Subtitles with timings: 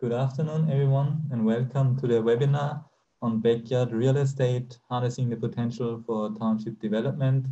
[0.00, 2.84] Good afternoon, everyone, and welcome to the webinar
[3.20, 7.46] on backyard real estate, harnessing the potential for township development.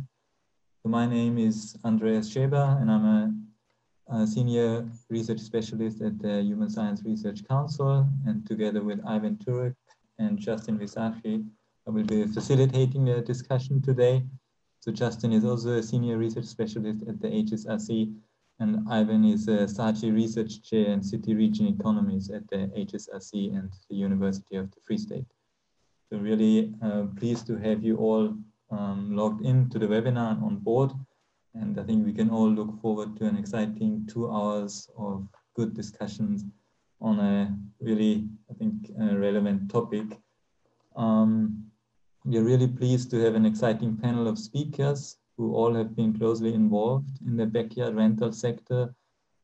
[0.81, 6.41] So my name is Andreas Scheba, and I'm a, a, senior research specialist at the
[6.41, 8.07] Human Science Research Council.
[8.25, 9.75] And together with Ivan Turok
[10.17, 11.45] and Justin Visagie,
[11.85, 14.23] I will be facilitating the discussion today.
[14.79, 18.15] So Justin is also a senior research specialist at the HSRC
[18.59, 23.71] and Ivan is a SARChI Research Chair in City Region Economies at the HSRC and
[23.89, 25.25] the University of the Free State.
[26.09, 28.35] So really uh, pleased to have you all
[28.71, 30.91] um, logged into the webinar and on board.
[31.53, 35.75] And I think we can all look forward to an exciting two hours of good
[35.75, 36.45] discussions
[36.99, 40.19] on a really, I think, relevant topic.
[40.95, 41.63] Um,
[42.25, 46.17] we are really pleased to have an exciting panel of speakers who all have been
[46.17, 48.93] closely involved in the backyard rental sector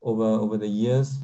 [0.01, 1.19] over, over the years.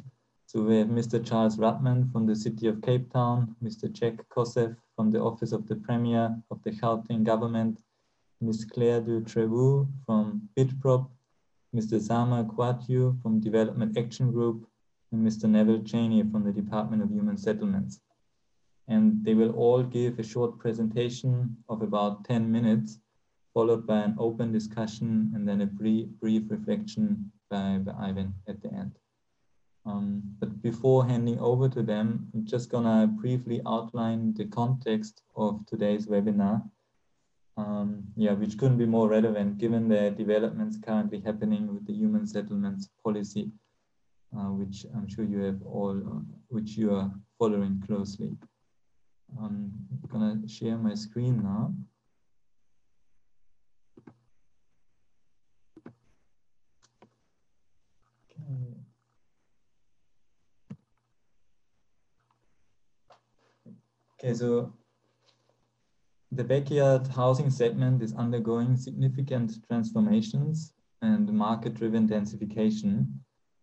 [0.46, 1.24] So we have Mr.
[1.24, 3.90] Charles Rudman from the city of Cape Town, Mr.
[3.90, 7.80] Jack Koseff from the Office of the Premier of the Gauteng government,
[8.40, 8.64] Ms.
[8.64, 11.08] Claire du Trevou from Bitprop,
[11.74, 11.98] Mr.
[12.00, 14.66] Zama Mgwatyu from Development Action Group,
[15.12, 15.48] and Mr.
[15.48, 18.00] Neville Chainee from the Department of Human Settlements.
[18.88, 22.98] And they will all give a short presentation of about 10 minutes
[23.54, 28.62] followed by an open discussion and then a brief, brief reflection by, by Ivan at
[28.62, 28.92] the end.
[29.86, 35.64] Um, but before handing over to them, I'm just gonna briefly outline the context of
[35.66, 36.62] today's webinar.
[37.56, 42.26] Um, yeah, which couldn't be more relevant given the developments currently happening with the human
[42.26, 43.50] settlements policy,
[44.36, 48.36] uh, which I'm sure you have all, uh, which you are following closely.
[49.38, 51.74] Um, I'm gonna share my screen now.
[58.40, 58.74] Mm.
[64.14, 64.72] Okay, so
[66.32, 73.06] the backyard housing segment is undergoing significant transformations and market-driven densification.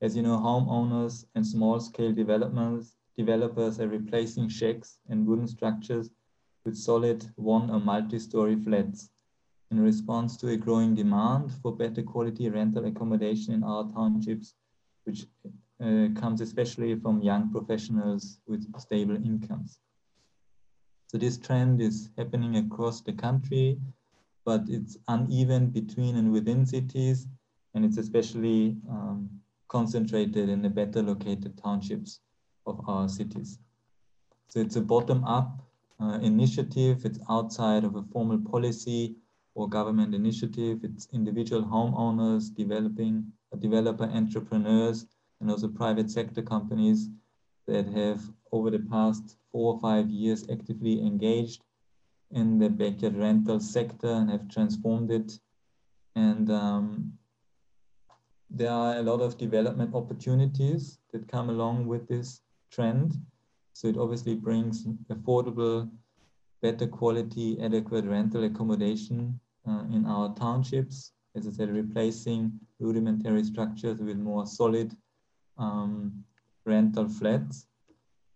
[0.01, 6.11] As you know, homeowners and small-scale developers, developers are replacing shacks and wooden structures
[6.65, 9.09] with solid one or multi-story flats
[9.71, 14.53] in response to a growing demand for better quality rental accommodation in our townships,
[15.07, 15.25] which
[15.81, 19.79] uh, comes especially from young professionals with stable incomes.
[21.07, 23.79] So this trend is happening across the country,
[24.43, 27.25] but it's uneven between and within cities,
[27.73, 29.29] and it's especially um,
[29.69, 32.19] concentrated in the better located townships
[32.65, 33.59] of our cities.
[34.49, 35.61] So it's a bottom-up
[36.01, 37.05] uh, initiative.
[37.05, 39.15] It's outside of a formal policy
[39.55, 40.79] or government initiative.
[40.83, 45.05] It's individual homeowners, developing developer entrepreneurs,
[45.39, 47.09] and also private sector companies
[47.67, 48.21] that have
[48.51, 51.63] over the past four or five years actively engaged
[52.31, 55.39] in the backyard rental sector and have transformed it.
[56.15, 57.13] And um,
[58.49, 62.41] there are a lot of development opportunities that come along with this
[62.71, 63.13] trend.
[63.73, 65.89] So it obviously brings affordable,
[66.61, 71.11] better quality, adequate rental accommodation uh, in our townships.
[71.35, 74.95] As I said, replacing rudimentary structures with more solid
[75.57, 76.23] um,
[76.65, 77.67] rental flats.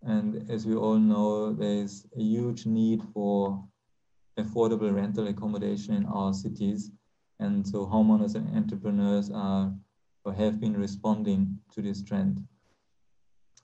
[0.03, 3.63] And as we all know, there's a huge need for
[4.39, 6.91] affordable rental accommodation in our cities.
[7.39, 9.73] And so homeowners and entrepreneurs are
[10.23, 12.45] or have been responding to this trend.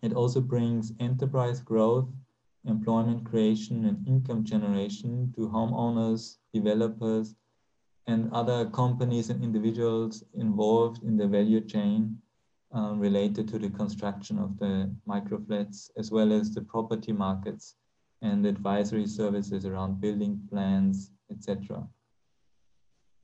[0.02, 2.08] It also brings enterprise growth,
[2.66, 7.36] employment creation, and income generation to homeowners, developers,
[8.08, 12.18] and other companies and individuals involved in the value chain
[12.72, 17.76] um, related to the construction of the microflats, as well as the property markets
[18.22, 21.88] and advisory services around building plans, etc.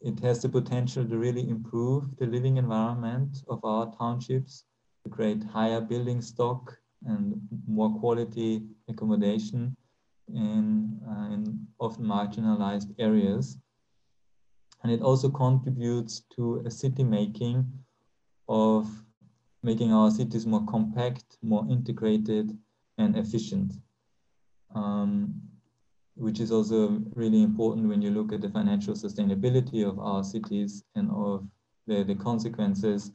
[0.01, 4.65] It has the potential to really improve the living environment of our townships,
[5.05, 7.35] to create higher building stock and
[7.67, 9.75] more quality accommodation
[10.33, 13.57] in, uh, in often marginalized areas.
[14.83, 17.71] And it also contributes to a city making
[18.49, 18.87] of
[19.63, 22.57] making our cities more compact, more integrated
[22.97, 23.73] and efficient,
[24.75, 25.33] um,
[26.15, 30.83] which is also really important when you look at the financial sustainability of our cities
[30.95, 31.47] and of
[31.87, 33.11] the, the consequences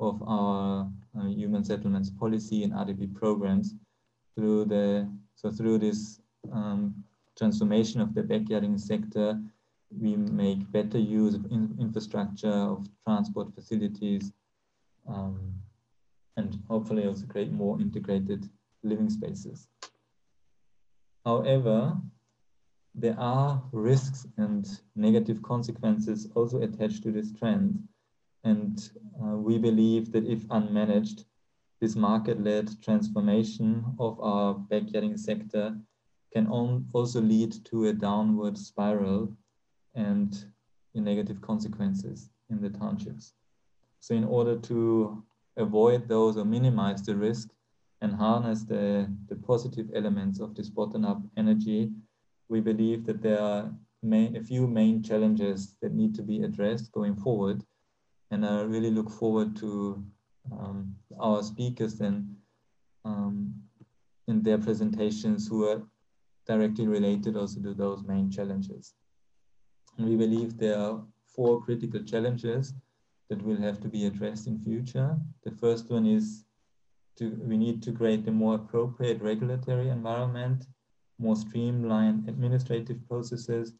[0.00, 0.88] of our
[1.18, 3.74] uh, human settlements policy and RDP programs
[4.36, 6.20] through the so through this
[6.52, 6.94] um,
[7.36, 9.40] transformation of the backyarding sector,
[9.90, 14.32] we make better use of in infrastructure, of transport facilities,
[15.08, 15.54] um,
[16.36, 18.48] and hopefully also create more integrated
[18.82, 19.68] living spaces.
[21.24, 21.96] However,
[22.94, 27.78] there are risks and negative consequences also attached to this trend.
[28.44, 28.90] And
[29.22, 31.24] uh, we believe that if unmanaged,
[31.80, 35.76] this market-led transformation of our backyarding sector
[36.32, 39.32] can also lead to a downward spiral
[39.98, 40.44] and
[40.94, 43.34] the negative consequences in the townships.
[44.00, 45.24] So in order to
[45.56, 47.48] avoid those or minimize the risk
[48.00, 51.90] and harness the, the positive elements of this bottom-up energy,
[52.48, 56.92] we believe that there are main, a few main challenges that need to be addressed
[56.92, 57.64] going forward.
[58.30, 60.02] And I really look forward to
[60.52, 62.36] um, our speakers then
[63.04, 63.52] um,
[64.28, 65.82] in their presentations who are
[66.46, 68.94] directly related also to those main challenges.
[69.98, 72.72] We believe there are four critical challenges
[73.28, 75.18] that will have to be addressed in future.
[75.44, 76.44] The first one is
[77.16, 80.66] to, we need to create a more appropriate regulatory environment,
[81.18, 83.74] more streamlined administrative processes,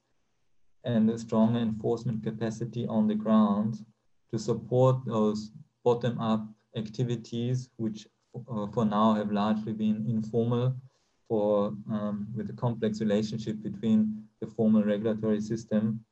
[0.85, 3.85] and a stronger enforcement capacity on the ground
[4.32, 5.53] to support those
[5.85, 8.06] bottom-up activities, which
[8.50, 10.75] uh, for now have largely been informal
[11.29, 16.05] for um, with a complex relationship between the formal regulatory system.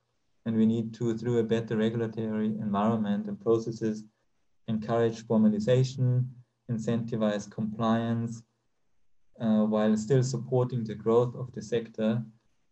[0.44, 4.04] And we need to, through a better regulatory environment and processes,
[4.68, 6.26] encourage formalization,
[6.70, 8.42] incentivize compliance,
[9.40, 12.22] uh, while still supporting the growth of the sector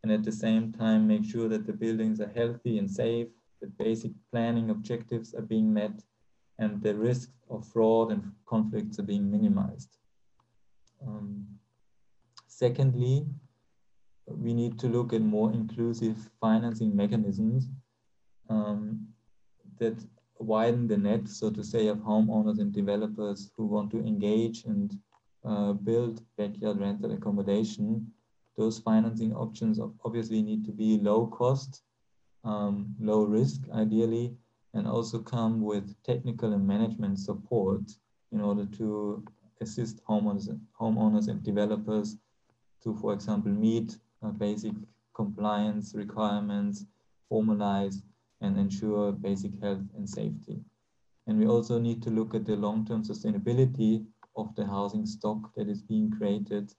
[0.02, 3.28] and at the same time make sure that the buildings are healthy and safe,
[3.60, 6.02] that basic planning objectives are being met,
[6.58, 9.96] and the risks of fraud and conflicts are being minimized.
[11.06, 11.46] Um,
[12.46, 13.26] secondly,
[14.26, 17.68] we need to look at more inclusive financing mechanisms
[18.48, 19.06] um,
[19.78, 19.96] that
[20.38, 24.98] widen the net, so to say, of homeowners and developers who want to engage and
[25.44, 28.06] uh, build backyard rental accommodation.
[28.56, 31.82] Those financing options obviously need to be low cost,
[32.44, 34.36] um, low risk, ideally,
[34.74, 37.82] and also come with technical and management support
[38.32, 39.24] in order to
[39.60, 40.48] assist homeowners,
[40.80, 42.16] homeowners and developers
[42.82, 43.96] to, for example, meet
[44.32, 44.74] basic
[45.14, 46.86] compliance requirements,
[47.30, 48.02] formalize
[48.40, 50.60] and ensure basic health and safety.
[51.26, 54.04] And we also need to look at the long-term sustainability
[54.36, 56.72] of the housing stock that is being created,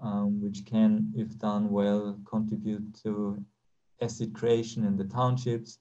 [0.00, 3.42] um, which can, if done well, contribute to
[4.00, 5.78] asset creation in the townships,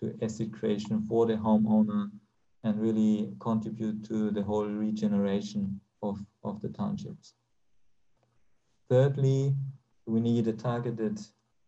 [0.00, 2.10] to asset creation for the homeowner
[2.62, 7.34] and really contribute to the whole regeneration of, of the townships.
[8.88, 9.54] Thirdly,
[10.06, 11.20] we need a targeted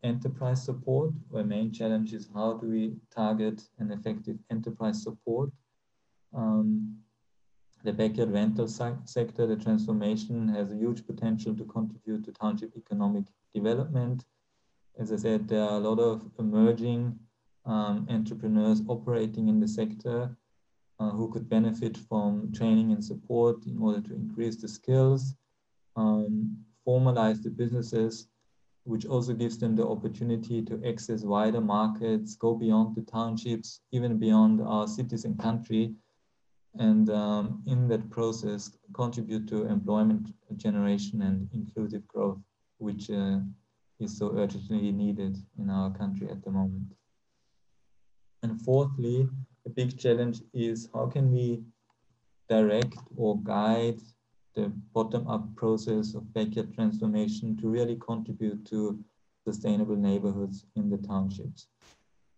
[0.03, 1.13] enterprise support.
[1.35, 5.51] Our main challenge is how do we target an effective enterprise support.
[6.35, 6.99] Um,
[7.85, 13.25] the backyard rental sector, the transformation has a huge potential to contribute to township economic
[13.55, 14.25] development.
[14.99, 17.19] As I said, there are a lot of emerging
[17.65, 20.37] um, entrepreneurs operating in the sector
[20.99, 25.35] uh, who could benefit from training and support in order to increase the skills,
[25.95, 26.57] um,
[26.87, 28.29] formalize the businesses,
[28.85, 34.19] which also gives them the opportunity to access wider markets, go beyond the townships, even
[34.19, 35.95] beyond our cities and country,
[36.79, 42.39] and um, in that process contribute to employment generation and inclusive growth,
[42.79, 43.39] which uh,
[43.99, 46.93] is so urgently needed in our country at the moment.
[48.43, 49.29] And fourthly,
[49.65, 51.63] a big challenge is how can we
[52.49, 54.01] direct or guide
[54.57, 58.99] the bottom-up process of backyard transformation to really contribute to
[59.45, 61.69] sustainable neighborhoods in the townships.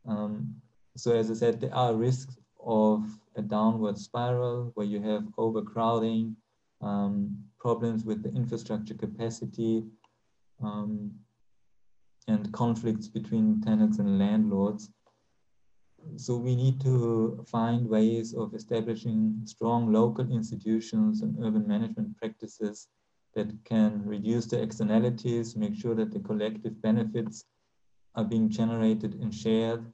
[0.07, 0.55] Um,
[0.97, 3.05] so as I said, there are risks of
[3.37, 6.37] a downward spiral where you have overcrowding,
[6.83, 9.85] um, problems with the infrastructure capacity,
[10.63, 11.13] um,
[12.27, 14.91] and conflicts between tenants and landlords
[16.17, 22.89] so we need to find ways of establishing strong local institutions and urban management practices
[23.35, 27.45] that can reduce the externalities, make sure that the collective benefits
[28.15, 29.93] are being generated and shared,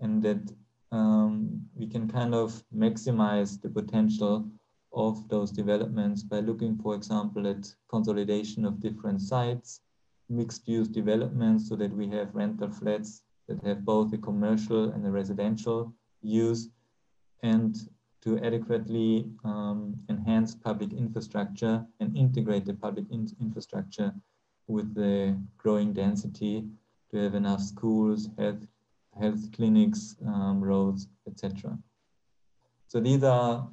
[0.00, 0.52] and that
[0.92, 4.48] um, we can kind of maximize the potential
[4.94, 9.80] of those developments by looking, for example, at consolidation of different sites,
[10.30, 15.06] mixed use developments so that we have rental flats that have both a commercial and
[15.06, 16.68] a residential use
[17.42, 17.76] and
[18.20, 24.12] to adequately um, enhance public infrastructure and integrate the public in infrastructure
[24.66, 26.64] with the growing density
[27.10, 28.66] to have enough schools, health,
[29.18, 31.78] health clinics, um, roads, etc.
[32.88, 33.68] So these are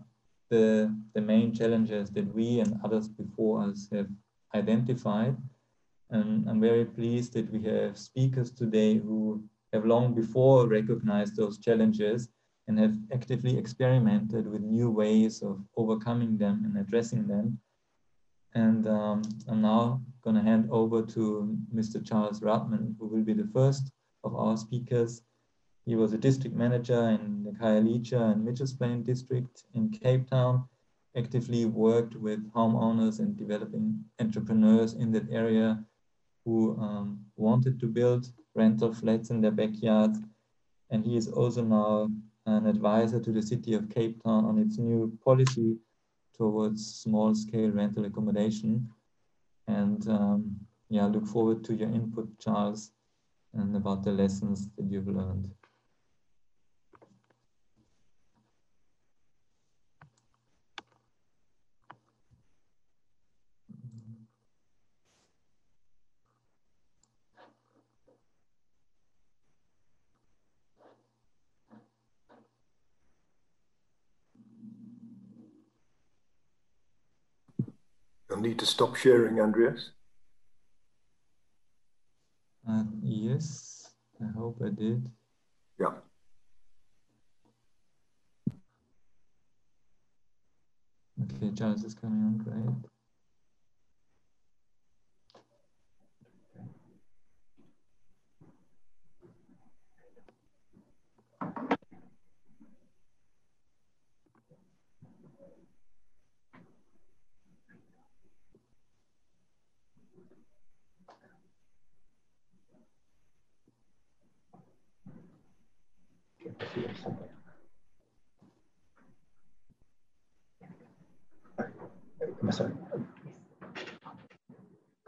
[0.49, 4.07] the the, the main challenges that we and others before us have
[4.53, 5.35] identified.
[6.09, 9.43] And I'm very pleased that we have speakers today who
[9.75, 12.29] have long before recognized those challenges
[12.67, 17.59] and have actively experimented with new ways of overcoming them and addressing them.
[18.55, 22.03] And um, I'm now going to hand over to Mr.
[22.03, 23.91] Charles Rudman, who will be the first
[24.23, 25.21] of our speakers.
[25.85, 30.67] He was a district manager in the Khayelitsha and Mitchells Plain district in Cape Town,
[31.15, 35.83] actively worked with homeowners and developing entrepreneurs in that area
[36.43, 40.11] who um, wanted to build rental flats in their backyard.
[40.89, 42.09] And he is also now
[42.45, 45.77] an advisor to the city of Cape Town on its new policy
[46.37, 48.89] towards small scale rental accommodation.
[49.67, 50.55] And um,
[50.89, 52.91] yeah, look forward to your input, Charles,
[53.53, 55.49] and about the lessons that you've learned.
[78.29, 79.91] You'll need to stop sharing, Andreas.
[82.67, 85.07] Uh, yes, I hope I did.
[85.79, 85.93] Yeah.
[91.23, 92.94] Okay, Charles is coming on, great.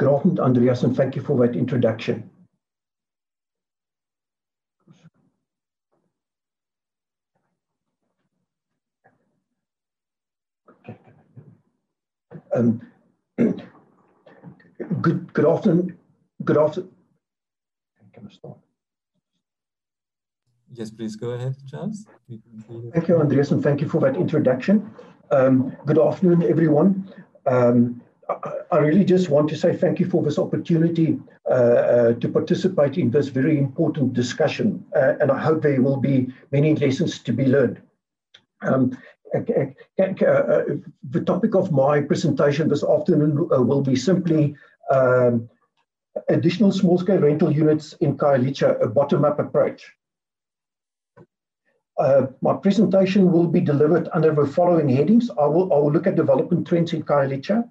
[0.07, 2.29] Good afternoon, Andreas, and thank you for that introduction.
[12.55, 12.81] Um,
[15.01, 15.97] good, good afternoon.
[16.45, 16.91] Good afternoon.
[18.13, 18.57] Can I start?
[20.71, 22.05] Yes, please go ahead, Charles.
[22.93, 24.89] Thank you, Andreas, and thank you for that introduction.
[25.31, 27.11] Um, good afternoon, everyone.
[27.45, 28.01] Um,
[28.71, 31.19] I, really just want to say thank you for this opportunity
[31.49, 35.97] uh, uh, to participate in this very important discussion, uh, and I hope there will
[35.97, 37.81] be many lessons to be learned.
[38.61, 38.97] Um,
[39.33, 39.41] uh,
[41.09, 44.55] the topic of my presentation this afternoon uh, will be simply
[44.91, 45.49] um,
[46.29, 49.91] additional small-scale rental units in Khayelitsha, a bottom-up approach.
[51.97, 55.29] Uh, my presentation will be delivered under the following headings.
[55.31, 57.69] I will, I will look at development trends in Khayelitsha.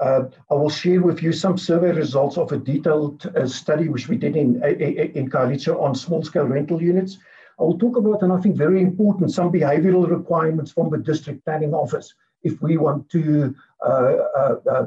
[0.00, 4.08] Uh, I will share with you some survey results of a detailed uh, study which
[4.08, 7.18] we did in, in Khayelitsha on small-scale rental units.
[7.60, 11.44] I will talk about, and I think very important, some behavioral requirements from the district
[11.44, 14.86] planning office if we want to uh, uh, uh,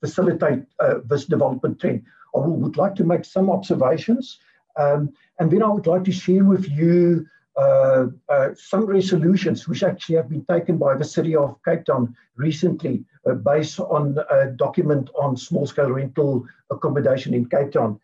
[0.00, 0.64] facilitate
[1.04, 2.02] this development trend.
[2.34, 4.38] I would like to make some observations,
[4.76, 9.84] um, and then I would like to share with you uh, uh, some resolutions which
[9.84, 14.46] actually have been taken by the city of Cape Town recently uh, based on a
[14.50, 18.00] document on small scale rental accommodation in Cape Town.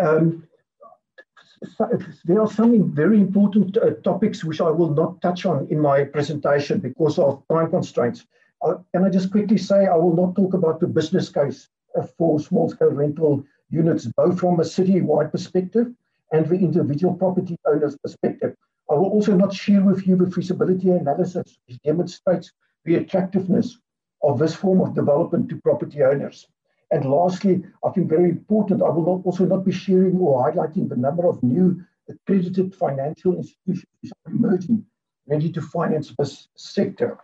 [0.00, 0.48] Um,
[1.76, 1.88] so
[2.24, 6.02] there are some very important uh, topics which I will not touch on in my
[6.02, 8.26] presentation because of time constraints.
[8.60, 11.68] Uh, can I just quickly say I will not talk about the business case
[12.18, 15.92] for small scale rental units, both from a city-wide perspective
[16.32, 18.54] and the individual property owner's perspective.
[18.90, 22.50] I will also not share with you the feasibility analysis which demonstrates
[22.84, 23.78] the attractiveness
[24.22, 26.46] of this form of development to property owners.
[26.90, 30.88] And lastly, I think very important, I will not, also not be sharing or highlighting
[30.88, 34.84] the number of new accredited financial institutions emerging,
[35.26, 37.18] ready to finance this sector.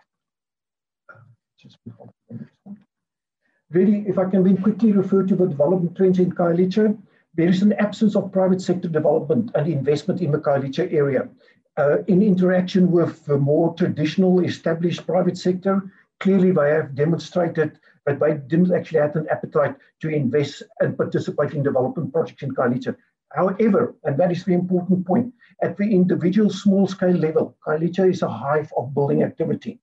[3.69, 6.97] Really, if I can then quickly refer to the development trends in Khayelitsha,
[7.33, 11.29] there is an absence of private sector development and investment in the Khayelitsha area.
[11.77, 18.19] Uh, in interaction with the more traditional established private sector, clearly they have demonstrated that
[18.19, 22.95] they didn't actually have an appetite to invest and participate in development projects in Khayelitsha.
[23.31, 28.21] However, and that is the important point, at the individual small scale level, Khayelitsha is
[28.23, 29.79] a hive of building activity.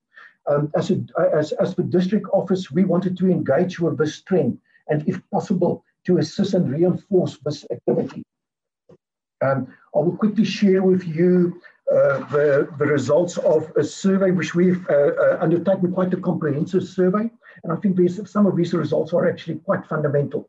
[0.48, 1.00] Um, as, a,
[1.32, 5.84] as, as the district office, we wanted to engage with this trend and if possible,
[6.06, 8.22] to assist and reinforce this activity.
[9.44, 11.60] Um, I will quickly share with you
[11.92, 16.84] uh, the, the results of a survey which we've uh, uh, undertaken quite a comprehensive
[16.84, 17.30] survey.
[17.62, 20.48] And I think these, some of these results are actually quite fundamental.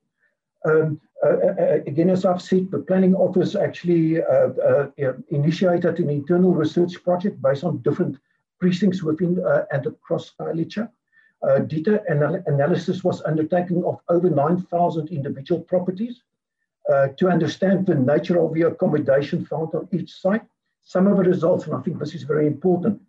[0.65, 4.87] Um, uh, uh, again, as I've said, the Planning Office actually uh,
[5.29, 8.17] initiated an internal research project based on different
[8.59, 10.33] precincts within and across
[11.43, 11.67] Khayelitsha.
[11.67, 16.23] data anal analysis was undertaken of over 9,000 individual properties
[16.91, 20.43] uh, to understand the nature of the accommodation found on each site.
[20.83, 23.01] Some of the results, and I think this is very important,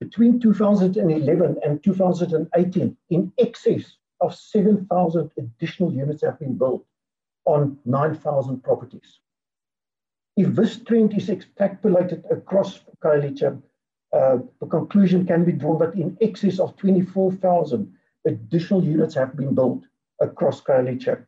[0.00, 6.84] between 2011 and 2018, in excess of 7,000 additional units have been built
[7.44, 9.20] on 9,000 properties.
[10.36, 13.60] If this trend is extrapolated across Khayelitsha,
[14.12, 17.92] uh, the conclusion can be drawn that in excess of 24,000
[18.26, 19.84] additional units have been built
[20.20, 21.24] across Khayelitsha.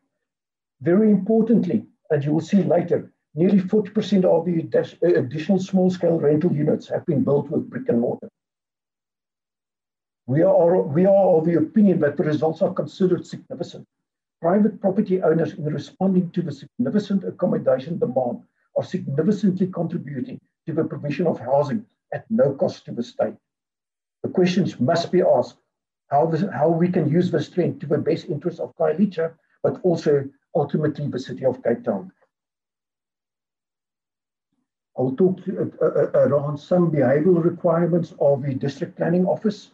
[0.81, 6.87] Very importantly, and you will see later, nearly 40% of the additional small-scale rental units
[6.89, 8.29] have been built with brick and mortar.
[10.27, 13.87] We are, we are of the opinion that the results are considered significant
[14.41, 18.41] private property owners in responding to the significant accommodation demand
[18.75, 23.35] are significantly contributing to the provision of housing at no cost to the state.
[24.23, 25.57] The questions must be asked
[26.09, 29.79] how, this, how we can use the trend to the best interest of Khayelitsha, but
[29.83, 32.11] also ultimately the city of Cape Town.
[34.97, 39.71] I will talk to, uh, uh, around some behavioral requirements of the district planning office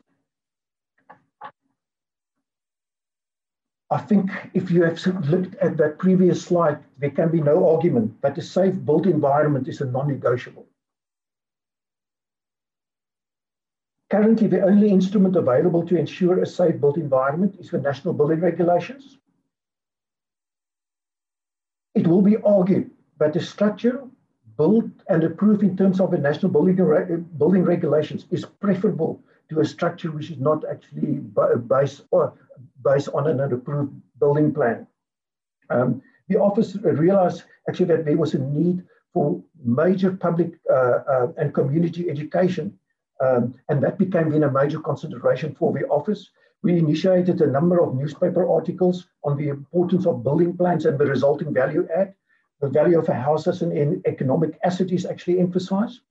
[3.89, 8.21] I think if you have looked at that previous slide, there can be no argument
[8.21, 10.66] that a safe built environment is a non-negotiable.
[14.09, 18.39] Currently, the only instrument available to ensure a safe built environment is the National Building
[18.39, 19.17] Regulations.
[21.93, 24.03] It will be argued that the structure
[24.57, 26.75] built and approved in terms of the National Building,
[27.37, 31.19] Building Regulations is preferable to a structure which is not actually
[31.67, 32.33] based or
[32.83, 34.87] based on an approved building plan.
[35.69, 41.27] Um, the office realized actually that there was a need for major public uh, uh,
[41.37, 42.77] and community education,
[43.25, 46.29] um, and that became then a major consideration for the office.
[46.63, 51.05] We initiated a number of newspaper articles on the importance of building plans and the
[51.05, 52.13] resulting value add.
[52.61, 56.01] The value of a house as an economic asset is actually emphasized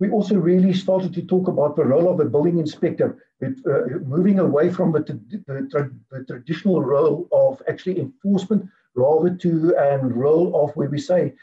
[0.00, 4.38] we also really started to talk about the role of a building inspector, uh, moving
[4.38, 10.64] away from the, the, the, the, traditional role of actually enforcement, rather to a role
[10.64, 11.34] of where we say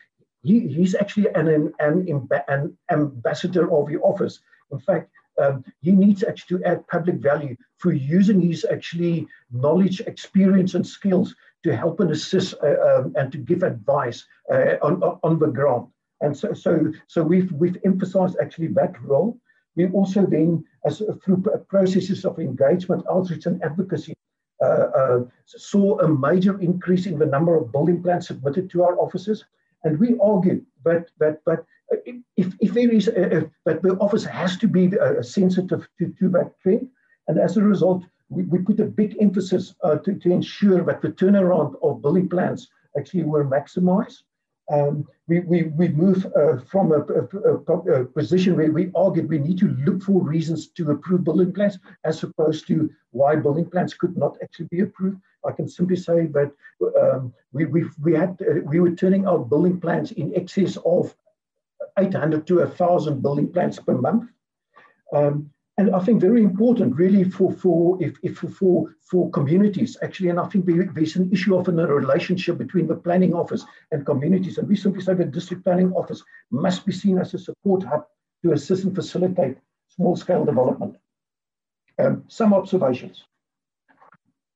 [0.41, 4.39] he, he's actually an, an, an ambassador of the office.
[4.71, 5.09] In fact,
[5.41, 10.85] um, he needs actually to add public value for using his actually knowledge, experience, and
[10.85, 15.47] skills to help and assist uh, um, and to give advice uh, on, on the
[15.47, 15.87] ground.
[16.21, 19.37] And so, so, so we've, we've emphasized actually that role.
[19.75, 24.15] We also then, as through processes of engagement, outreach, and advocacy,
[24.59, 28.97] uh, uh, saw a major increase in the number of building plans submitted to our
[28.97, 29.45] offices.
[29.87, 31.65] And we argue that that that
[32.35, 36.13] if, if there is a, a, that the office has to be uh, sensitive to,
[36.19, 36.89] to that trend,
[37.27, 41.01] and as a result, we, we put a big emphasis uh, to, to ensure that
[41.01, 44.23] the turnaround of building plans actually were maximized
[44.69, 49.39] um, we, we, we move uh, from a, a, a, position where we argue we
[49.39, 53.93] need to look for reasons to approve building plans as opposed to why building plans
[53.93, 55.17] could not actually be approved.
[55.45, 56.51] I can simply say that
[57.01, 61.15] um, we, we, we, had, uh, we were turning out building plans in excess of
[61.97, 64.29] 800 to 1,000 building plans per month.
[65.13, 70.29] Um, and I think very important, really, for for if, if for for communities actually,
[70.29, 74.57] and I think there's an issue of a relationship between the planning office and communities,
[74.57, 78.07] and we simply say the district planning office must be seen as a support hub
[78.43, 79.57] to assist and facilitate
[79.89, 80.97] small scale development.
[81.99, 83.23] Um, some observations.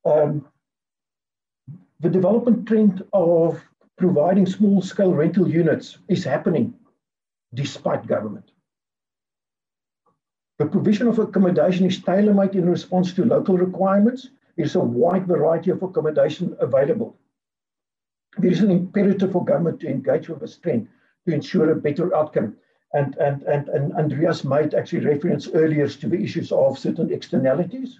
[0.05, 0.47] Um,
[2.01, 3.63] the development trend of
[3.97, 6.73] providing small scale rental units is happening
[7.53, 8.51] despite government.
[10.57, 14.29] The provision of accommodation is tailor-made in response to local requirements.
[14.57, 17.17] There's a wide variety of accommodation available.
[18.37, 20.87] There is an imperative for government to engage with this trend
[21.27, 22.55] to ensure a better outcome.
[22.93, 27.99] And, and, and, and Andreas made actually reference earlier to the issues of certain externalities.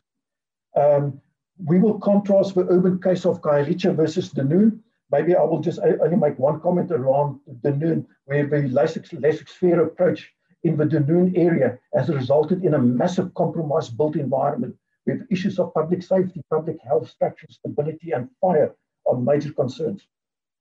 [0.76, 1.22] Um,
[1.66, 4.80] we will contrast the urban case of Khayelitsha versus Dunoon.
[5.12, 10.32] Maybe I will just only make one comment around Dunoon, where the laissez-faire approach
[10.64, 15.74] in the Dunoon area has resulted in a massive compromised built environment with issues of
[15.74, 18.76] public safety, public health, structural stability, and fire
[19.08, 20.06] are major concerns.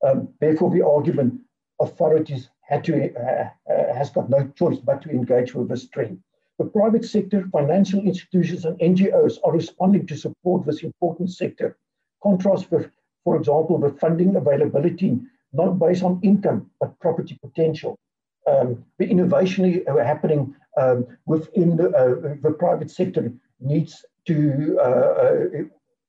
[0.05, 1.39] Um, therefore, the argument
[1.79, 6.19] authorities had to, uh, uh, has got no choice but to engage with this trend.
[6.61, 11.75] The private sector, financial institutions, and NGOs are responding to support this important sector.
[12.21, 12.91] Contrast with,
[13.23, 15.19] for example, the funding availability
[15.53, 17.97] not based on income but property potential.
[18.45, 25.45] Um, the innovation happening um, within the, uh, the, private sector needs to uh, uh,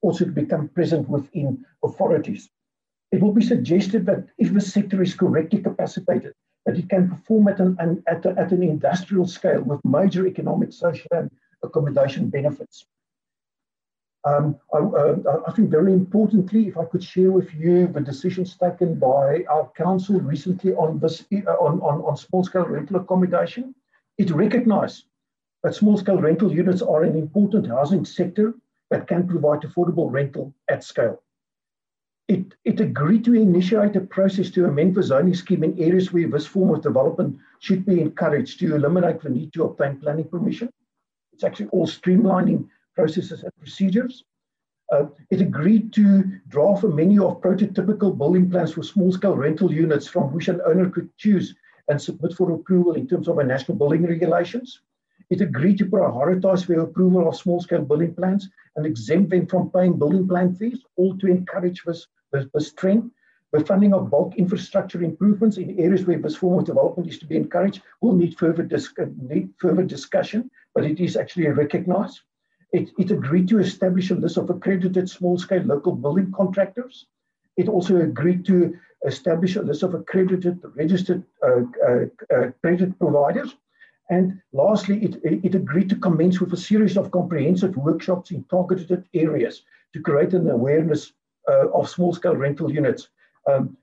[0.03, 2.51] also become present within authorities.
[3.11, 6.35] It will be suggested that if the sector is correctly capacitated,
[6.67, 10.73] that it can perform at an, at, a, at an industrial scale with major economic,
[10.73, 11.31] social, and
[11.63, 12.87] accommodation benefits.
[14.25, 18.57] Um, I, uh, I, think very importantly, if I could share with you the decisions
[18.57, 23.75] taken by our council recently on this uh, on, on, on small-scale rental accommodation,
[24.19, 25.07] it recognized
[25.65, 28.55] that small-scale rental units are an important housing sector
[28.91, 31.21] that can provide affordable rental at scale.
[32.29, 36.29] It, it agreed to initiate a process to amend the zoning scheme in areas where
[36.29, 40.71] this form of development should be encouraged to eliminate the need to obtain planning permission.
[41.33, 44.25] It's actually all streamlining processes and procedures.
[44.93, 50.07] Uh, it agreed to draft a menu of prototypical building plans for small-scale rental units
[50.07, 51.55] from which an owner could choose
[51.89, 54.81] and submit for approval in terms of national building regulations.
[55.33, 59.99] It agreed to prioritize the approval of small-scale building plans and exempt them from paying
[59.99, 63.09] building plan fees, all to encourage this the, the strength,
[63.51, 67.25] the funding of bulk infrastructure improvements in areas where this form of development is to
[67.25, 68.93] be encouraged will need further, dis-
[69.23, 72.21] need further discussion, but it is actually recognized.
[72.73, 77.07] It, it agreed to establish a list of accredited small-scale local building contractors.
[77.57, 83.57] It also agreed to establish a list of accredited registered uh, uh, uh, credit providers.
[84.13, 89.05] And lastly, it, it agreed to commence with a series of comprehensive workshops in targeted
[89.15, 89.63] areas
[89.95, 91.15] to create an awareness
[91.49, 93.09] uh, of small-scale rental units.
[93.51, 93.75] Um,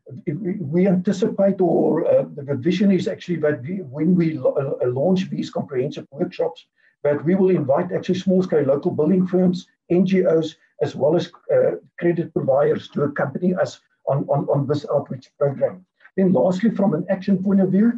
[0.76, 4.52] we anticipate, or uh, the vision is actually that we, when we lo
[4.84, 6.68] uh, launch these comprehensive workshops,
[7.04, 10.48] that we will invite actually small-scale local building firms, NGOs,
[10.86, 15.84] as well as uh, credit providers to accompany us on, on, on this outreach program.
[16.16, 17.94] Then lastly, from an action point of view,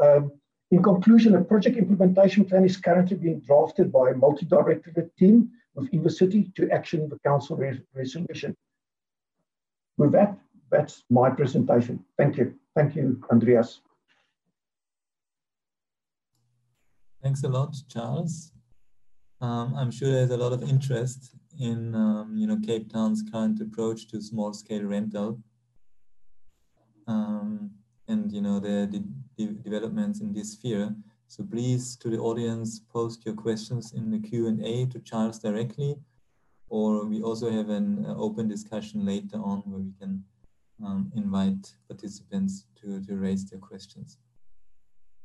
[0.00, 0.32] um,
[0.72, 6.02] in conclusion, a project implementation plan is currently being drafted by a multi-directorate team within
[6.02, 8.56] the city to action the council res resolution
[9.96, 10.38] with that,
[10.70, 12.04] that's my presentation.
[12.18, 12.54] Thank you.
[12.74, 13.80] Thank you, Andreas.
[17.22, 18.52] Thanks a lot, Charles.
[19.40, 23.60] Um, I'm sure there's a lot of interest in um, you know Cape Town's current
[23.60, 25.40] approach to small-scale rental,
[27.06, 27.70] um,
[28.08, 29.04] and you know the, the,
[29.46, 30.94] the, developments in this sphere.
[31.28, 35.38] So please, to the audience, post your questions in the Q and A to Charles
[35.38, 35.96] directly,
[36.68, 40.24] or we also have an uh, open discussion later on where we can
[40.84, 44.18] um, invite participants to, to raise their questions.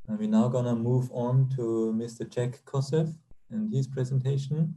[0.08, 2.30] And we're now gonna move on to Mr.
[2.30, 3.14] Jack Koseff
[3.50, 4.76] and his presentation.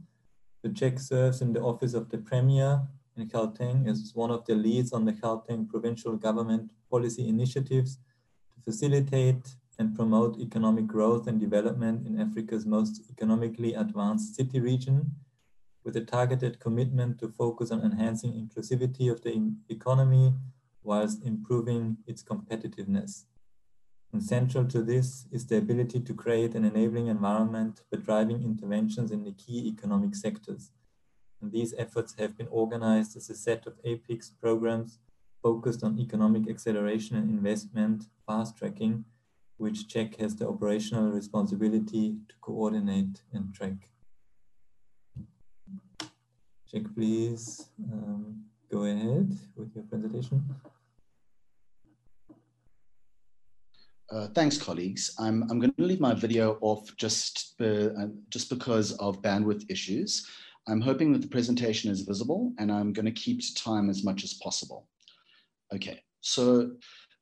[0.63, 2.81] The Jack serves in the office of the Premier
[3.17, 7.99] in Gauteng as one of the leads on the Gauteng provincial government policy initiatives
[8.63, 15.11] facilitate and promote economic growth and development in Africa's most economically advanced city region
[15.83, 20.33] with a targeted commitment to focus on enhancing inclusivity of the economy
[20.83, 23.25] whilst improving its competitiveness.
[24.13, 29.11] And central to this is the ability to create an enabling environment for driving interventions
[29.11, 30.71] in the key economic sectors.
[31.41, 34.99] And these efforts have been organized as a set of APEX programs
[35.41, 39.05] focused on economic acceleration and investment fast tracking,
[39.57, 43.89] which Jack has the operational responsibility to coordinate and track.
[46.71, 50.43] Jack, please um, go ahead with your presentation.
[54.09, 55.15] Uh, thanks, colleagues.
[55.19, 60.27] I'm, I'm going to leave my video off just, uh, just because of bandwidth issues.
[60.67, 64.03] I'm hoping that the presentation is visible and I'm going to keep to time as
[64.03, 64.87] much as possible.
[65.73, 66.71] Okay, so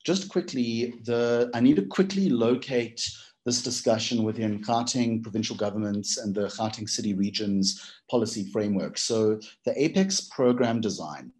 [0.05, 3.01] just quickly, the I need to quickly locate
[3.45, 8.97] this discussion within Gauteng provincial governments and the Gauteng city regions policy framework.
[8.97, 11.31] So the APEX program design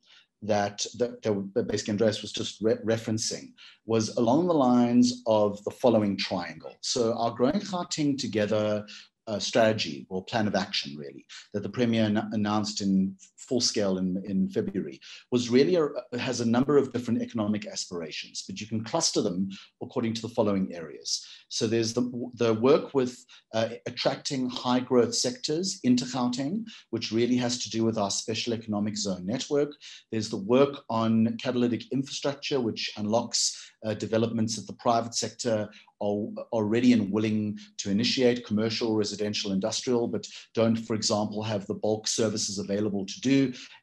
[0.42, 3.52] that, that, that basically Andreas was just re referencing
[3.86, 6.78] was along the lines of the following triangle.
[6.82, 8.86] So our Growing Gauteng Together
[9.28, 13.16] uh, strategy or plan of action really that the premier announced in
[13.48, 15.00] full scale in, in February,
[15.32, 15.88] was really a,
[16.20, 19.50] has a number of different economic aspirations, but you can cluster them
[19.82, 21.26] according to the following areas.
[21.50, 23.14] So there's the, the work with
[23.54, 28.54] uh, attracting high growth sectors into Gauteng, which really has to do with our special
[28.54, 29.72] economic zone network.
[30.12, 33.42] There's the work on catalytic infrastructure, which unlocks
[33.86, 35.70] uh, developments that the private sector
[36.02, 41.66] are, are ready and willing to initiate commercial, residential, industrial, but don't, for example, have
[41.68, 43.29] the bulk services available to do.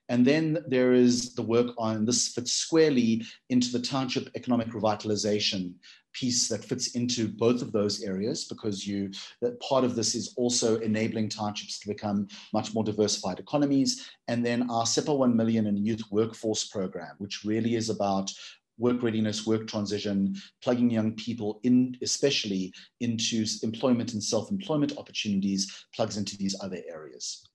[0.09, 5.74] And then there is the work on this fits squarely into the township economic revitalization
[6.12, 9.11] piece that fits into both of those areas because you
[9.42, 14.46] that part of this is also enabling townships to become much more diversified economies and
[14.46, 18.32] then our Tshepo 1 million and youth workforce program which really is about
[18.78, 26.16] work readiness, work transition, plugging young people in, especially into employment and self-employment opportunities, plugs
[26.16, 27.48] into these other areas.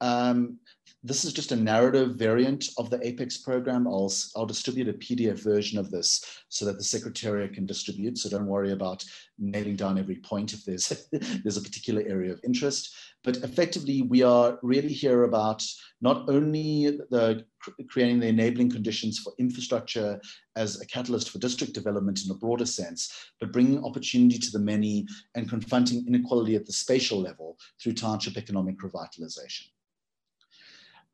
[0.00, 0.58] Um,
[1.02, 3.86] this is just a narrative variant of the APEX program.
[3.86, 8.18] I'll, I'll distribute a PDF version of this so that the Secretariat can distribute.
[8.18, 9.04] So don't worry about
[9.38, 12.94] nailing down every point if there's, there's a particular area of interest.
[13.22, 15.64] But effectively, we are really here about
[16.00, 17.44] not only the
[17.88, 20.20] creating the enabling conditions for infrastructure
[20.56, 24.58] as a catalyst for district development in a broader sense, but bringing opportunity to the
[24.58, 29.66] many and confronting inequality at the spatial level through township economic revitalization.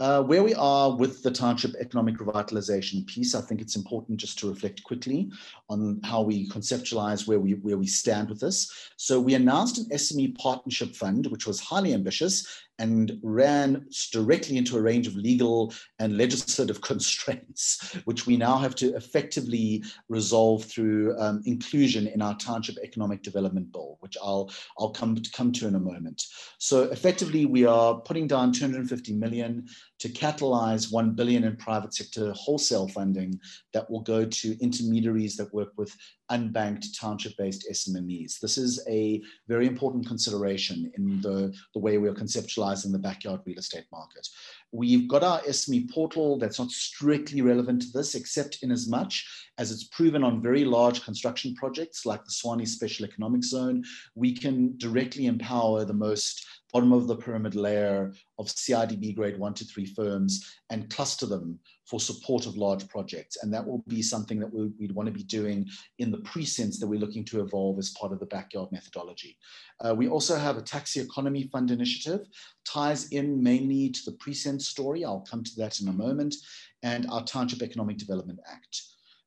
[0.03, 4.37] Uh, where we are with the township economic revitalization piece, I think it's important just
[4.41, 5.31] to reflect quickly
[5.71, 8.91] on how we conceptualize where we, where we stand with this.
[8.97, 14.77] So we announced an SME partnership fund, which was highly ambitious and ran directly into
[14.77, 21.17] a range of legal and legislative constraints, which we now have to effectively resolve through
[21.21, 25.69] um, inclusion in our township economic development bill, which I'll, I'll come, to, come to
[25.69, 26.25] in a moment.
[26.59, 29.69] So effectively, we are putting down 250 million
[30.03, 33.38] to catalyze 1 billion in private sector wholesale funding
[33.73, 35.95] that will go to intermediaries that work with
[36.33, 38.41] unbanked township-based SMMEs.
[38.41, 43.43] This is a very important consideration in the, the way we are conceptualizing the backyard
[43.47, 44.27] real estate market.
[44.73, 49.25] We've got our SME portal that's not strictly relevant to this, except in as much
[49.59, 53.85] as it's proven on very large construction projects like the Tshwane Special Economic Zone,
[54.17, 59.55] we can directly empower the most bottom of the pyramid layer of CIDB grade one
[59.55, 63.37] to three firms and cluster them for support of large projects.
[63.43, 66.79] And that will be something that we, would want to be doing in the precincts
[66.79, 69.37] that we're looking to evolve as part of the backyard methodology.
[69.81, 72.27] Uh, we also have a taxi economy fund initiative,
[72.65, 75.05] ties in mainly to the precinct story.
[75.05, 76.35] I'll come to that in a moment,
[76.83, 78.83] and our Township Economic Development Act.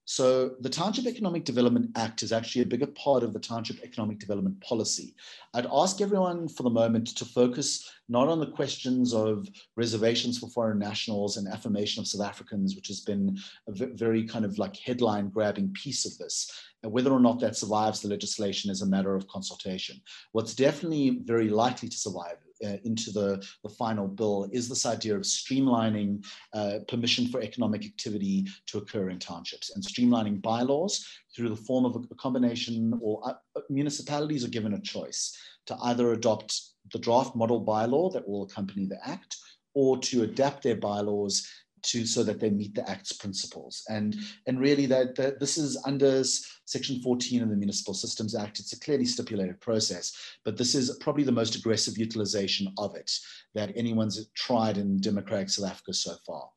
[0.07, 4.19] So the Township Economic Development Act is actually a bigger part of the Township Economic
[4.19, 5.15] Development Policy.
[5.55, 10.47] I'd ask everyone for the moment to focus not on the questions of reservations for
[10.49, 13.35] foreign nationals and affirmation of South Africans, which has been
[13.67, 16.51] a very kind of like headline grabbing piece of this,
[16.83, 19.99] whether or not that survives the legislation is a matter of consultation.
[20.33, 25.15] What's definitely very likely to survive uh, into the, the final bill is this idea
[25.15, 31.49] of streamlining uh, permission for economic activity to occur in townships and streamlining bylaws through
[31.49, 33.33] the form of a, a combination or uh,
[33.69, 36.61] municipalities are given a choice to either adopt
[36.93, 39.37] the draft model bylaw that will accompany the act
[39.73, 41.47] or to adapt their bylaws
[41.85, 43.83] to so that they meet the Act's principles.
[43.89, 44.15] And,
[44.47, 48.59] and really that, that this is under Section 14 of the Municipal Systems Act.
[48.59, 53.11] It's a clearly stipulated process, but this is probably the most aggressive utilization of it
[53.53, 56.49] that anyone's tried in democratic South Africa so far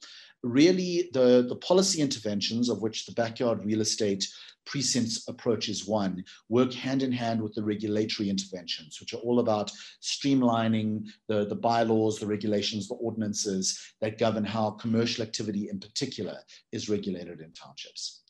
[0.43, 4.27] really the, the policy interventions of which the backyard real estate
[4.69, 9.41] precincts approach is one, work hand in hand with the regulatory interventions, which are all
[9.41, 15.81] about streamlining the, the bylaws, the regulations, the ordinances that govern how commercial activity in
[15.81, 16.37] particular
[16.71, 18.23] is regulated in townships.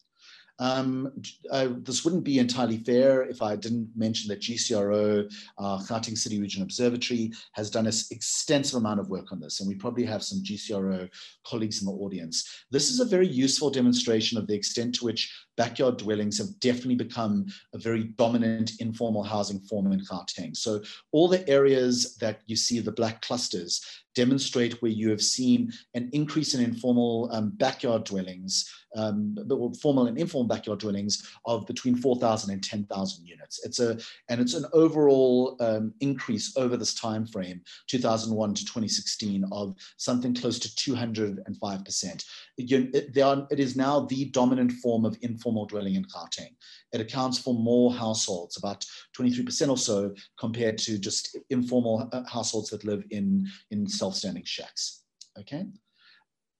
[0.60, 1.12] Um,
[1.52, 6.62] uh, this wouldn't be entirely fair if I didn't mention that GCRO, uh, City Region
[6.62, 10.42] Observatory, has done an extensive amount of work on this, and we probably have some
[10.42, 11.08] GCRO
[11.46, 12.64] colleagues in the audience.
[12.70, 16.94] This is a very useful demonstration of the extent to which backyard dwellings have definitely
[16.94, 17.44] become
[17.74, 20.56] a very dominant informal housing form in Gauteng.
[20.56, 20.80] So
[21.12, 23.82] all the areas that you see the black clusters
[24.18, 29.36] demonstrate where you have seen an increase in informal um, backyard dwellings, um,
[29.80, 33.64] formal and informal backyard dwellings of between 4,000 and 10,000 units.
[33.64, 33.96] It's a
[34.28, 40.34] and it's an overall um, increase over this time frame, 2001 to 2016, of something
[40.34, 42.24] close to 205 percent.
[42.56, 43.14] It,
[43.52, 46.54] it is now the dominant form of informal dwelling in Gauteng.
[46.92, 48.84] It accounts for more households, about
[49.16, 55.04] 23% or so, compared to just informal uh, households that live in in self-standing shacks.
[55.38, 55.66] Okay.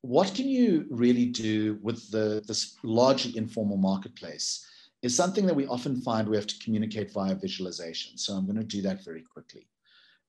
[0.02, 4.64] what can you really do with the, this largely informal marketplace
[5.02, 8.16] is something that we often find we have to communicate via visualization.
[8.16, 9.66] So I'm going to do that very quickly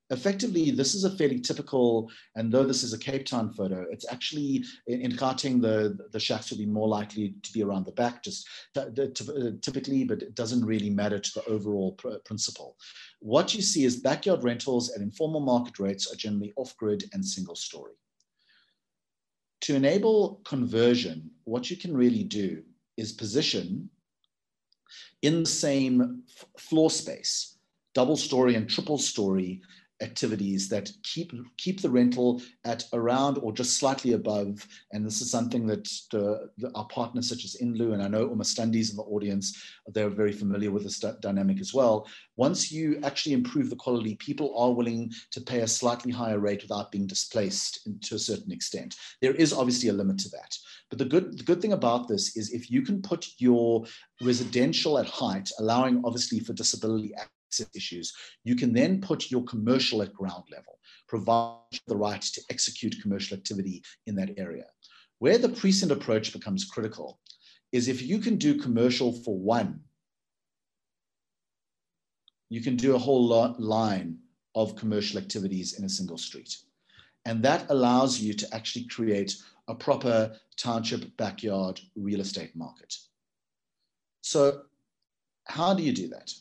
[0.10, 4.12] effectively, this is a fairly typical, and though this is a Cape Town photo, it's
[4.12, 7.92] actually in, in Gauteng, the, the shacks would be more likely to be around the
[7.92, 8.86] back, just uh,
[9.62, 12.76] typically, but it doesn't really matter to the overall pr principle.
[13.20, 17.56] What you see is backyard rentals at informal market rates are generally off-grid and single
[17.56, 17.94] story.
[19.62, 22.64] To enable conversion, what you can really do
[22.98, 23.90] is position
[25.22, 26.24] in the same
[26.58, 27.58] floor space,
[27.94, 29.62] double story and triple story
[30.02, 34.66] activities that keep keep the rental at around or just slightly above.
[34.92, 38.28] And this is something that the, the, our partners such as Indlu, and I know
[38.30, 42.08] Umastandi's in the audience, they're very familiar with this dynamic as well.
[42.38, 46.62] Once you actually improve the quality, people are willing to pay a slightly higher rate
[46.62, 48.96] without being displaced to a certain extent.
[49.22, 50.56] There is obviously a limit to that.
[50.90, 53.86] But the good, the good thing about this is if you can put your
[54.22, 57.14] residential at height, allowing obviously for disability
[57.76, 63.02] issues, you can then put your commercial at ground level, provide the right to execute
[63.02, 64.66] commercial activity in that area.
[65.20, 67.20] Where the precinct approach becomes critical
[67.72, 69.82] is if you can do commercial for one,
[72.50, 74.18] you can do a whole lot line
[74.56, 76.56] of commercial activities in a single street.
[77.26, 79.36] And that allows you to actually create
[79.68, 82.96] a proper township backyard real estate market.
[84.22, 84.62] So
[85.46, 86.32] how do you do that?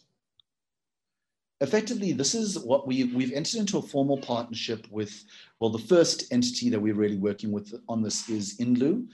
[1.60, 5.24] Effectively, this is what we, we've entered into a formal partnership with,
[5.58, 9.08] well, the first entity that we're really working with on this is Indlu,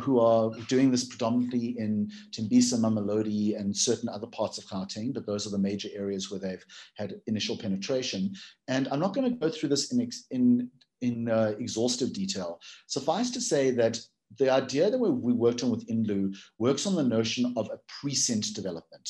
[0.00, 5.26] who are doing this predominantly in Tembisa, Mamelodi, and certain other parts of Gauteng, but
[5.26, 8.34] those are the major areas where they've had initial penetration.
[8.66, 10.70] And I'm not going to go through this in, in,
[11.02, 12.60] in uh, exhaustive detail.
[12.86, 14.00] Suffice to say that
[14.38, 17.78] the idea that we, we worked on with Indlu works on the notion of a
[18.00, 19.08] precinct development.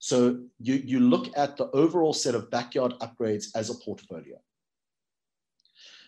[0.00, 4.40] So you, you look at the overall set of backyard upgrades as a portfolio.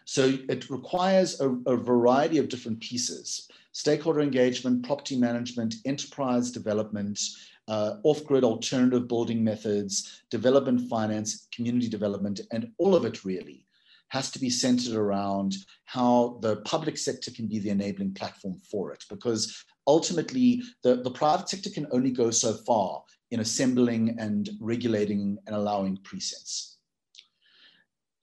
[0.07, 7.20] So it requires a, a, variety of different pieces, stakeholder engagement, property management, enterprise development,
[7.68, 13.64] uh, off-grid alternative building methods, development finance, community development, and all of it really
[14.09, 18.92] has to be centered around how the public sector can be the enabling platform for
[18.92, 19.05] it.
[19.09, 25.38] Because ultimately, the, the private sector can only go so far in assembling and regulating
[25.47, 26.68] and allowing presets.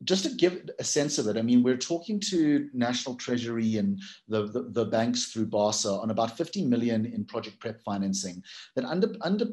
[0.06, 4.00] Just to give a sense of it, I mean, we're talking to National Treasury and
[4.30, 8.42] the, the, the banks through BASA on about 50 million in project prep financing
[8.78, 9.48] that under, under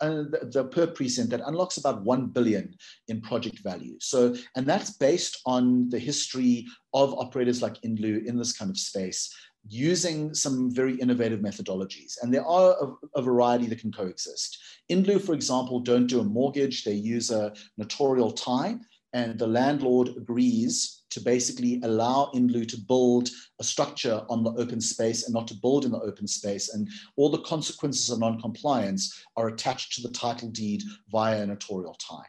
[0.00, 2.74] uh, the, the per precinct that unlocks about 1 billion
[3.06, 3.96] in project value.
[4.00, 8.78] So, and that's based on the history of operators like Indlu in this kind of
[8.78, 9.32] space
[9.68, 12.14] using some very innovative methodologies.
[12.22, 14.58] And there are a, a, variety that can coexist.
[14.90, 16.84] Indlu, for example, don't do a mortgage.
[16.84, 18.76] They use a notarial tie
[19.12, 23.28] and the landlord agrees to basically allow Indlu to build
[23.60, 26.72] a structure on the open space and not to build in the open space.
[26.72, 31.94] And all the consequences of non-compliance are attached to the title deed via a notarial
[31.94, 32.26] tie.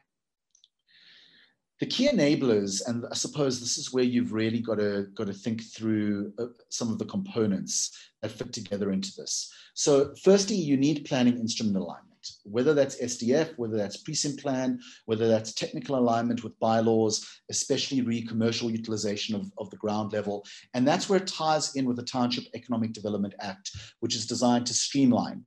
[1.84, 5.34] The key enablers, and I suppose this is where you've really got to, got to
[5.34, 7.92] think through uh, some of the components
[8.22, 9.52] that fit together into this.
[9.74, 12.10] So firstly, you need planning instrument alignment
[12.46, 18.72] whether that's SDF, whether that's precinct plan, whether that's technical alignment with bylaws, especially re-commercial
[18.72, 20.46] utilization of, of the ground level.
[20.74, 24.66] And that's where it ties in with the Township Economic Development Act, which is designed
[24.68, 25.46] to streamline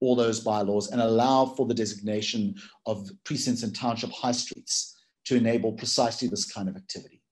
[0.00, 4.95] all those bylaws and allow for the designation of precincts and township high streets
[5.26, 7.22] to enable precisely this kind of activity.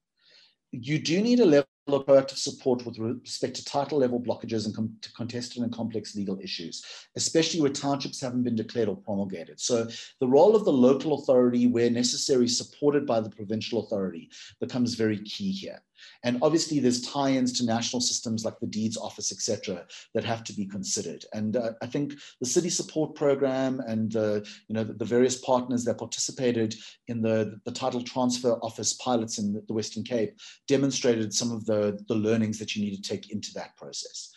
[0.73, 4.75] You do need a level of proactive support with respect to title level blockages and
[4.75, 6.83] com contested and complex legal issues,
[7.15, 9.61] especially where townships haven't been declared or promulgated.
[9.61, 9.87] So
[10.21, 14.31] the role of the local authority, where necessary, supported by the provincial authority,
[14.61, 15.81] becomes very key here.
[16.23, 20.53] And obviously there's tie-ins to national systems like the deeds office, etc., that have to
[20.53, 21.25] be considered.
[21.33, 25.37] And uh, I think the city support program and the, you know, the, the, various
[25.39, 26.75] partners that participated
[27.09, 32.03] in the, the title transfer office pilots in the Western Cape demonstrated some of the,
[32.09, 34.33] the learnings that you need to take into that process.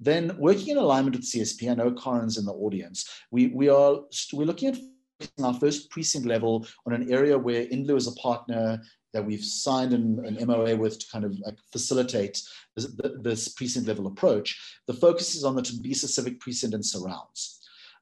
[0.00, 4.00] Then working in alignment with CSP, I know Karen's in the audience, we, we are,
[4.32, 4.78] we're looking at
[5.42, 8.82] our first precinct level on an area where Indlu is a partner
[9.12, 12.42] that we've signed an, an MOA with to kind of like facilitate
[12.76, 12.86] this,
[13.20, 17.60] this, precinct level approach, the focus is on the Tembisa Civic Precinct and surrounds.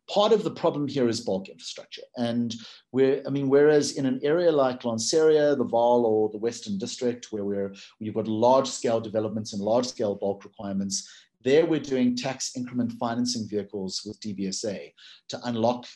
[0.08, 2.02] part of the problem here is bulk infrastructure.
[2.16, 2.54] And
[2.92, 7.26] we're, I mean, whereas in an area like Lanseria, the Vaal or the Western District,
[7.30, 11.08] where we're, you've got large scale developments and large scale bulk requirements,
[11.42, 14.92] there we're doing tax increment financing vehicles with DBSA
[15.28, 15.86] to unlock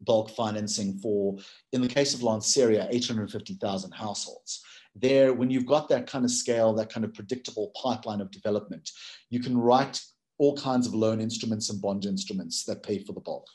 [0.00, 1.36] bulk financing for,
[1.72, 4.62] in the case of Lanseria, 850,000 households.
[4.94, 8.90] There, when you've got that kind of scale, that kind of predictable pipeline of development,
[9.28, 10.02] you can write
[10.38, 13.46] all kinds of loan instruments and bond instruments that pay for the bulk.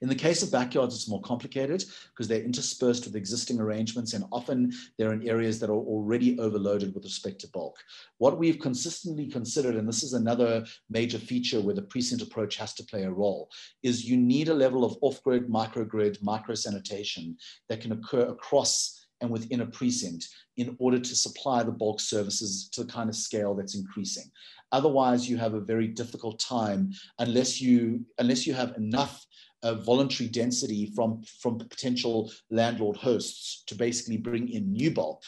[0.00, 4.24] In the case of backyards, it's more complicated because they're interspersed with existing arrangements and
[4.32, 7.76] often they're in areas that are already overloaded with respect to bulk.
[8.18, 12.74] What we've consistently considered, and this is another major feature where the precinct approach has
[12.74, 13.48] to play a role,
[13.82, 17.36] is you need a level of off-grid, microgrid, micro-sanitation
[17.68, 22.68] that can occur across and within a precinct in order to supply the bulk services
[22.72, 24.30] to the kind of scale that's increasing.
[24.72, 29.24] Otherwise, you have a very difficult time unless you unless you have enough
[29.72, 35.22] voluntary density from, from potential landlord hosts to basically bring in new bulk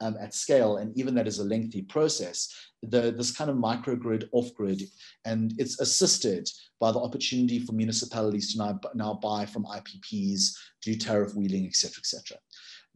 [0.00, 0.76] um, at scale.
[0.76, 2.52] And even that is a lengthy process.
[2.82, 4.82] The, this kind of microgrid off grid,
[5.24, 6.48] and it's assisted
[6.80, 11.74] by the opportunity for municipalities to now, now buy from IPPs, do tariff wheeling, et
[11.74, 12.38] cetera, et cetera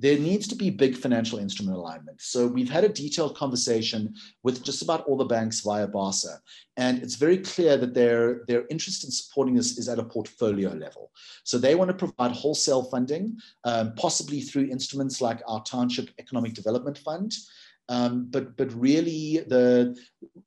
[0.02, 2.20] there needs to be big financial instrument alignment.
[2.20, 6.40] So we've had a detailed conversation with just about all the banks via BASA,
[6.76, 10.70] and it's very clear that their, their interest in supporting this is at a portfolio
[10.70, 11.12] level.
[11.44, 16.54] So they want to provide wholesale funding, um, possibly through instruments like our Township Economic
[16.54, 17.32] Development Fund,
[17.88, 19.96] um, but but really the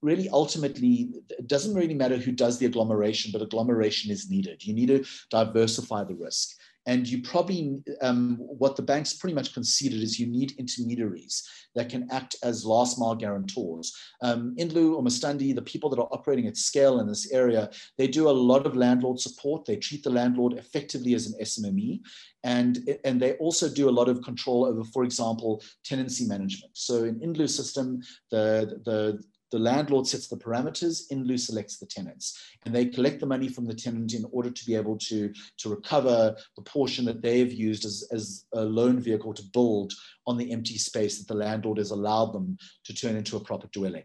[0.01, 4.65] really ultimately it doesn't really matter who does the agglomeration, but agglomeration is needed.
[4.65, 6.57] You need to diversify the risk.
[6.87, 11.89] And you probably, um, what the banks pretty much conceded is you need intermediaries that
[11.89, 13.95] can act as last mile guarantors.
[14.21, 18.07] Um, Indlu or Mustandi, the people that are operating at scale in this area, they
[18.07, 19.65] do a lot of landlord support.
[19.65, 22.01] They treat the landlord effectively as an SMME.
[22.43, 26.77] And, and they also do a lot of control over, for example, tenancy management.
[26.77, 29.23] So in Indlu system, the, the,
[29.55, 33.65] the landlord sets the parameters, Indlu selects the tenants, and they collect the money from
[33.65, 37.85] the tenant in order to be able to, to recover the portion that they've used
[37.85, 39.93] as, as a loan vehicle to build
[40.27, 43.69] on the empty space that the landlord has allowed them to turn into a proper
[43.71, 44.03] dwelling.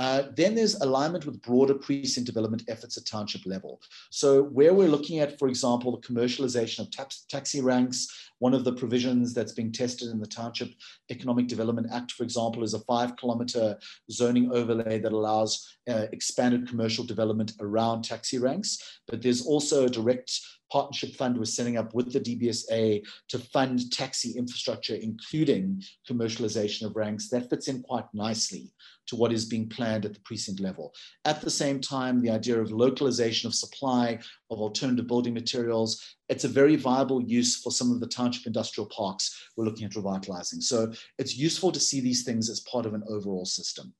[0.00, 3.82] Uh, then there's alignment with broader precinct development efforts at township level.
[4.08, 6.90] So where we're looking at, for example, the commercialization of
[7.28, 10.70] taxi ranks, one of the provisions that's being tested in the Township
[11.10, 13.76] Economic Development Act, for example, is a five kilometer
[14.10, 19.00] zoning overlay that allows uh, expanded commercial development around taxi ranks.
[19.06, 20.40] But there's also a direct
[20.70, 26.96] partnership fund we're setting up with the DBSA to fund taxi infrastructure, including commercialization of
[26.96, 27.28] ranks.
[27.28, 28.72] That fits in quite nicely
[29.06, 30.94] to what is being planned at the precinct level.
[31.24, 34.18] At the same time, the idea of localization of supply
[34.50, 38.88] of alternative building materials, it's a very viable use for some of the township industrial
[38.88, 40.60] parks we're looking at revitalizing.
[40.60, 43.92] So it's useful to see these things as part of an overall system.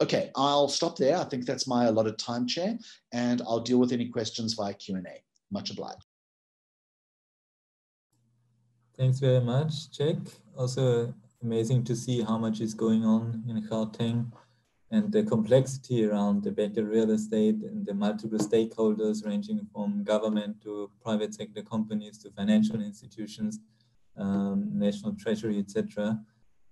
[0.00, 1.16] Okay, I'll stop there.
[1.16, 2.78] I think that's my allotted time, Chair,
[3.12, 5.22] and I'll deal with any questions via Q&A.
[5.50, 6.07] Much obliged.
[8.98, 10.16] Thanks very much, Jack.
[10.56, 14.32] Also amazing to see how much is going on in Gauteng
[14.90, 20.60] and the complexity around the better real estate and the multiple stakeholders ranging from government
[20.62, 23.60] to private sector companies to financial institutions,
[24.16, 26.18] um, national treasury, etc.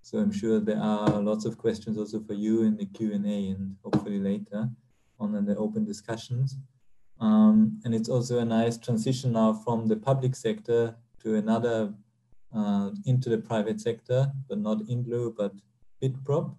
[0.01, 3.77] So I'm sure there are lots of questions also for you in the Q&A and
[3.85, 4.69] hopefully later
[5.17, 6.57] on in the open discussions.
[7.21, 11.93] Um, and it's also a nice transition now from the public sector to another,
[12.55, 15.53] uh, into the private sector, but not Indlu, but
[16.01, 16.55] Bitprop.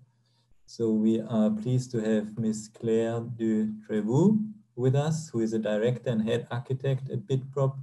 [0.67, 2.71] So we are pleased to have Ms.
[2.75, 4.39] Claire du Trevou
[4.77, 7.77] with us, who is a director and head architect at Bitprop,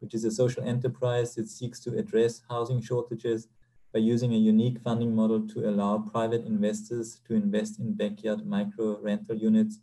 [0.00, 3.48] which is a social enterprise that seeks to address housing shortages
[3.92, 9.00] by using a unique funding model to allow private investors to invest in backyard micro
[9.00, 9.78] rental units,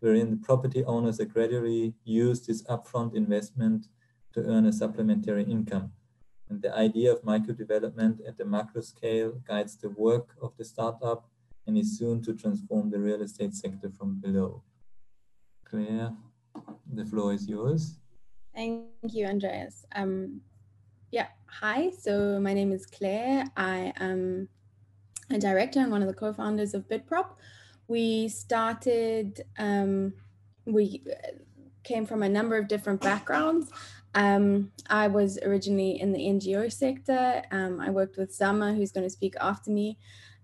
[0.00, 3.88] wherein the property owners are gradually use this upfront investment
[4.34, 5.92] to earn a supplementary income.
[6.50, 10.64] And the idea of micro development at the macro scale guides the work of the
[10.64, 11.28] startup
[11.66, 14.64] and is soon to transform the real estate sector from below.
[15.64, 16.12] Claire,
[16.92, 18.00] the floor is yours.
[18.52, 19.86] Thank you, Andreas.
[19.94, 20.40] Um,
[21.12, 21.90] yeah, hi.
[21.96, 23.44] So my name is Claire.
[23.56, 24.48] I am
[25.30, 27.36] a director and one of the co-founders of Bitprop.
[27.86, 30.14] We started, um,
[30.64, 31.04] we
[31.84, 33.70] came from a number of different backgrounds.
[34.14, 37.42] Um, I was originally in the NGO sector.
[37.50, 39.98] Um, I worked with Zama, who's going to speak after me.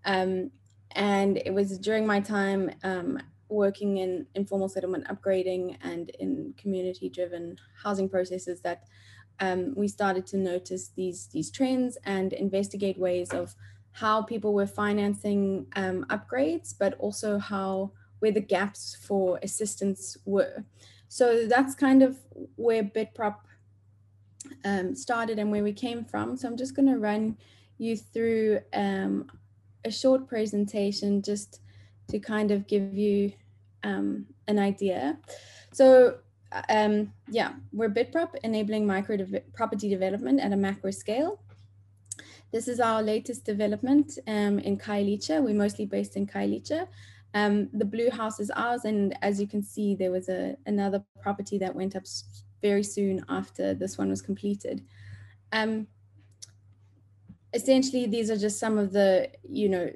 [0.05, 0.51] Um,
[0.93, 7.09] and it was during my time um, working in informal settlement upgrading and in community
[7.09, 8.85] driven housing processes that
[9.41, 13.55] um, we started to notice these these trends and investigate ways of
[13.93, 20.65] how people were financing um, upgrades, but also how where the gaps for assistance were.
[21.09, 22.19] So that's kind of
[22.57, 23.37] where Bitprop
[24.65, 26.37] um, started and where we came from.
[26.37, 27.37] So I'm just going to run
[27.79, 29.31] you through um,
[29.85, 31.61] a short presentation just
[32.09, 33.33] to kind of give you
[33.85, 35.19] um, an idea.
[35.73, 36.19] So
[36.69, 41.41] um, yeah, we're Bitprop enabling micro de property development at a macro scale.
[42.53, 45.43] This is our latest development um, in Khayelitsha.
[45.43, 46.87] We're mostly based in Khayelitsha.
[47.35, 51.05] Um, the blue house is ours, and as you can see, there was a, another
[51.21, 52.05] property that went up
[52.63, 54.85] very soon after this one was completed.
[55.53, 55.87] Um,
[57.53, 59.91] essentially, these are just some of the, you know,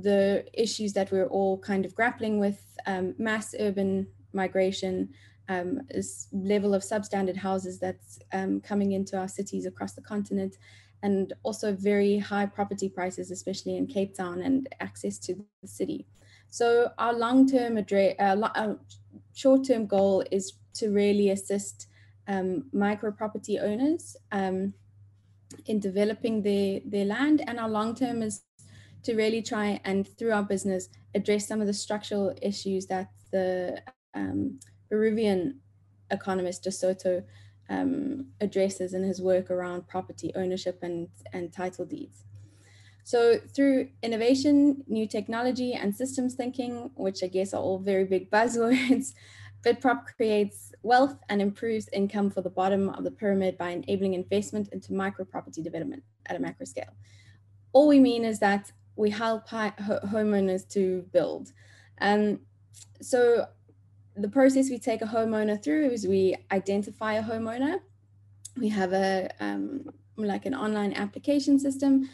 [0.00, 5.08] the issues that we're all kind of grappling with, um, mass urban migration,
[5.48, 5.80] um,
[6.32, 10.56] level of substandard houses that's um, coming into our cities across the continent,
[11.02, 16.06] and also very high property prices, especially in Cape Town, and access to the city.
[16.50, 18.74] So our long-term address, uh,
[19.38, 21.86] uh, short-term goal is to really assist
[22.26, 24.74] um, micro property owners um,
[25.66, 27.42] in developing their, their land.
[27.46, 28.42] And our long-term is
[29.04, 33.80] to really try and through our business, address some of the structural issues that the
[34.14, 34.60] um,
[34.90, 35.60] Peruvian
[36.10, 37.22] economist De Soto
[37.70, 42.24] um, addresses in his work around property ownership and, and title deeds.
[43.08, 48.30] So through innovation, new technology and systems thinking, which I guess are all very big
[48.36, 49.14] buzzwords,
[49.64, 54.68] Bitprop creates wealth and improves income for the bottom of the pyramid by enabling investment
[54.72, 56.92] into micro property development at a macro scale.
[57.72, 61.52] All we mean is that we help homeowners to build.
[62.02, 62.40] Um,
[63.00, 63.46] so
[64.16, 67.80] the process we take a homeowner through is we identify a homeowner.
[68.58, 69.88] We have a um,
[70.18, 72.10] like an online application system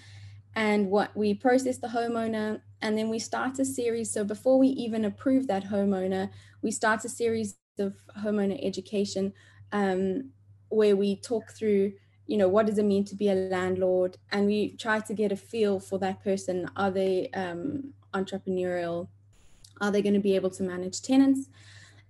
[0.56, 4.68] and what we process the homeowner and then we start a series so before we
[4.68, 6.30] even approve that homeowner
[6.62, 9.32] we start a series of homeowner education
[9.72, 10.30] um,
[10.68, 11.92] where we talk through
[12.26, 15.32] you know what does it mean to be a landlord and we try to get
[15.32, 16.68] a feel for that person.
[16.76, 19.08] Are they um, entrepreneurial?
[19.80, 21.48] Are they going to be able to manage tenants?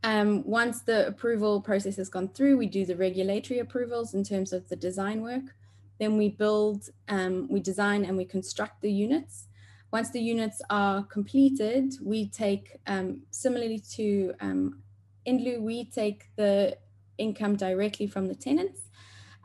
[0.05, 4.53] Um, once the approval process has gone through we do the regulatory approvals in terms
[4.53, 5.55] of the design work
[5.99, 9.47] then we build, um, we design and we construct the units.
[9.93, 14.83] Once the units are completed, we take, um, similarly to um,
[15.27, 16.77] Indlu, we take the
[17.19, 18.81] income directly from the tenants.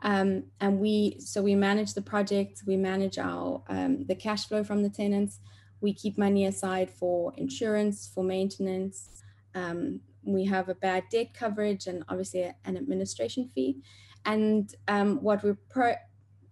[0.02, 4.64] Um, and we, so we manage the project, we manage our, um, the cash flow
[4.64, 5.38] from the tenants.
[5.80, 9.08] We keep money aside for insurance, for maintenance.
[9.54, 13.82] Um, we have a bad debt coverage and obviously an administration fee.
[14.24, 15.58] And um, what we're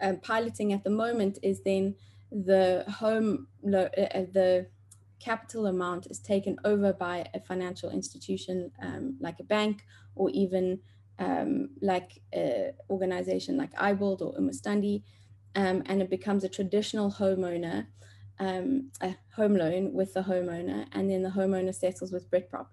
[0.01, 1.95] um, piloting at the moment is then
[2.31, 4.67] the home lo- uh, uh, the
[5.21, 9.83] capital amount is taken over by a financial institution um, like a bank
[10.15, 10.79] or even
[11.19, 15.03] um, like an organization like iBuild or Umastandi,
[15.57, 17.87] um, and it becomes a traditional homeowner,
[18.39, 22.67] um, a home loan with the homeowner, and then the homeowner settles with Bitprop.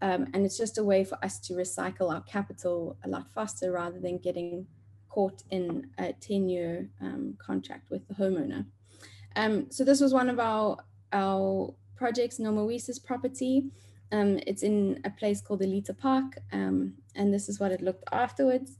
[0.00, 3.70] Um, and it's just a way for us to recycle our capital a lot faster
[3.70, 4.66] rather than getting
[5.12, 8.64] caught in a 10 year um, contract with the homeowner.
[9.36, 10.78] Um, so this was one of our,
[11.12, 13.66] our projects, Nomowisa's property.
[14.10, 18.04] Um, it's in a place called Ilitha Park, um, and this is what it looked
[18.12, 18.76] afterwards.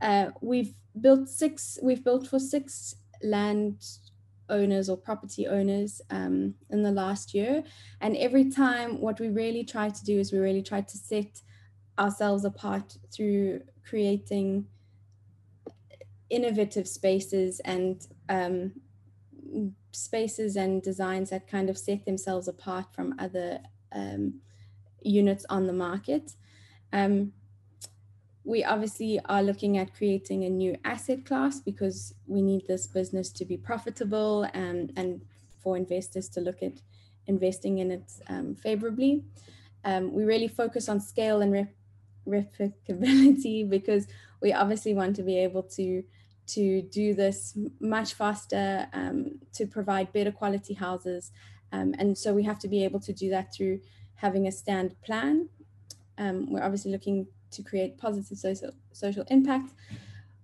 [0.00, 3.82] Uh, we've built six, we've built for six land
[4.50, 7.62] owners or property owners um, in the last year.
[8.02, 11.40] And every time what we really try to do is we really try to set
[11.98, 14.66] ourselves apart through creating
[16.30, 18.72] innovative spaces and um,
[19.92, 23.60] spaces and designs that kind of set themselves apart from other
[23.92, 24.40] um,
[25.02, 26.32] units on the market.
[26.92, 27.32] Um,
[28.44, 33.30] we obviously are looking at creating a new asset class because we need this business
[33.32, 35.22] to be profitable and, and
[35.62, 36.74] for investors to look at
[37.26, 39.24] investing in it um, favorably.
[39.84, 41.74] Um, we really focus on scale and rep
[42.26, 44.06] replicability because
[44.44, 46.04] we obviously want to be able to
[46.46, 51.32] to do this much faster, um, to provide better quality houses.
[51.72, 53.80] Um, and so we have to be able to do that through
[54.16, 55.48] having a stand plan.
[56.18, 59.72] Um, we're obviously looking to create positive social, social impact.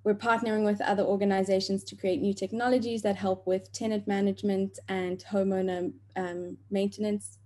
[0.03, 5.22] We're partnering with other organizations to create new technologies that help with tenant management and
[5.30, 7.36] homeowner um, maintenance.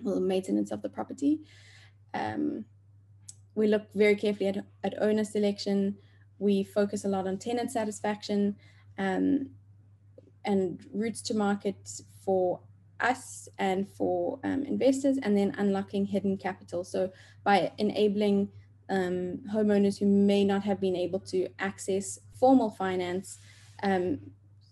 [0.00, 1.38] well, maintenance of the property.
[2.12, 2.64] Um,
[3.56, 5.96] we look very carefully at, at owner selection.
[6.38, 8.54] We focus a lot on tenant satisfaction
[8.98, 9.48] um,
[10.44, 11.76] and routes to market
[12.24, 12.60] for
[13.00, 16.84] us and for um, investors, and then unlocking hidden capital.
[16.84, 17.10] So
[17.44, 18.48] by enabling
[18.88, 23.38] um, homeowners who may not have been able to access formal finance
[23.82, 24.18] um,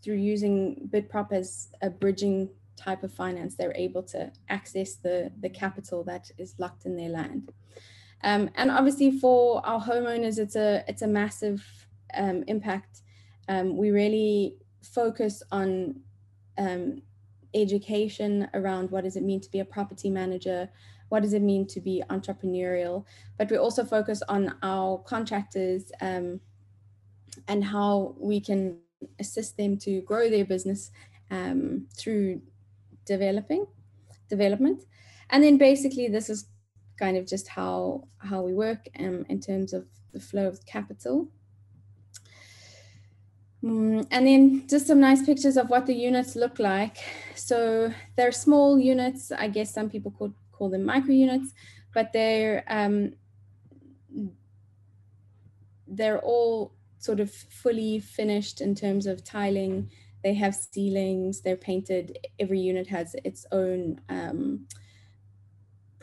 [0.02, 5.48] through using Bitprop as a bridging type of finance, they're able to access the, the
[5.48, 7.50] capital that is locked in their land.
[8.22, 11.64] Um, and obviously for our homeowners, it's a, it's a massive
[12.14, 13.02] um, impact.
[13.48, 16.00] Um, we really focus on
[16.56, 17.02] um,
[17.54, 20.68] education around what does it mean to be a property manager,
[21.08, 23.04] what does it mean to be entrepreneurial,
[23.38, 26.40] but we also focus on our contractors um,
[27.48, 28.78] and how we can
[29.20, 30.90] assist them to grow their business
[31.30, 32.40] um, through
[33.04, 33.66] developing
[34.28, 34.84] development.
[35.30, 36.46] And then basically this is
[36.98, 41.28] kind of just how how we work um, in terms of the flow of capital.
[43.62, 46.98] Mm, and then just some nice pictures of what the units look like.
[47.34, 49.32] So they're small units.
[49.32, 51.52] I guess some people could call them micro units,
[51.94, 53.14] but they're um,
[55.86, 59.90] they're all sort of fully finished in terms of tiling.
[60.22, 61.40] They have ceilings.
[61.40, 62.18] They're painted.
[62.38, 64.66] Every unit has its own um,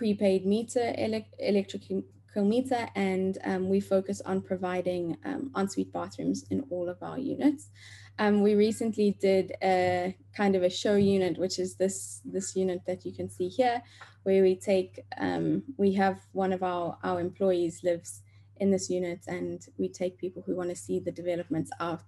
[0.02, 2.02] prepaid meter, elect electrical
[2.38, 7.70] meter, and um, we focus on providing um, ensuite bathrooms in all of our units.
[8.18, 12.82] Um, we recently did a kind of a show unit, which is this this unit
[12.88, 13.84] that you can see here,
[14.24, 18.24] where we take um, we have one of our our employees lives
[18.58, 22.08] in this unit, and we take people who want to see the developments out.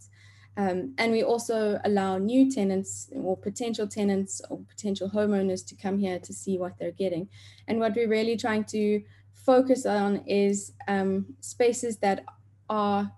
[0.55, 5.97] Um, and we also allow new tenants or potential tenants or potential homeowners to come
[5.97, 7.27] here to see what they're getting.
[7.67, 9.01] And what we're really trying to
[9.33, 12.23] focus on is um, spaces that
[12.69, 13.11] are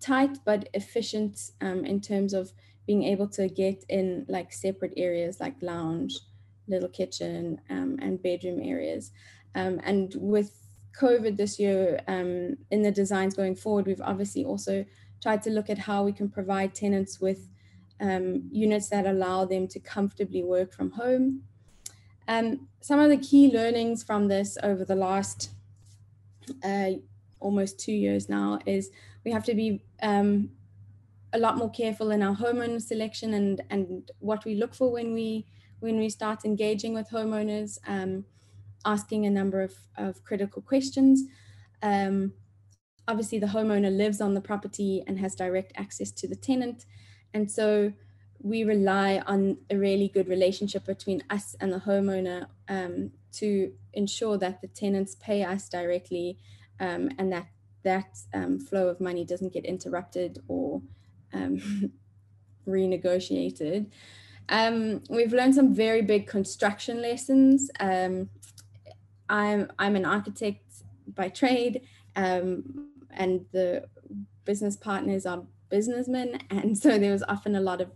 [0.00, 2.52] tight but efficient um, in terms of
[2.86, 6.18] being able to get in like separate areas like lounge,
[6.66, 9.12] little kitchen, um, and bedroom areas.
[9.54, 10.52] Um, and with
[10.98, 14.84] COVID this year, um, in the designs going forward, we've obviously also
[15.22, 17.48] tried to look at how we can provide tenants with
[18.00, 21.42] um, units that allow them to comfortably work from home.
[22.26, 25.50] Um, some of the key learnings from this over the last
[26.64, 26.92] uh,
[27.40, 28.90] almost two years now is
[29.24, 30.50] we have to be um,
[31.32, 35.12] a lot more careful in our homeowner selection and and what we look for when
[35.12, 35.46] we
[35.80, 38.24] when we start engaging with homeowners, um,
[38.84, 41.22] asking a number of, of critical questions.
[41.82, 42.34] Um,
[43.08, 46.86] obviously, the homeowner lives on the property and has direct access to the tenant.
[47.34, 47.92] And so
[48.42, 54.38] we rely on a really good relationship between us and the homeowner um, to ensure
[54.38, 56.38] that the tenants pay us directly
[56.80, 57.46] um, and that
[57.82, 60.82] that um, flow of money doesn't get interrupted or
[61.32, 61.92] um,
[62.68, 63.90] renegotiated.
[64.50, 67.70] Um, we've learned some very big construction lessons.
[67.80, 68.28] Um,
[69.28, 70.82] I'm, I'm an architect
[71.14, 71.82] by trade
[72.16, 73.84] um, and the
[74.44, 76.40] business partners are businessmen.
[76.50, 77.90] And so there was often a lot of,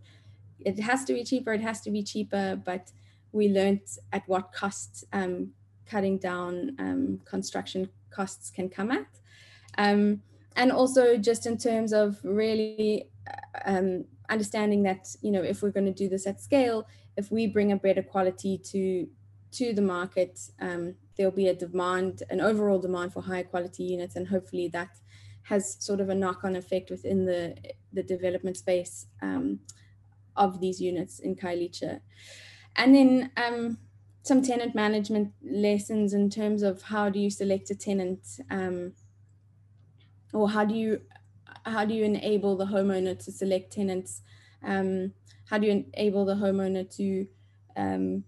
[0.60, 2.92] it has to be cheaper, it has to be cheaper, but
[3.32, 3.80] we learned
[4.12, 5.50] at what cost um,
[5.86, 9.06] cutting down construction costs can come at.
[9.76, 10.22] Um,
[10.56, 13.08] and also just in terms of really
[13.64, 16.86] um, understanding that, you know, if we're going to do this at scale,
[17.16, 19.08] if we bring a better quality to
[19.52, 24.16] to the market, um, there'll be a demand, an overall demand for higher quality units,
[24.16, 24.88] and hopefully that
[25.44, 27.56] has sort of a knock-on effect within the
[27.92, 29.60] the development space um,
[30.36, 32.00] of these units in Khayelitsha.
[32.76, 33.78] And then um,
[34.22, 38.92] some tenant management lessons in terms of how do you select a tenant um,
[40.32, 41.00] or how do you
[41.66, 44.22] how do you enable the homeowner to select tenants
[44.64, 45.12] um,
[45.50, 47.26] how do you enable the homeowner to
[47.76, 48.24] um,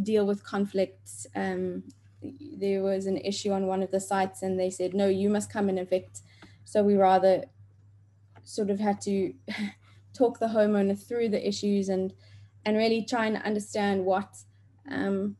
[0.00, 1.82] deal with conflicts um,
[2.22, 5.52] there was an issue on one of the sites and they said no you must
[5.52, 6.20] come and evict
[6.64, 7.44] so we rather
[8.44, 9.32] sort of had to
[10.12, 12.12] talk the homeowner through the issues and
[12.66, 14.36] and really try and understand what
[14.90, 15.36] um,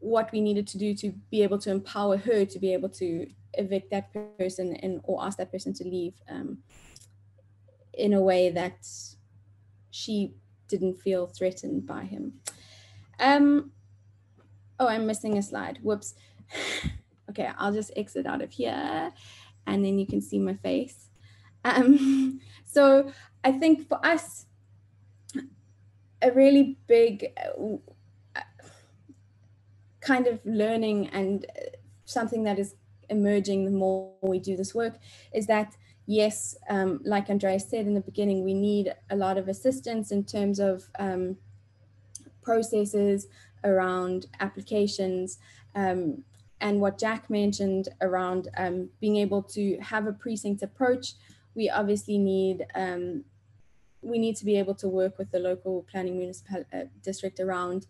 [0.00, 3.26] what we needed to do to be able to empower her to be able to
[3.54, 6.58] evict that person and or ask that person to leave um,
[7.94, 8.86] in a way that
[9.90, 10.32] she
[10.68, 12.34] didn't feel threatened by him.
[13.18, 13.72] Um,
[14.78, 15.78] oh, I'm missing a slide.
[15.82, 16.14] Whoops.
[17.30, 19.12] okay, I'll just exit out of here
[19.66, 21.08] and then you can see my face.
[21.64, 23.12] Um, so
[23.44, 24.46] I think for us,
[26.20, 27.32] a really big
[30.00, 31.60] kind of learning and uh,
[32.06, 32.74] something that is
[33.10, 34.94] emerging the more we do this work
[35.32, 35.76] is that
[36.06, 40.24] yes, um, like andrea said in the beginning, we need a lot of assistance in
[40.24, 41.36] terms of um,
[42.42, 43.28] processes
[43.64, 45.38] around applications
[45.74, 46.24] um,
[46.60, 51.14] and what Jack mentioned around um, being able to have a precinct approach.
[51.54, 53.24] We obviously need um,
[54.00, 57.86] we need to be able to work with the local planning municipal uh, district around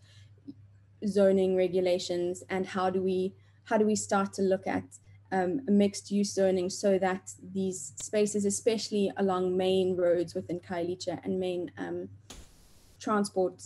[1.07, 4.85] zoning regulations and how do we how do we start to look at
[5.31, 11.39] um, mixed use zoning so that these spaces, especially along main roads within Khayelitsha and
[11.39, 12.09] main um,
[12.99, 13.62] transport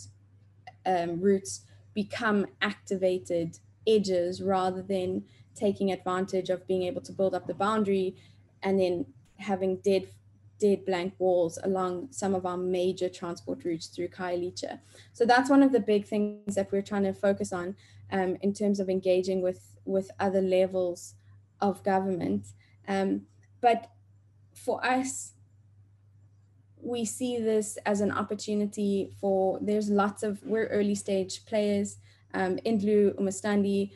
[0.85, 1.61] um, routes,
[1.93, 5.23] become activated edges rather than
[5.55, 8.15] taking advantage of being able to build up the boundary
[8.63, 9.05] and then
[9.37, 10.07] having dead
[10.59, 14.79] dead blank walls along some of our major transport routes through Khayelitsha.
[15.11, 17.75] So that's one of the big things that we're trying to focus on
[18.11, 21.15] um, in terms of engaging with, with other levels
[21.59, 22.47] of government.
[22.87, 23.23] Um,
[23.59, 23.89] but
[24.53, 25.33] for us,
[26.83, 31.97] we see this as an opportunity for, there's lots of, we're early stage players,
[32.33, 33.91] um, Indlu, Umastandi,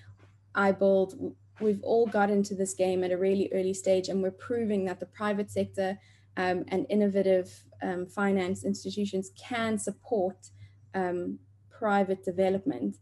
[0.56, 4.86] iBuild, we've all got into this game at a really early stage and we're proving
[4.86, 5.98] that the private sector
[6.38, 10.50] um, and innovative um, finance institutions can support
[10.94, 12.98] um, private development.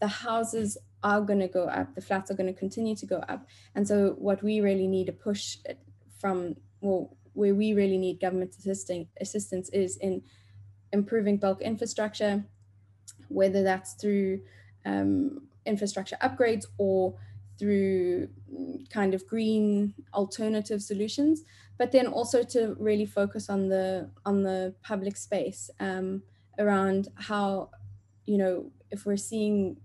[0.00, 3.16] The houses are going to go up, the flats are going to continue to go
[3.28, 3.46] up.
[3.74, 5.58] And so, what we really need to push
[6.18, 10.22] from, well, where we really need government assisting, assistance is in
[10.92, 12.44] improving bulk infrastructure,
[13.28, 14.42] whether that's through
[14.84, 17.14] um, infrastructure upgrades or
[17.58, 18.28] through
[18.90, 21.44] kind of green alternative solutions,
[21.78, 26.22] but then also to really focus on the on the public space um,
[26.58, 27.70] around how,
[28.26, 29.78] you know, if we're seeing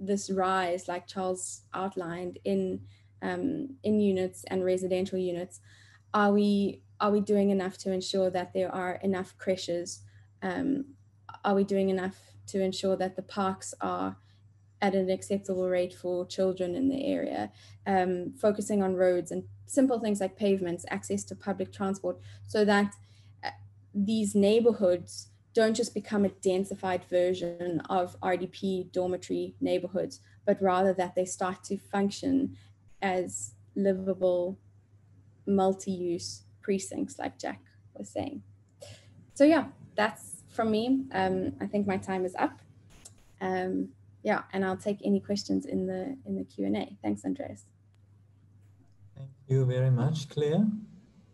[0.00, 2.80] this rise, like Charles outlined, in
[3.22, 5.60] um, in units and residential units,
[6.14, 10.02] are we are we doing enough to ensure that there are enough creches?
[10.42, 10.86] Um,
[11.44, 14.16] are we doing enough to ensure that the parks are
[14.80, 17.50] at an acceptable rate for children in the area?
[17.86, 22.94] Um, focusing on roads and simple things like pavements, access to public transport, so that
[23.42, 23.50] uh,
[23.92, 31.14] these neighborhoods don't just become a densified version of RDP dormitory neighborhoods, but rather that
[31.14, 32.56] they start to function
[33.02, 34.58] as livable
[35.46, 37.60] multi-use precincts like Jack
[37.94, 38.42] was saying.
[39.34, 39.66] So yeah,
[39.96, 41.04] that's from me.
[41.12, 42.60] Um, I think my time is up.
[43.40, 43.90] Um,
[44.22, 46.96] yeah, and I'll take any questions in the in the Q&A.
[47.02, 47.66] Thanks, Andreas.
[49.16, 50.66] Thank you very much, Claire.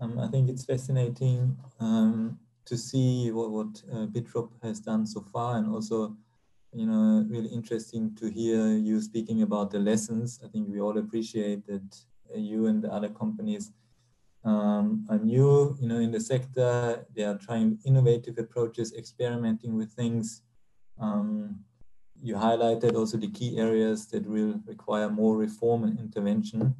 [0.00, 5.20] Um, I think it's fascinating um, to see what, what uh, Bitprop has done so
[5.20, 6.16] far and also,
[6.72, 10.40] you know, really interesting to hear you speaking about the lessons.
[10.44, 11.96] I think we all appreciate that
[12.34, 13.72] uh, you and the other companies
[14.44, 17.06] um, are new, you know, in the sector.
[17.14, 20.42] They are trying innovative approaches, experimenting with things.
[20.98, 21.60] Um,
[22.22, 26.74] you highlighted also the key areas that will require more reform and intervention.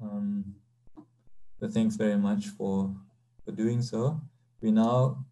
[0.00, 0.54] Um,
[1.58, 2.94] so thanks very much for,
[3.44, 4.20] for doing so.
[4.60, 5.24] We now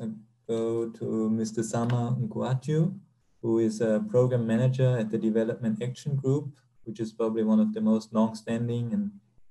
[0.00, 0.08] uh,
[0.46, 1.62] go to Mr.
[1.62, 2.98] Zama Mgwatyu,
[3.42, 6.50] who is a program manager at the Development Action Group,
[6.84, 9.10] which is probably one of the most long-standing and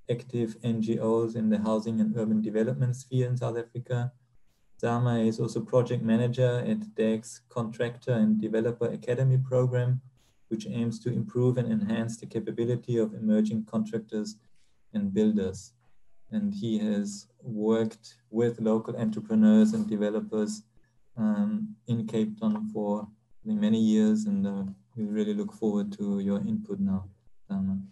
[0.09, 4.11] active NGOs in the housing and urban development sphere in South Africa.
[4.79, 10.01] Zama is also project manager at DAG's Contractor and Developer Academy program,
[10.49, 14.35] which aims to improve and enhance the capability of emerging contractors
[14.93, 15.73] and builders
[16.31, 20.63] and he has worked with local entrepreneurs and developers
[21.17, 23.07] um, in Cape Town for
[23.45, 24.63] many years, and uh,
[24.95, 27.05] we really look forward to your input now.
[27.49, 27.87] Um,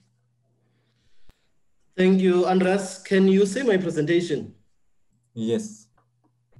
[1.95, 2.97] Thank you, Andreas.
[3.03, 4.55] Can you see my presentation?
[5.35, 5.87] Yes.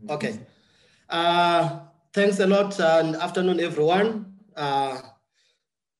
[0.07, 0.39] Okay.
[1.09, 1.79] Uh,
[2.13, 4.33] thanks a lot and afternoon, everyone.
[4.55, 5.01] Uh,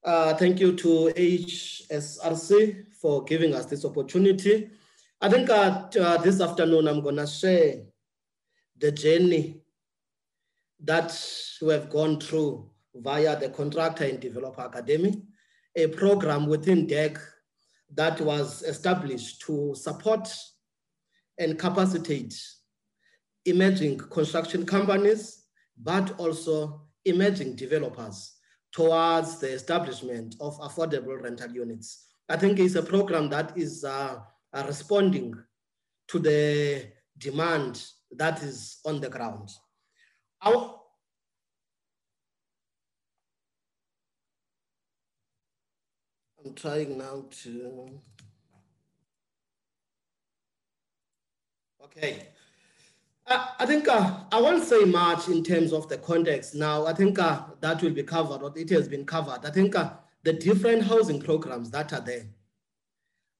[0.04, 4.70] uh, thank you to HSRC for giving us this opportunity.
[5.20, 7.82] I think uh, uh, this afternoon I'm going to share
[8.78, 9.62] the journey
[10.84, 11.18] that
[11.60, 15.24] we have gone through via the Contractor and Developer Academy,
[15.76, 17.20] a program within DAG
[17.96, 20.34] that was established to support
[21.38, 22.36] and capacitate
[23.46, 25.44] emerging construction companies,
[25.82, 28.34] but also emerging developers
[28.72, 32.08] towards the establishment of affordable rental units.
[32.30, 34.18] I think it's a program that is uh,
[34.54, 35.36] are responding
[36.08, 36.88] to the
[37.18, 39.50] demand that is on the ground.
[40.42, 40.80] Our,
[46.46, 47.90] I'm trying now to.
[51.84, 52.28] Okay.
[53.26, 56.86] I think uh, I won't say much in terms of the context now.
[56.86, 59.46] I think uh, that will be covered, or it has been covered.
[59.46, 59.92] I think uh,
[60.24, 62.26] the different housing programs that are there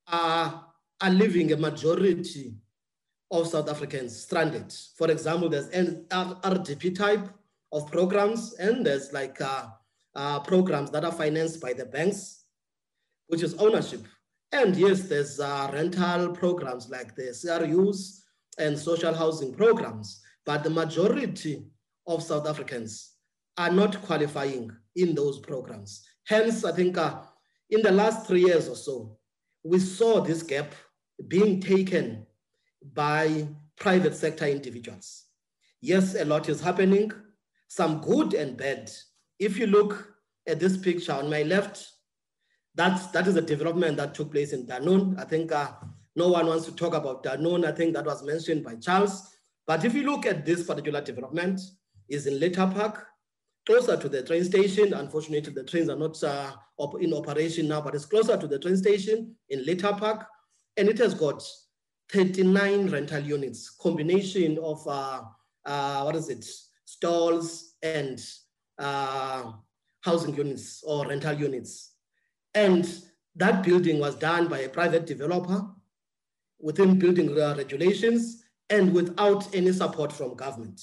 [0.08, 0.66] are,
[1.02, 2.56] are leaving a majority
[3.30, 4.74] of South Africans stranded.
[4.96, 7.28] For example, there's an RDP type
[7.74, 9.68] of programs, and there's like uh,
[10.16, 12.43] uh, programs that are financed by the banks,
[13.28, 14.06] which is ownership.
[14.52, 18.24] And yes, there's rental programs like the CRUs,
[18.58, 21.66] and social housing programs, but the majority
[22.08, 23.14] of South Africans
[23.58, 26.06] are not qualifying in those programs.
[26.26, 27.22] Hence, I think uh,
[27.70, 29.18] in the last three years or so,
[29.64, 30.74] we saw this gap
[31.28, 32.26] being taken
[32.94, 33.48] by
[33.78, 35.26] private sector individuals.
[35.82, 37.12] Yes, a lot is happening,
[37.68, 38.92] some good and bad.
[39.40, 40.14] If you look
[40.48, 41.88] at this picture on my left,
[42.76, 45.20] that's, that is a development that took place in Dunoon.
[45.20, 45.72] I think uh,
[46.16, 47.66] no one wants to talk about Dunoon.
[47.66, 49.30] I think that was mentioned by Charles.
[49.66, 51.62] But if you look at this particular development,
[52.10, 53.08] is in Little Park,
[53.66, 54.94] closer to the train station.
[54.94, 58.60] Unfortunately, the trains are not uh, op in operation now, but it's closer to the
[58.60, 60.26] train station in Little Park.
[60.78, 61.44] And it has got
[62.12, 65.22] 39 rental units, combination of, uh,
[65.66, 66.46] uh, what is it,
[66.86, 68.24] stalls and
[68.80, 69.52] uh,
[70.02, 71.93] housing units or rental units.
[72.56, 72.88] And
[73.36, 75.66] that building was done by a private developer
[76.60, 80.82] within building regulations and without any support from government.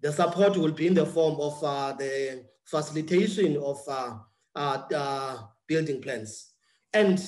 [0.00, 4.18] The support will be in the form of uh, the facilitation of uh,
[4.54, 6.52] uh, uh, building plans.
[6.92, 7.18] And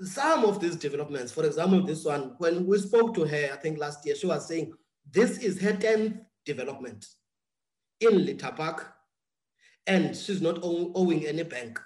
[0.00, 3.78] some of these developments, for example, this one, when we spoke to her, I think
[3.78, 4.72] last year, she was saying
[5.10, 7.06] this is her 10th development
[8.00, 8.92] in Little Park,
[9.86, 11.80] and she's not owing any bank.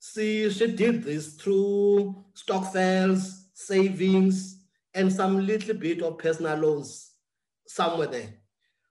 [0.00, 4.60] See, she did this through stokvels, savings,
[4.94, 7.12] and some little bit of personal loans
[7.66, 8.34] somewhere there.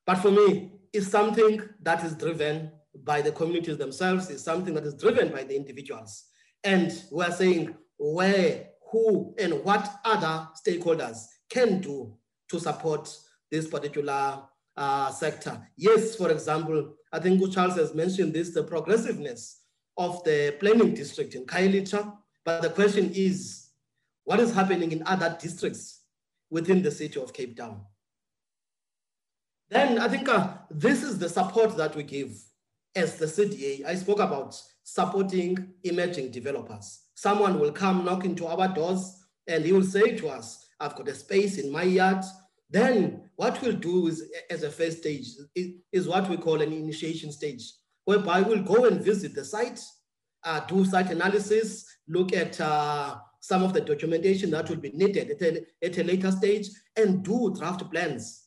[0.05, 2.72] But for me, it's something that is driven
[3.03, 6.26] by the communities themselves, it's something that is driven by the individuals.
[6.64, 12.18] And we're saying where, who, and what other stakeholders can do
[12.49, 13.16] to support
[13.51, 14.41] this particular
[14.76, 15.62] uh, sector.
[15.78, 19.62] Yes, for example, I think Charles has mentioned this, the progressiveness
[19.98, 22.14] of the planning district in Khayelitsha.
[22.45, 23.68] But the question is,
[24.24, 26.02] what is happening in other districts
[26.50, 27.82] within the city of Cape Town.
[29.70, 32.38] Then I think uh, this is the support that we give
[32.95, 33.86] as the CDA.
[33.86, 37.02] I spoke about supporting emerging developers.
[37.16, 39.18] Someone will come knock into our doors
[39.48, 42.24] and he will say to us, I've got a space in my yard.
[42.70, 45.28] Then what we'll do is, as a first stage
[45.91, 47.64] is what we call an initiation stage,
[48.08, 49.82] whereby we'll go and visit the site,
[50.45, 55.30] uh, do site analysis, look at uh, some of the documentation that will be needed
[55.30, 58.45] at a, at a later stage and do draft plans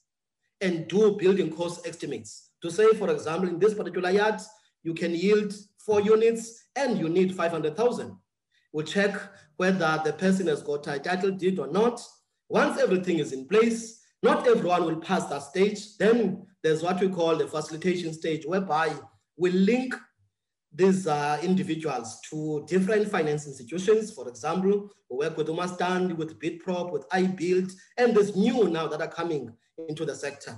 [0.62, 2.52] and do building cost estimates.
[2.62, 4.40] To say, for example, in this particular yard,
[4.82, 8.16] you can yield four units and you need 500,000.
[8.72, 9.14] We'll check
[9.58, 12.02] whether the person has got a title deed or not.
[12.48, 15.98] Once everything is in place, not everyone will pass that stage.
[15.98, 18.96] Then there's what we call the facilitation stage, whereby
[19.36, 19.94] we link
[20.72, 24.12] these uh, individuals to different finance institutions.
[24.12, 29.00] For example, we work with Umastand, with Bitprop, with iBuild, and there's new now that
[29.00, 29.52] are coming
[29.88, 30.56] into the sector.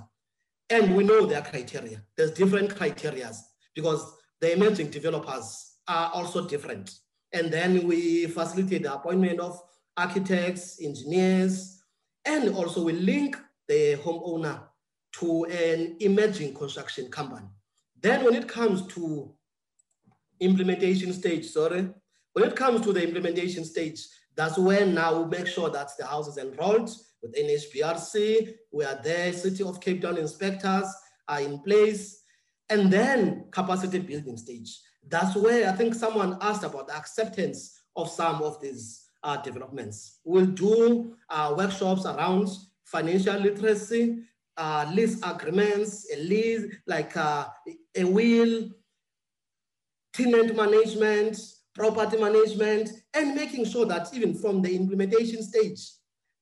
[0.69, 2.03] And we know their criteria.
[2.15, 3.31] There's different criteria
[3.75, 6.91] because the emerging developers are also different.
[7.33, 9.59] And then we facilitate the appointment of
[9.97, 11.81] architects, engineers,
[12.25, 14.61] and also we link the homeowner
[15.13, 17.47] to an emerging construction company.
[18.03, 19.33] Then when it comes to
[20.41, 21.89] implementation stage, sorry.
[22.33, 26.05] When it comes to the implementation stage, that's when now we make sure that the
[26.05, 26.89] house is enrolled
[27.21, 28.55] with NHBRC.
[28.73, 30.85] We are there, City of Cape Town inspectors
[31.29, 32.23] are in place.
[32.69, 34.79] And then capacity building stage.
[35.07, 40.19] That's where I think someone asked about the acceptance of some of these uh, developments.
[40.25, 42.49] We'll do uh, workshops around
[42.83, 44.23] financial literacy,
[44.57, 47.47] uh, lease agreements, a lease, like uh,
[47.95, 48.69] a will,
[50.13, 51.37] tenant management,
[51.73, 55.81] property management, and making sure that even from the implementation stage,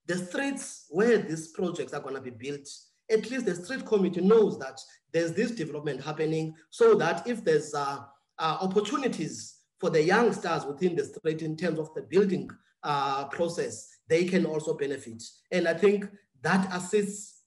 [0.08, 2.68] the streets where these projects are going to be built,
[3.10, 4.80] at least the street committee knows that
[5.14, 8.00] there's this development happening so that if there's uh,
[8.40, 12.50] uh, opportunities for the youngsters within the street in terms of the building
[12.84, 15.24] uh, process, they can also benefit.
[15.52, 16.08] And I think
[16.42, 17.41] that assists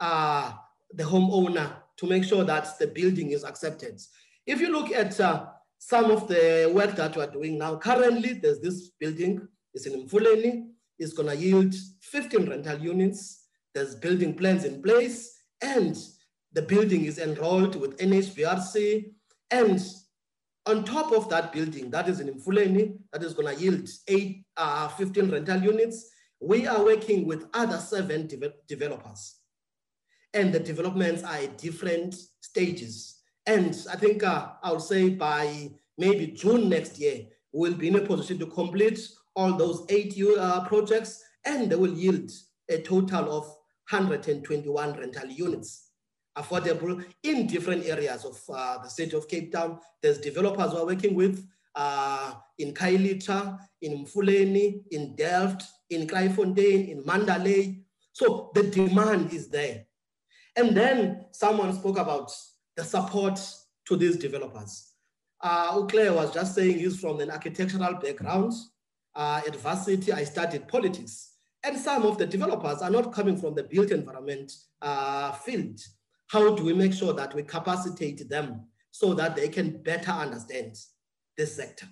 [0.00, 0.52] uh,
[0.92, 4.00] the homeowner to make sure that the building is accepted.
[4.46, 5.46] If you look at uh,
[5.78, 10.68] some of the work that we're doing now, currently there's this building, it's in Mfuleni,
[10.98, 13.44] it's gonna yield 15 rental units.
[13.74, 15.96] There's building plans in place and
[16.52, 19.12] the building is enrolled with NHBRC.
[19.50, 19.80] And
[20.66, 24.88] on top of that building, that is in Mfuleni, that is gonna yield eight, uh,
[24.88, 29.37] 15 rental units, we are working with other seven de developers.
[30.38, 33.18] And the developments are at different stages.
[33.44, 37.96] And I think uh, I would say by maybe June next year, we'll be in
[37.96, 39.00] a position to complete
[39.34, 42.30] all those eight uh, projects and they will yield
[42.68, 43.46] a total of
[43.90, 45.90] 121 rental units
[46.36, 49.80] affordable in different areas of uh, the city of Cape Town.
[50.00, 57.02] There's developers we're working with uh, in Khayelitsha, in Mfuleni, in Delft, in Kraaifontein, in
[57.04, 57.80] Mandalay.
[58.12, 59.87] So the demand is there.
[60.58, 62.32] And then someone spoke about
[62.76, 63.38] the support
[63.86, 64.90] to these developers.
[65.40, 68.52] Uh, was just saying he's from an architectural background.
[69.14, 71.34] Uh, at varsity, I studied politics.
[71.62, 74.52] And some of the developers are not coming from the built environment
[74.82, 75.78] uh, field.
[76.26, 80.76] How do we make sure that we capacitate them so that they can better understand
[81.36, 81.86] this sector?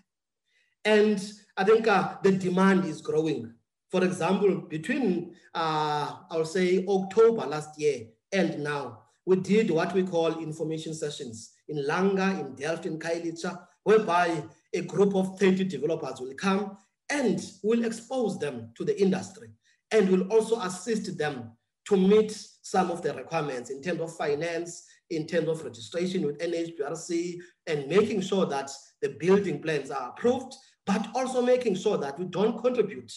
[0.84, 1.22] And
[1.56, 3.54] I think uh, the demand is growing.
[3.92, 10.02] For example, between, uh, I'll say October last year and now, we did what we
[10.02, 16.20] call information sessions in Langa, in Delft, in Khayelitsha, whereby a group of 30 developers
[16.20, 16.76] will come
[17.10, 19.48] and will expose them to the industry
[19.90, 21.50] and will also assist them
[21.86, 22.30] to meet
[22.62, 27.86] some of the requirements in terms of finance, in terms of registration with NHBRC, and
[27.88, 28.70] making sure that
[29.00, 33.12] the building plans are approved, but also making sure that we don't contribute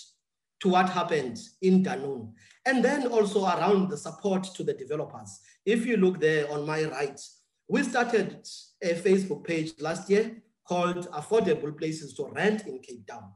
[0.62, 2.32] to what happened in Dunoon.
[2.66, 5.40] And then also around the support to the developers.
[5.66, 7.20] If you look there on my right,
[7.68, 8.48] we started
[8.82, 13.32] a Facebook page last year called Affordable Places to Rent in Cape Town.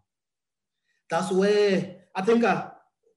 [1.10, 2.70] That's where I think uh,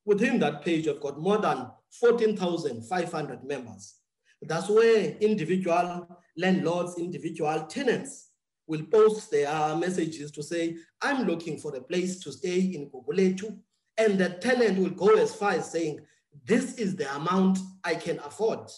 [0.04, 3.94] within that page, I've got more than 14,500 members.
[4.42, 8.30] That's where individual landlords, individual tenants
[8.66, 13.58] will post their messages to say, I'm looking for a place to stay in Gugulethu.
[13.98, 16.00] And the tenant will go as far as saying,
[16.44, 18.70] this is the amount I can afford.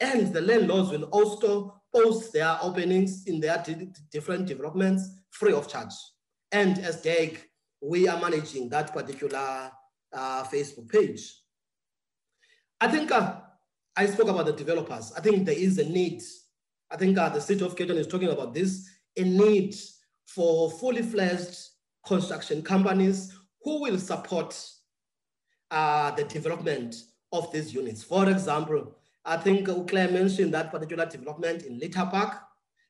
[0.00, 3.62] And the landlords will also post their openings in their
[4.10, 5.92] different developments free of charge.
[6.52, 7.38] And as DAG,
[7.80, 9.70] we are managing that particular
[10.12, 11.34] uh, Facebook page.
[12.80, 13.36] I think uh,
[13.96, 15.12] I spoke about the developers.
[15.16, 16.22] I think there is a need.
[16.90, 19.74] I think uh, the city of Cape is talking about this, a need
[20.26, 21.58] for fully fledged
[22.06, 23.37] construction companies
[23.68, 24.58] who will support
[25.70, 26.94] uh, the development
[27.34, 28.02] of these units.
[28.02, 28.96] For example,
[29.26, 32.32] I think Claire mentioned that particular development in Ilitha Park.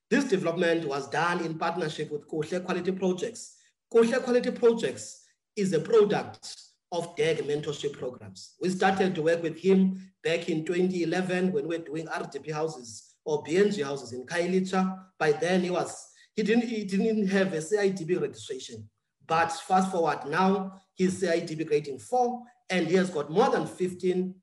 [0.09, 3.57] This development was done in partnership with Kuhle Quality Projects.
[3.93, 5.25] Kuhle Quality Projects
[5.57, 6.57] is a product
[6.93, 8.55] of DAG mentorship programs.
[8.63, 13.15] We started to work with him back in 2011 when we were doing RDP houses
[13.25, 14.97] or BNG houses in Khayelitsha.
[15.19, 16.07] By then he was,
[16.37, 18.89] he didn't, he didn't have a CIDB registration.
[19.29, 24.35] But fast forward now, he's CIDB grading four and he has got more than 15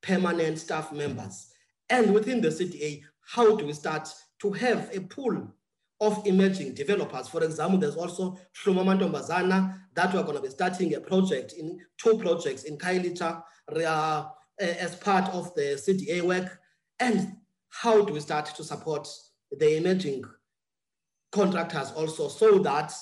[0.00, 1.48] permanent staff members.
[1.90, 3.02] And within the CTA,
[3.34, 4.08] how do we start
[4.40, 5.52] to have a pool
[6.00, 7.28] of emerging developers.
[7.28, 11.78] For example, there's also Shuma Mantombazana that we're going to be starting a project in
[11.98, 13.42] two projects in Khayelitsha
[13.86, 14.24] uh,
[14.58, 16.58] as part of the CDA work.
[16.98, 17.36] And
[17.68, 19.08] how do we start to support
[19.52, 20.24] the emerging
[21.32, 22.92] contractors also so that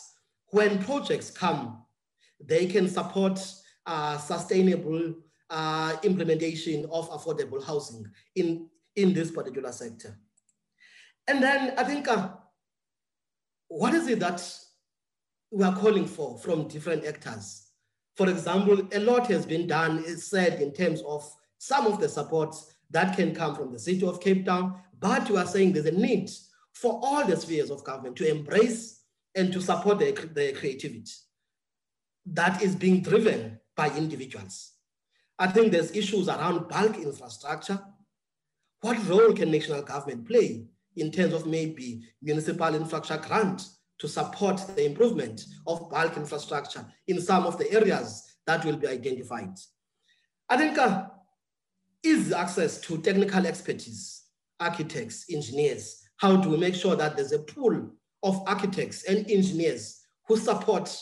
[0.51, 1.83] when projects come,
[2.41, 3.41] they can support
[3.87, 5.15] uh, sustainable
[5.51, 10.17] uh, implementation of affordable housing in, in this particular sector.
[11.27, 12.31] And then I think uh,
[13.69, 14.43] what is it that
[15.51, 17.69] we are calling for from different actors?
[18.17, 22.09] For example, a lot has been done, is said in terms of some of the
[22.09, 25.87] supports that can come from the city of Cape Town, but we are saying there's
[25.87, 26.31] a need
[26.73, 28.98] for all the spheres of government to embrace
[29.35, 31.11] and to support the, the creativity
[32.27, 34.73] that is being driven by individuals.
[35.39, 37.81] I think there's issues around bulk infrastructure.
[38.81, 40.67] What role can national government play
[40.97, 43.63] in terms of maybe municipal infrastructure grant
[43.99, 48.89] to support the improvement of bulk infrastructure in some of the areas that will be
[48.89, 49.55] identified.
[50.49, 51.07] I think uh,
[52.03, 54.25] is access to technical expertise,
[54.59, 56.03] architects, engineers.
[56.17, 57.91] How do we make sure that there's a pool
[58.23, 60.95] of architects and engineers who support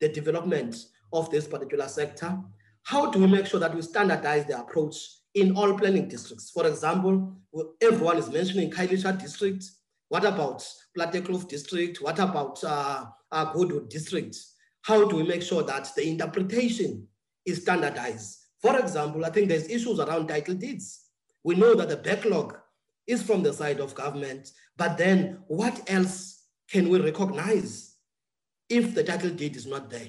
[0.00, 0.76] the development
[1.12, 2.38] of this particular sector?
[2.82, 4.96] How do we make sure that we standardize the approach
[5.34, 6.50] in all planning districts.
[6.50, 7.36] For example,
[7.80, 9.64] everyone is mentioning Khayelitsha district,
[10.08, 10.66] What about
[10.96, 12.02] Plattekloof district?
[12.02, 14.36] What about uh, uh, district?
[14.82, 17.06] How do we make sure that the interpretation
[17.46, 18.38] is standardized?
[18.60, 21.06] For example, I think there's issues around title deeds.
[21.44, 22.58] We know that the backlog
[23.06, 26.39] is from the side of government, but then what else
[26.70, 27.96] can we recognize
[28.68, 30.08] if the title deed is not there?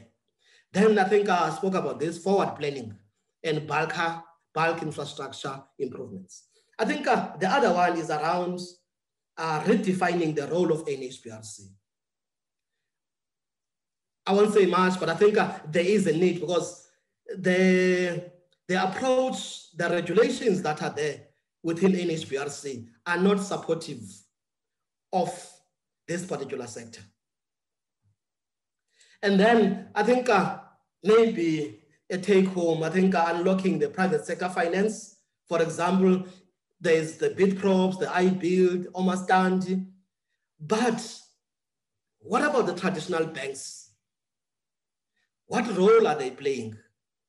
[0.72, 2.96] Then I think I spoke about this forward planning
[3.44, 3.94] and bulk,
[4.54, 6.48] bulk infrastructure improvements.
[6.80, 8.60] I think uh, the other one is around
[9.38, 11.68] uh, redefining the role of NHBRC.
[14.26, 16.88] I won't say much, but I think uh, there is a need because
[17.38, 18.32] the,
[18.68, 21.22] the approach, the regulations that are there
[21.64, 24.02] within NHBRC are not supportive
[25.12, 25.51] of
[26.12, 27.02] this particular sector.
[29.24, 30.60] And then I think uh,
[31.04, 35.16] maybe a take home, I think uh, unlocking the private sector finance.
[35.48, 36.26] For example,
[36.82, 39.86] there's the Bitprop, the iBuild, Umastandi.
[40.60, 41.00] But
[42.20, 43.92] what about the traditional banks?
[45.46, 46.78] What role are they playing?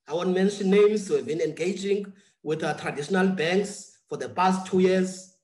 [0.09, 2.13] I won't mention names, we've been engaging
[2.43, 5.37] with our traditional banks for the past two years.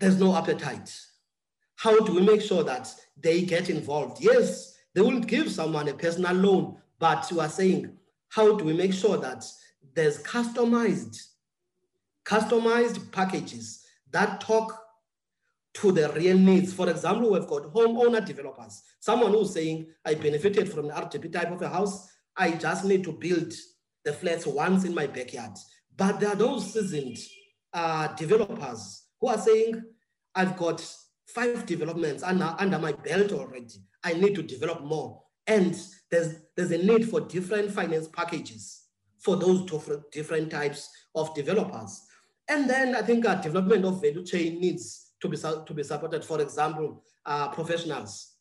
[0.00, 0.90] There's no appetite.
[1.76, 4.22] How do we make sure that they get involved?
[4.22, 7.96] Yes, they will give someone a personal loan, but you are saying,
[8.28, 9.44] how do we make sure that
[9.94, 11.20] there's customized,
[12.24, 14.80] customized packages that talk
[15.74, 16.72] to the real needs.
[16.72, 21.50] For example, we've got homeowner developers, someone who's saying, I benefited from the RDP type
[21.50, 22.08] of a house.
[22.36, 23.52] I just need to build
[24.04, 25.52] the flats once in my backyard.
[25.96, 27.18] But there are those seasoned
[27.72, 29.82] uh, developers who are saying,
[30.34, 30.84] I've got
[31.34, 33.82] five developments under, under my belt already.
[34.04, 35.22] I need to develop more.
[35.46, 35.76] And
[36.10, 38.84] there's, there's a need for different finance packages
[39.18, 39.64] for those
[40.12, 42.02] different, types of developers.
[42.48, 46.24] And then I think our development of value chain needs to be, to be supported.
[46.24, 48.32] For example, uh, professionals.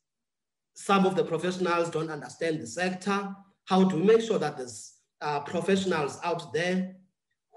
[0.75, 3.33] Some of the professionals don't understand the sector.
[3.65, 6.95] How do we make sure that there's uh, professionals out there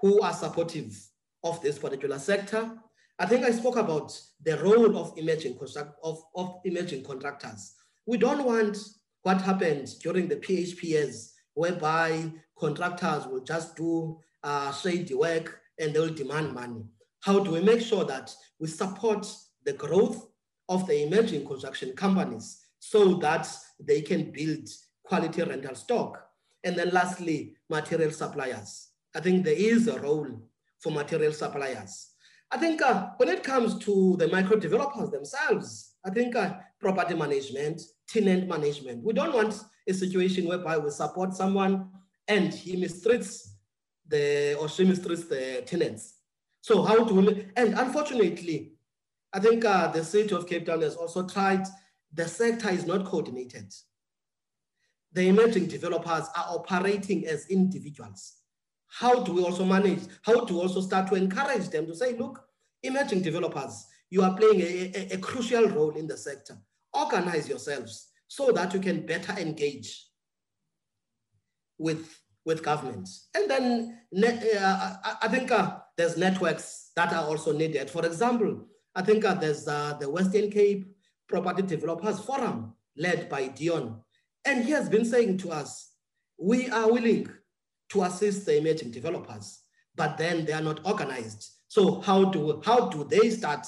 [0.01, 0.97] who are supportive
[1.43, 2.71] of this particular sector?
[3.19, 5.59] I think I spoke about the role of emerging,
[6.03, 7.73] of, of emerging contractors.
[8.05, 8.77] We don't want
[9.23, 16.01] what happened during the PHPS, whereby contractors will just do uh, shady work and they
[16.01, 16.85] will demand money.
[17.21, 19.27] How do we make sure that we support
[19.65, 20.29] the growth
[20.69, 23.49] of the emerging construction companies so that
[23.81, 24.69] they can build
[25.05, 26.23] quality rental stock?
[26.65, 28.89] And then lastly, material suppliers.
[29.15, 30.29] I think there is a role
[30.81, 32.11] for material suppliers.
[32.51, 37.15] I think uh, when it comes to the micro developers themselves, I think uh, property
[37.15, 39.03] management, tenant management.
[39.03, 41.91] We don't want a situation whereby we support someone
[42.29, 43.49] and he mistreats
[44.07, 46.15] the or she mistreats the tenants.
[46.61, 48.73] So how do we, and unfortunately,
[49.33, 51.67] I think uh, the city of Cape Town has also tried,
[52.13, 53.73] the sector is not coordinated.
[55.13, 58.36] The emerging developers are operating as individuals.
[58.99, 62.43] How do we also manage, how to also start to encourage them to say, look,
[62.83, 66.57] emerging developers, you are playing a, a, a crucial role in the sector.
[66.95, 70.07] Organize yourselves so that you can better engage
[71.77, 73.29] with, with governments.
[73.35, 73.99] And then
[74.59, 77.91] uh, I think uh, there's networks that are also needed.
[77.91, 80.97] For example, I think uh, there's uh, the Western Cape
[81.29, 84.01] Property Developers Forum led by Dion.
[84.47, 85.93] And he has been saying to us,
[86.39, 87.29] we are willing
[87.91, 89.61] to assist the emerging developers,
[89.95, 91.51] but then they are not organized.
[91.69, 93.67] So how do, how do they start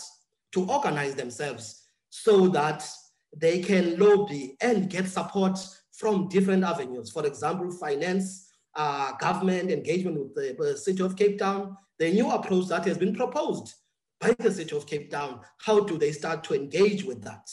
[0.53, 2.89] to organize themselves so that
[3.37, 5.59] they can lobby and get support
[5.93, 7.11] from different avenues.
[7.11, 12.31] For example, finance, uh, government engagement with the, the city of Cape Town, the new
[12.31, 13.75] approach that has been proposed
[14.21, 17.51] by the city of Cape Town, how do they start to engage with that?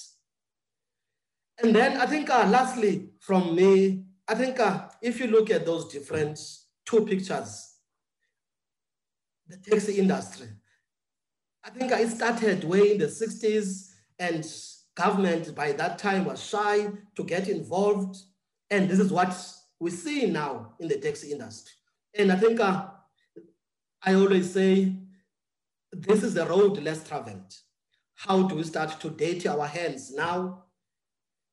[1.61, 5.67] And then I think uh, lastly from me, I think uh, if you look at
[5.67, 6.39] those different
[6.83, 7.75] two pictures,
[9.47, 10.47] the taxi industry,
[11.63, 14.43] I think it started way in the 60s and
[14.95, 18.17] government by that time was shy to get involved.
[18.71, 19.35] And this is what
[19.79, 21.73] we see now in the taxi industry.
[22.17, 22.87] And I think uh,
[24.01, 24.91] I always say,
[25.91, 27.53] this is the road less traveled.
[28.15, 30.63] How do we start to date our hands now?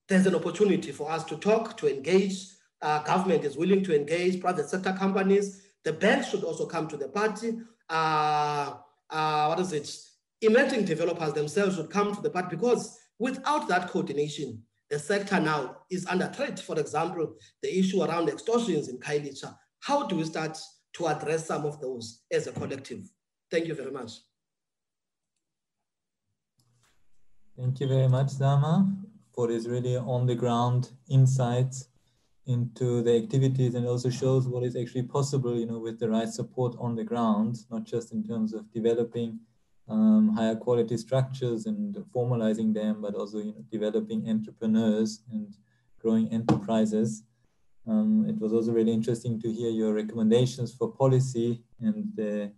[0.09, 2.47] There's an opportunity for us to talk, to engage.
[2.83, 5.63] Uh, government is willing to engage, private sector companies.
[5.85, 7.59] The banks should also come to the party.
[7.89, 8.75] Uh,
[9.09, 9.97] uh, what is it?
[10.41, 14.61] Emerging developers themselves should come to the party because without that coordination,
[14.91, 16.59] the sector now is under threat.
[16.59, 19.57] For example, the issue around extortions in Khayelitsha.
[19.81, 20.59] How do we start
[20.95, 23.09] to address some of those as a collective?
[23.51, 24.13] Thank you very much.
[27.57, 28.93] Thank you very much, Zama,
[29.33, 31.87] for this really on the ground insights
[32.47, 36.29] into the activities and also shows what is actually possible, you know, with the right
[36.29, 39.39] support on the ground, not just in terms of developing
[39.89, 45.57] um, higher quality structures and formalizing them, but also you know, developing entrepreneurs and
[46.01, 47.23] growing enterprises.
[47.87, 52.53] Um, it was also really interesting to hear your recommendations for policy and the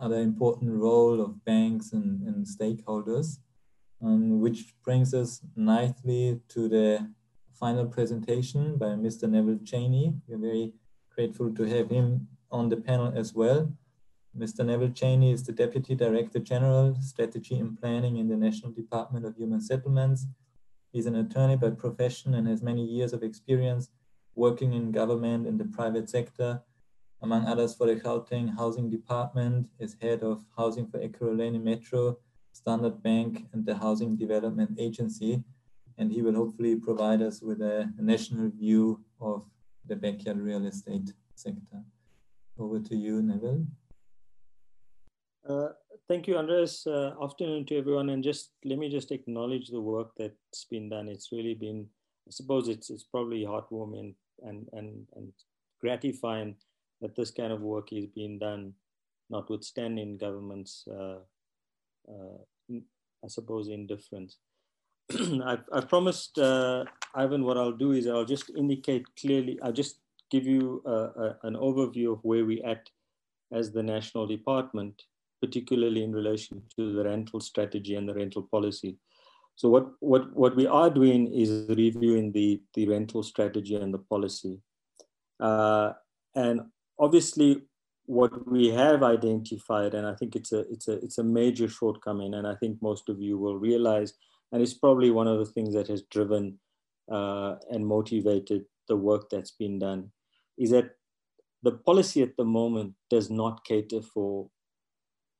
[0.00, 3.38] other important role of banks and, and stakeholders,
[4.02, 7.10] um, which brings us nicely to the
[7.58, 9.28] final presentation by Mr.
[9.28, 10.14] Neville Chainee.
[10.26, 10.74] We're very
[11.14, 13.72] grateful to have him on the panel as well.
[14.38, 14.64] Mr.
[14.64, 19.36] Neville Chainee is the Deputy Director General, Strategy and Planning in the National Department of
[19.36, 20.26] Human Settlements.
[20.92, 23.88] He's an attorney by profession and has many years of experience
[24.34, 26.62] working in government and the private sector,
[27.22, 32.18] among others for the Gauteng Housing Department as head of Housing for Ekurhuleni Metro,
[32.52, 35.42] Standard Bank, and the Housing Development Agency.
[35.98, 39.44] And he will hopefully provide us with a, national view of
[39.86, 41.82] the backyard real estate sector.
[42.58, 43.66] Over to you, Neville.
[45.48, 45.68] Uh,
[46.08, 46.86] thank you, Andreas.
[46.86, 48.10] Uh, afternoon to everyone.
[48.10, 51.08] And just let me just acknowledge the work that's been done.
[51.08, 51.86] It's really been,
[52.28, 55.32] I suppose it's, it's probably heartwarming and, and, and
[55.80, 56.56] gratifying
[57.00, 58.72] that this kind of work is being done,
[59.30, 61.18] notwithstanding government's, uh,
[62.08, 62.74] uh,
[63.24, 64.38] I suppose, indifference.
[65.44, 66.84] I've, I've, promised uh,
[67.14, 70.00] Ivan what I'll do is I'll just indicate clearly, I'll just
[70.30, 72.90] give you a, a, an overview of where we at
[73.52, 75.02] as the national department
[75.40, 78.96] particularly in relation to the rental strategy and the rental policy.
[79.54, 83.98] So what, what, what we are doing is reviewing the, the rental strategy and the
[83.98, 84.60] policy.
[85.40, 85.92] Uh,
[86.34, 86.60] and
[86.98, 87.62] obviously
[88.06, 92.34] what we have identified, and I think it's a, it's, a, it's a major shortcoming,
[92.34, 94.14] and I think most of you will realize,
[94.52, 96.58] and it's probably one of the things that has driven
[97.10, 100.10] uh, and motivated the work that's been done,
[100.58, 100.90] is that
[101.62, 104.48] the policy at the moment does not cater for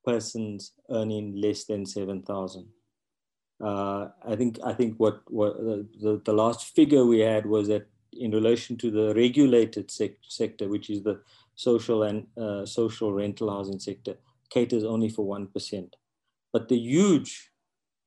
[0.04, 2.66] persons earning less than 7,000.
[3.62, 7.86] Uh, I think I think what what the, the last figure we had was that
[8.12, 11.20] in relation to the regulated sec sector, which is the
[11.54, 14.16] social and uh, social rental housing sector,
[14.50, 15.96] caters only for one percent.
[16.52, 17.50] But the huge,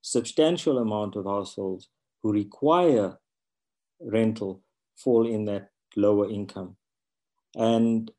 [0.02, 1.88] substantial amount of households
[2.22, 3.18] who require
[4.00, 4.62] rental
[4.96, 6.76] fall in that lower income,
[7.54, 8.10] and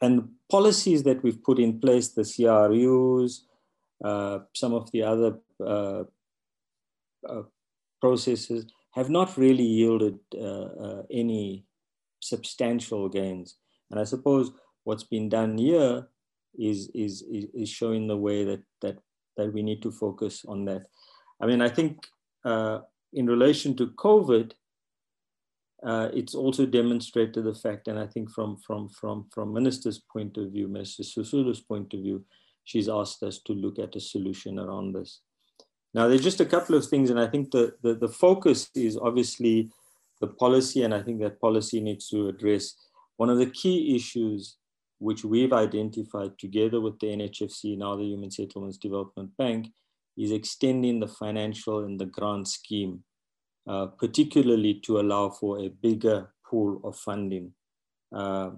[0.00, 3.46] and policies that we've put in place, the CRUs,
[4.04, 6.04] uh, some of the other uh,
[7.28, 7.42] uh,
[8.00, 11.66] processes, have not really yielded uh, uh, any
[12.20, 13.56] substantial gains.
[13.90, 14.50] And I suppose
[14.84, 16.08] what's been done here
[16.58, 18.98] is, is, is showing the way that, that,
[19.40, 20.82] that we need to focus on that.
[21.42, 22.06] I mean, I think
[22.44, 22.80] uh,
[23.12, 24.52] in relation to COVID,
[25.82, 30.36] uh, it's also demonstrated the fact, and I think from from from from Minister's point
[30.36, 32.24] of view, Minister Sisulu's point of view,
[32.64, 35.22] she's asked us to look at a solution around this.
[35.94, 38.96] Now, there's just a couple of things, and I think the, the, the focus is
[38.96, 39.70] obviously
[40.20, 42.74] the policy, and I think that policy needs to address
[43.16, 44.56] one of the key issues
[45.00, 49.72] which we've identified together with the NHFC, now the Human Settlements Development Bank,
[50.16, 53.02] is extending the financial and the grant scheme
[53.68, 57.52] uh, particularly to allow for a bigger pool of funding.
[58.12, 58.50] Uh,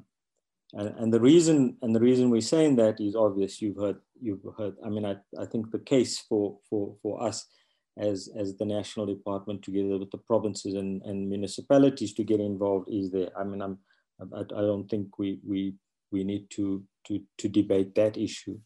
[0.74, 3.60] and, and, the reason and the reason we're saying that is obvious.
[3.60, 4.76] You've heard you've heard.
[4.84, 7.46] I mean, I, I think the case for for for us
[7.98, 12.88] as as the national department together with the provinces and, and municipalities to get involved
[12.90, 13.28] is there.
[13.38, 13.78] I mean, I'm
[14.34, 15.74] I, I don't think we we
[16.12, 18.58] we need to to to debate that issue.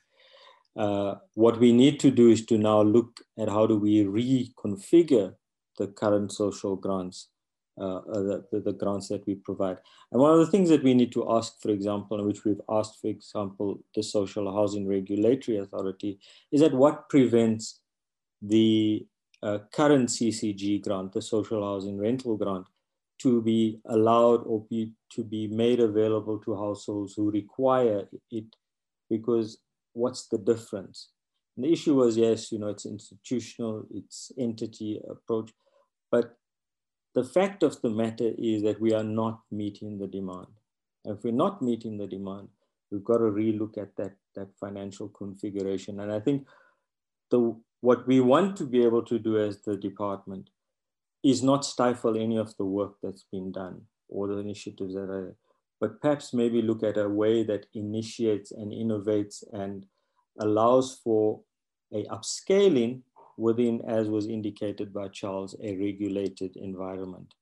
[0.76, 5.34] Uh, what we need to do is to now look at how do we reconfigure
[5.78, 7.28] the current social grants,
[7.80, 9.78] uh, uh, the, the, grants that we provide.
[10.12, 12.60] And one of the things that we need to ask, for example, and which we've
[12.68, 16.18] asked, for example, the Social Housing Regulatory Authority,
[16.52, 17.80] is that what prevents
[18.42, 19.06] the
[19.42, 22.66] uh, current CCG grant, the Social Housing Rental Grant,
[23.18, 28.44] to be allowed or be, to be made available to households who require it
[29.08, 29.58] because
[29.92, 31.10] what's the difference?
[31.56, 35.52] And the issue was, yes, you know, it's institutional, it's entity approach,
[36.10, 36.36] but
[37.14, 40.48] the fact of the matter is that we are not meeting the demand.
[41.04, 42.48] And if we're not meeting the demand,
[42.90, 46.00] we've got to relook at that, that financial configuration.
[46.00, 46.46] And I think
[47.30, 50.50] the, what we want to be able to do as the department
[51.26, 55.34] is not stifle any of the work that's been done or the initiatives that are,
[55.80, 59.86] but perhaps maybe look at a way that initiates and innovates and
[60.38, 61.40] allows for
[61.92, 63.00] a upscaling
[63.36, 67.34] within, as was indicated by Charles, a regulated environment.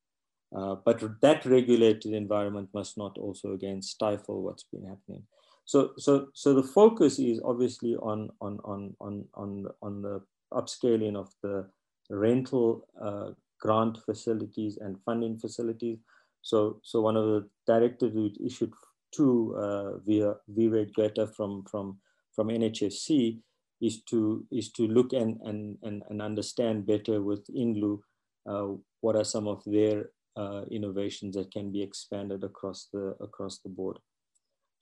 [0.57, 5.23] Uh, but that regulated environment must not also again stifle what's been happening.
[5.67, 11.17] So, so, so the focus is obviously on, on, on, on, on, on the upscaling
[11.17, 11.67] of the
[12.11, 13.31] rental uh,
[13.65, 15.99] grant facilities and funding facilities.
[16.43, 18.73] So, so one of the directives we issued
[19.17, 21.99] to uh, via Vivek Greta from, from,
[22.35, 23.39] from NHSC
[23.81, 28.01] is to, is to look and, and, and, and understand better with INDLU
[28.47, 28.69] uh,
[29.01, 33.69] what are some of their uh, innovations that can be expanded across the, across the
[33.69, 33.99] board.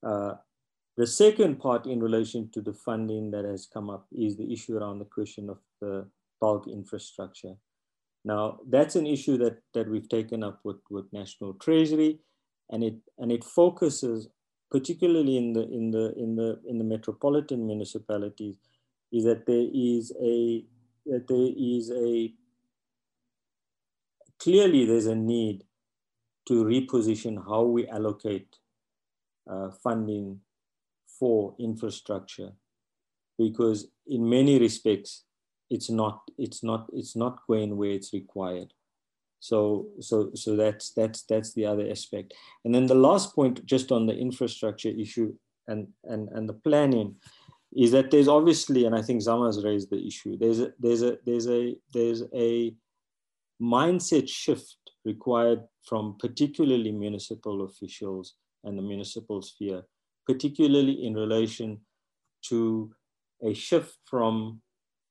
[0.05, 0.35] Uh,
[0.97, 4.77] the second part in relation to the funding that has come up is the issue
[4.77, 6.07] around the question of the
[6.41, 7.55] bulk infrastructure.
[8.25, 12.21] Now, that's an issue that, that we've taken up with, with National Treasury,
[12.71, 14.29] and it, and it focuses
[14.71, 18.57] particularly in the, in, the, in, the, in the metropolitan municipalities,
[19.13, 20.65] is that there is a,
[21.05, 22.33] that there is a,
[24.39, 25.65] clearly there's a need
[26.49, 28.57] to reposition how we allocate
[29.51, 30.41] uh, funding
[31.19, 32.53] for infrastructure
[33.39, 35.25] because in many respects
[35.73, 38.73] it's not it's not it's not going where it's required.
[39.41, 42.35] So so so that's that's that's the other aspect.
[42.65, 45.33] And then the last point just on the infrastructure issue
[45.69, 47.17] and and and the planning
[47.75, 51.03] is that there's obviously and i think zama has raised the issue there's a there's
[51.03, 52.75] a there's a there's a
[53.61, 58.35] mindset shift required from particularly municipal officials
[58.65, 59.83] and the municipal sphere
[60.27, 61.81] particularly in relation
[62.43, 62.93] to
[63.45, 64.61] a shift from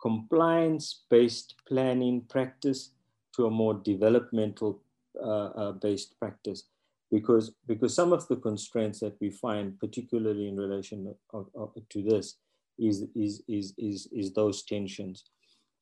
[0.02, 2.92] compliance-based planning practice
[3.36, 4.82] to a more developmental
[5.22, 6.64] uh, uh, based practice.
[7.12, 12.02] Because because some of the constraints that we find particularly in relation of, of, to
[12.02, 12.38] this
[12.80, 15.26] is is is is, is those tensions.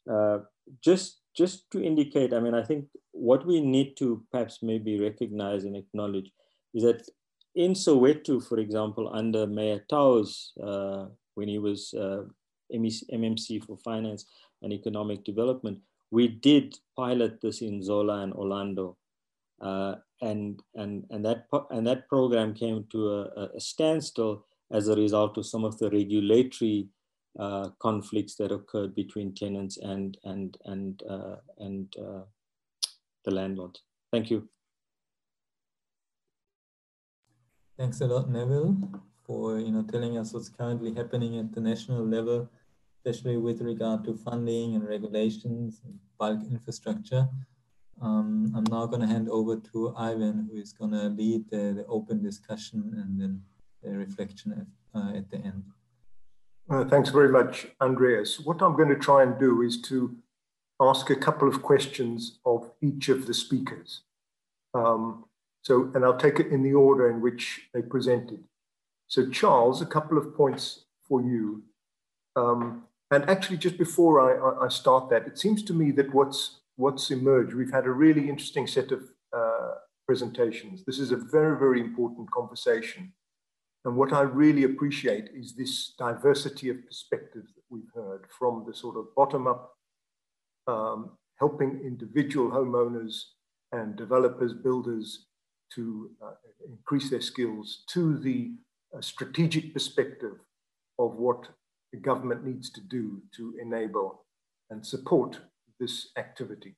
[0.10, 0.40] Uh,
[0.82, 5.66] just just to indicate i mean i think what we need to perhaps maybe recognize
[5.66, 6.32] and acknowledge
[6.74, 7.08] is that
[7.56, 11.06] in Soweto, for example, under Mayor Tau's, uh,
[11.36, 12.24] when he was uh,
[12.74, 14.26] MMC for Finance
[14.62, 15.80] and Economic Development,
[16.12, 18.98] we did pilot this in Zola and Orlando.
[19.62, 24.96] Uh, and, and, and, that, and that program came to a, a, standstill as a
[24.96, 26.88] result of some of the regulatory
[27.38, 32.22] uh, conflicts that occurred between tenants and, and, and, uh, and uh,
[33.26, 33.82] the landlords.
[34.12, 34.48] Thank you.
[37.78, 38.76] Thanks a lot, Neville,
[39.24, 42.50] for you know telling us what's currently happening at the national level,
[43.06, 47.28] especially with regard to funding and regulations and bulk infrastructure.
[48.02, 51.74] Um, I'm now going to hand over to Ivan, who is going to lead the,
[51.74, 53.42] the, open discussion and then
[53.84, 55.64] the reflection at, uh, at the end.
[56.70, 58.40] Uh, thanks very much, Andreas.
[58.40, 60.16] What I'm going to try and do is to
[60.80, 64.02] ask a couple of questions of each of the speakers.
[64.74, 65.26] Um,
[65.62, 68.44] so, and I'll take it in the order in which they presented.
[69.08, 71.64] So Charles, a couple of points for you.
[72.36, 76.60] Um, and actually, just before I, I, start that, it seems to me that what's,
[76.76, 79.02] what's emerged, we've had a really interesting set of
[79.36, 79.72] uh,
[80.06, 80.84] presentations.
[80.86, 83.14] This is a very, very important conversation.
[83.86, 88.76] And what I really appreciate is this diversity of perspectives that we've heard from the
[88.76, 89.73] sort of bottom up,
[90.68, 93.23] um, helping individual homeowners
[93.72, 95.26] and developers, builders
[95.73, 96.34] to uh,
[96.68, 98.52] increase their skills to the
[98.95, 100.34] uh, strategic perspective
[100.99, 101.48] of what
[101.91, 104.26] the government needs to do to enable
[104.70, 105.40] and support
[105.80, 106.76] this activity.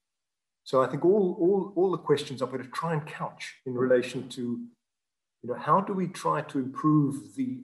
[0.63, 3.73] So I think all, all, all the questions I'm going to try and couch in
[3.73, 7.61] relation to, you know, how do we try to improve the,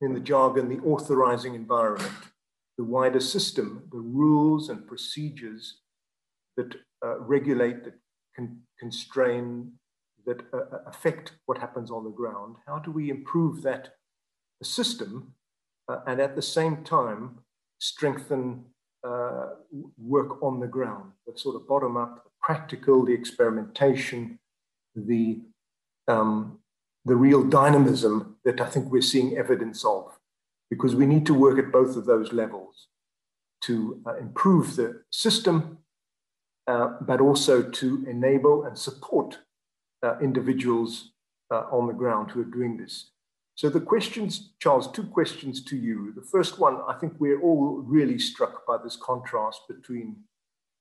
[0.00, 2.12] in the jargon, the authorizing environment,
[2.78, 5.80] the wider system, the rules and procedures
[6.56, 7.94] that uh, regulate, that
[8.34, 9.72] can constrain,
[10.24, 12.56] that uh, uh, affect what happens on the ground?
[12.66, 13.94] How do we improve that
[14.62, 15.34] system
[15.90, 17.38] uh, and at the same time
[17.78, 18.64] strengthen
[19.02, 19.46] uh,
[19.98, 24.38] work on the ground, the sort of bottom up, the practical, the experimentation,
[24.94, 25.40] the,
[26.06, 26.58] um,
[27.04, 30.18] the real dynamism that I think we're seeing evidence of?
[30.70, 32.86] Because we need to work at both of those levels
[33.62, 35.78] to uh, improve the system,
[36.66, 39.38] uh, but also to enable and support
[40.02, 41.12] uh, individuals
[41.50, 43.10] uh, on the ground who are doing this.
[43.60, 46.14] So the questions, Charles, two questions to you.
[46.16, 50.16] The first one, I think we're all really struck by this contrast between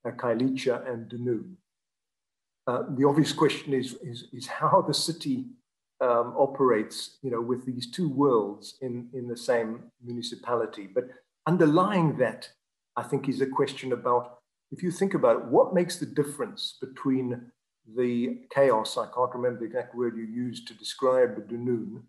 [0.05, 1.55] uh, Khayelitsha and Dunoon.
[2.67, 5.47] Uh, the obvious question is, is, is how the city
[5.99, 10.87] um, operates, you know, with these two worlds in, in the same municipality.
[10.87, 11.09] But
[11.47, 12.47] underlying that,
[12.95, 14.37] I think is a question about,
[14.71, 17.41] if you think about it, what makes the difference between
[17.97, 22.03] the chaos, I can't remember the exact word you used to describe Dunoon,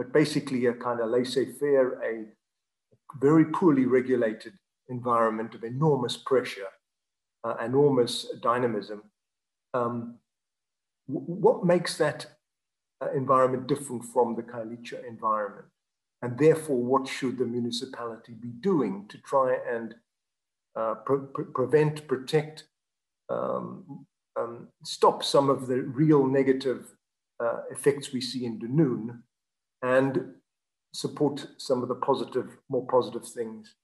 [0.00, 2.24] but basically a kind of laissez-faire, a
[3.20, 4.54] very poorly regulated
[4.88, 6.72] environment of enormous pressure,
[7.44, 9.02] uh, enormous dynamism.
[9.74, 10.14] Um,
[11.06, 12.24] what makes that
[13.02, 15.66] uh, environment different from the Khayelitsha environment?
[16.22, 19.94] And therefore, what should the municipality be doing to try and
[20.76, 22.64] uh, pre pre prevent, protect,
[23.28, 26.86] um, um, stop some of the real negative
[27.38, 29.24] uh, effects we see in Dunoon
[29.82, 30.34] and
[30.92, 33.74] support some of the positive, more positive things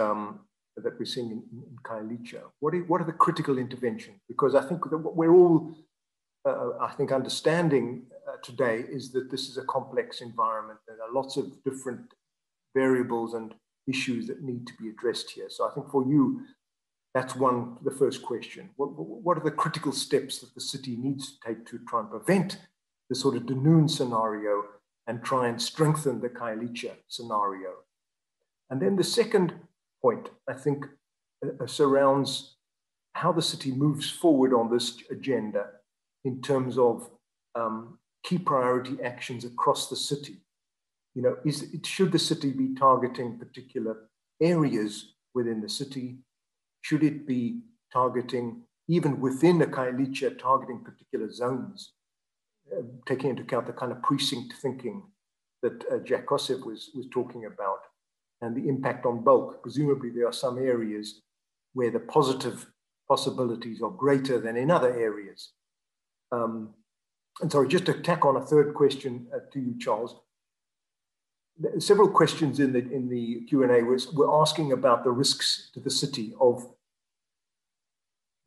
[0.00, 0.40] um,
[0.76, 2.40] that we're seeing in, in Khayelitsha.
[2.60, 4.20] What are, the critical interventions?
[4.28, 5.74] Because I think that what we're all,
[6.46, 10.80] uh, I think, understanding uh, today is that this is a complex environment.
[10.86, 12.12] There are lots of different
[12.74, 13.54] variables and
[13.88, 15.46] issues that need to be addressed here.
[15.48, 16.42] So I think for you,
[17.14, 18.70] that's one, the first question.
[18.76, 22.10] What, what are the critical steps that the city needs to take to try and
[22.10, 22.58] prevent
[23.08, 24.64] the sort of Dunoon scenario
[25.06, 27.70] and try and strengthen the Khayelitsha scenario?
[28.70, 29.54] And then the second
[30.02, 30.86] point, I think,
[31.44, 32.56] uh, uh, surrounds
[33.14, 35.66] how the city moves forward on this agenda
[36.24, 37.08] in terms of
[37.54, 40.38] um, key priority actions across the city.
[41.14, 44.08] You know, is, should the city be targeting particular
[44.42, 46.18] areas within the city?
[46.82, 47.60] Should it be
[47.92, 51.92] targeting, even within the Khayelitsha, targeting particular zones,
[53.06, 55.02] taking into account the kind of precinct thinking
[55.62, 57.80] that uh, Jack Koseff was, was talking about
[58.42, 59.62] and the impact on bulk?
[59.62, 61.22] Presumably there are some areas
[61.72, 62.66] where the positive
[63.08, 65.52] possibilities are greater than in other areas.
[66.32, 66.74] Um,
[67.40, 70.16] and sorry, just to tack on a third question uh, to you, Charles.
[71.78, 75.70] Several questions in the in the Q and A was were asking about the risks
[75.72, 76.66] to the city of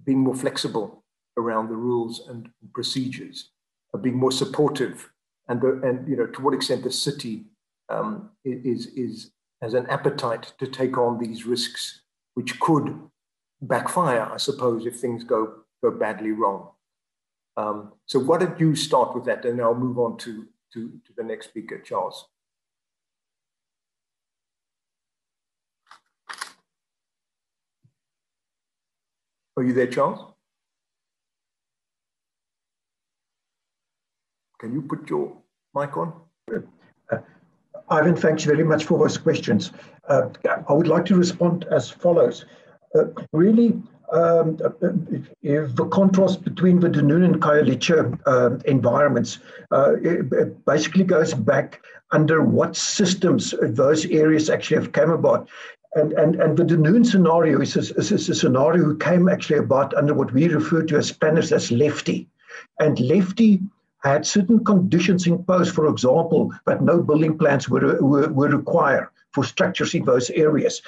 [0.05, 1.03] being more flexible
[1.35, 3.49] around the rules and procedures,
[3.97, 5.09] being more supportive,
[5.47, 7.45] and the, and you know to what extent the city
[7.89, 12.01] um, is is has an appetite to take on these risks,
[12.35, 12.99] which could
[13.61, 16.69] backfire, I suppose, if things go go badly wrong.
[17.57, 21.13] Um, so why don't you start with that and I'll move on to, to, to
[21.17, 22.25] the next speaker, Charles.
[29.57, 30.33] Are you there, Charles?
[34.59, 35.31] Can you put your
[35.73, 36.13] mic on?
[36.51, 37.17] Uh,
[37.89, 39.71] Ivan, thanks very much for those questions.
[40.07, 40.29] Uh,
[40.67, 42.45] I would like to respond as follows.
[42.93, 43.81] Uh, really,
[44.11, 49.39] um, the contrast between the Dunoon and Khayelitsha uh, environments
[49.71, 49.93] uh,
[50.65, 51.81] basically goes back
[52.11, 55.47] under what systems those areas actually have come about.
[55.95, 59.95] And, and, and the Dunoon scenario is a, is a scenario who came actually about
[59.95, 62.27] under what we refer to as Spanish as LEFTEA.
[62.79, 63.61] And LEFTEA
[64.03, 69.43] had certain conditions imposed, for example, that no building plans were, were, were required for
[69.43, 70.81] structures in those areas.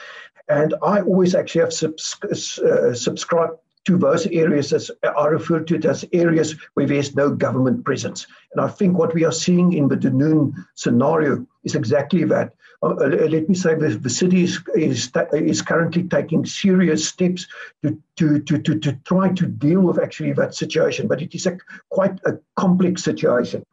[0.48, 3.54] And I always actually have subs- uh, subscribed
[3.86, 8.28] to those areas as are referred to it as areas where there's no government presence.
[8.54, 12.54] And I think what we are seeing in the Dunoon scenario is exactly that.
[12.84, 17.46] Uh, let me say the, the city is, is, is currently taking serious steps
[17.84, 21.46] to, to, to, to, to try to deal with actually that situation, but it is
[21.46, 21.58] a,
[21.90, 23.64] quite a complex situation.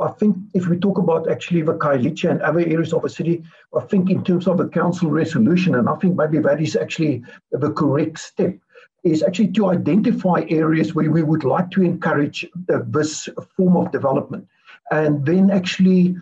[0.00, 3.44] I think if we talk about actually the Khayelitsha and other areas of the city,
[3.74, 7.22] I think in terms of the council resolution, and I think maybe that is actually
[7.52, 8.56] the correct step,
[9.04, 13.92] is actually to identify areas where we would like to encourage uh, this form of
[13.92, 14.48] development
[14.90, 16.16] and then actually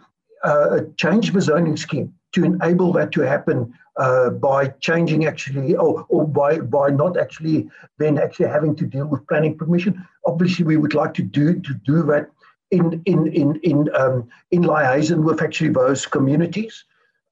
[0.44, 6.04] uh, change the zoning scheme to enable that to happen uh, by changing actually or,
[6.08, 10.76] or by by not actually then actually having to deal with planning permission obviously we
[10.76, 12.28] would like to do to do that
[12.74, 16.84] in in in in um, in liaison with actually those communities.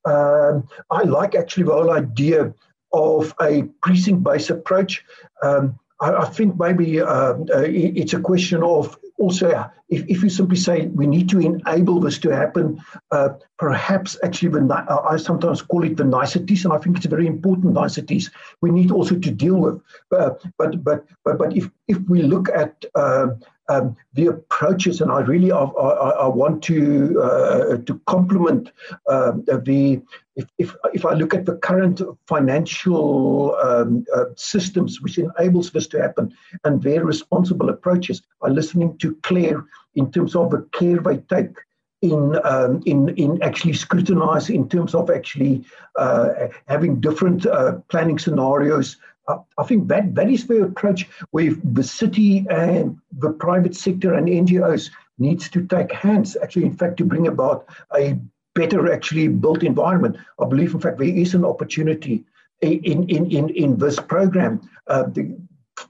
[0.04, 2.52] Um, I like actually the whole idea
[2.92, 5.04] of a precinct-based approach.
[5.42, 9.46] Um, I, I, think maybe um, uh, it's a question of also
[9.88, 14.48] if, if you simply say we need to enable this to happen, uh, perhaps actually
[14.48, 18.30] the, I sometimes call it the niceties, and I think it's very important niceties
[18.62, 19.80] we need also to deal with.
[20.10, 23.28] Uh, but but but but if if we look at uh,
[23.68, 28.70] um, the approaches, and I really I, I, I want to uh, to complement
[29.08, 30.00] um, the
[30.36, 35.86] if, if if I look at the current financial um, uh, systems which enables this
[35.88, 36.34] to happen
[36.64, 39.64] and their responsible approaches by listening to Claire
[39.94, 41.56] in terms of the care they take
[42.02, 45.64] in um, in in actually scrutinize in terms of actually
[45.96, 48.96] uh, having different uh, planning scenarios.
[49.28, 54.14] Uh, I think that that is the approach where the city and the private sector
[54.14, 56.36] and NGOs needs to take hands.
[56.42, 58.18] Actually, in fact, to bring about a
[58.54, 60.16] better actually built environment.
[60.40, 62.24] I believe, in fact, there is an opportunity
[62.60, 64.68] in in in in this program.
[64.88, 65.36] Uh, the,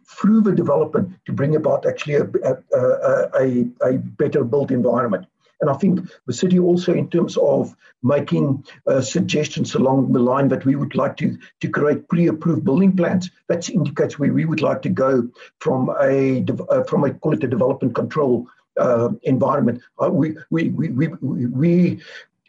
[0.06, 5.26] through the development to bring about actually a, a, a, a better built environment.
[5.60, 10.48] And I think the city also, in terms of making uh, suggestions along the line
[10.48, 14.60] that we would like to, to create pre-approved building plans, that indicates where we would
[14.60, 15.28] like to go
[15.60, 19.80] from a uh, from a call it a development control uh, environment.
[20.02, 22.02] Uh, we, we, we, we, we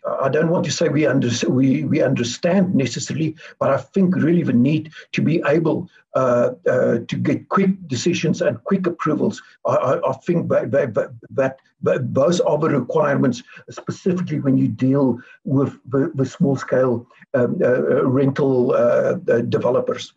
[0.06, 4.44] I don't want to say we, under, we, we understand necessarily, but I think really
[4.44, 9.42] the need to be able uh, uh, to get quick decisions and quick approvals.
[9.66, 10.94] I, I, I think that, that,
[11.32, 17.08] that, that, those are the requirements, specifically when you deal with the, the small scale
[17.34, 20.14] um, uh, rental uh, uh, developers.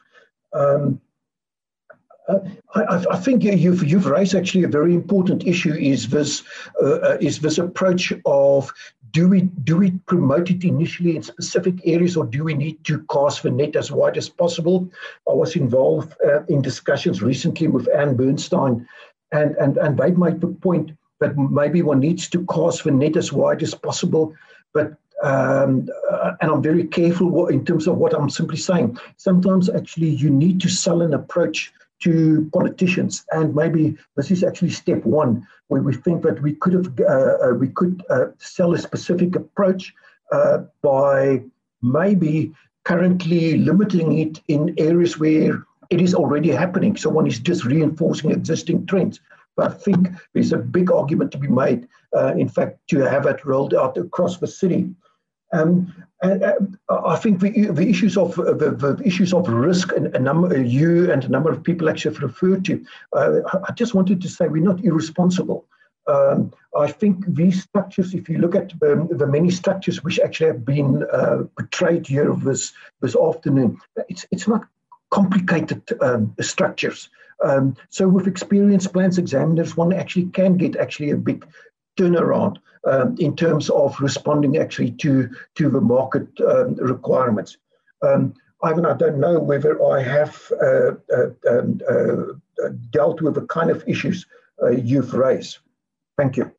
[0.53, 1.01] Um,
[2.29, 2.41] uh,
[2.75, 6.43] I, I, think you've, you've raised actually a very important issue is this
[6.83, 8.73] uh, is this approach of
[9.11, 13.05] do we do we promote it initially in specific areas or do we need to
[13.11, 14.89] cast the net as wide as possible?
[15.29, 18.89] I was involved uh, in discussions recently with Ann Bernstein,
[19.33, 23.17] and, and, and they made the point that maybe one needs to cast the net
[23.17, 24.35] as wide as possible,
[24.73, 28.99] but um, uh, and I'm very careful in terms of what I'm simply saying.
[29.17, 34.71] Sometimes actually you need to sell an approach to politicians, and maybe this is actually
[34.71, 38.75] step one, where we think that we could have uh, uh, we could uh, sell
[38.75, 39.95] a specific approach
[40.33, 41.43] uh, by
[41.83, 42.53] maybe
[42.85, 46.97] currently limiting it in areas where it is already happening.
[46.97, 49.21] So one is just reinforcing existing trends.
[49.57, 53.27] But I think there's a big argument to be made, uh, in fact, to have
[53.27, 54.91] it rolled out across the city.
[55.53, 56.55] Um, and, uh,
[56.89, 60.49] I think the, the issues of uh, the, the, issues of risk and a number
[60.49, 62.85] uh, you and a number of people actually referred to.
[63.13, 65.67] Uh, I just wanted to say we're not irresponsible.
[66.09, 70.47] Um, I think these structures, if you look at um, the many structures which actually
[70.49, 73.79] have been uh, portrayed here this this afternoon,
[74.09, 74.67] it's it's not
[75.11, 77.09] complicated um, structures.
[77.45, 81.47] Um, so with experienced plans examiners, one actually can get actually a big
[81.97, 87.57] turnaround um, in terms of responding actually to, to the market um, requirements.
[88.03, 93.47] Um, Ivan, I don't know whether I have uh, uh, um, uh, dealt with the
[93.47, 94.27] kind of issues
[94.63, 95.59] uh, you've raised.
[96.17, 96.51] Thank you.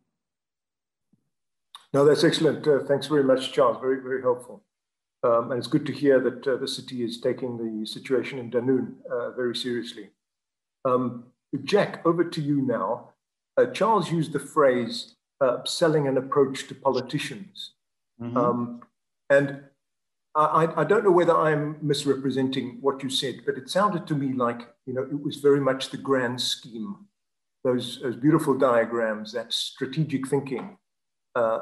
[1.93, 2.67] No, that's excellent.
[2.67, 3.77] Uh, thanks very much, Charles.
[3.81, 4.63] Very, very helpful.
[5.23, 8.51] Um, and it's good to hear that uh, the city is taking the situation in
[8.51, 8.93] Dunoon
[9.35, 10.11] very seriously.
[10.85, 11.25] Um,
[11.63, 13.09] Jack, over to you now.
[13.73, 17.71] Charles used the phrase uh, selling an approach to politicians.
[18.21, 18.37] Mm-hmm.
[18.37, 18.81] Um,
[19.29, 19.61] and
[20.35, 24.33] I, I, don't know whether I'm misrepresenting what you said, but it sounded to me
[24.33, 26.95] like you know it was very much the grand scheme,
[27.63, 30.77] those, those beautiful diagrams, that strategic thinking,
[31.35, 31.59] uh,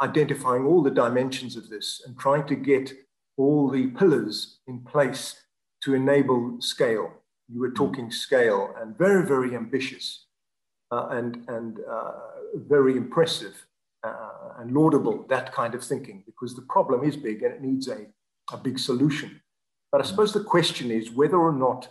[0.00, 2.92] identifying all the dimensions of this and trying to get
[3.36, 5.42] all the pillars in place
[5.82, 7.12] to enable scale.
[7.48, 10.25] You were talking scale and very, very ambitious
[10.90, 12.12] and, and uh,
[12.54, 13.66] very impressive
[14.04, 17.88] uh, and laudable, that kind of thinking, because the problem is big and it needs
[17.88, 18.06] a,
[18.52, 19.40] a big solution.
[19.90, 20.08] But I mm.
[20.08, 21.88] suppose the question is whether or not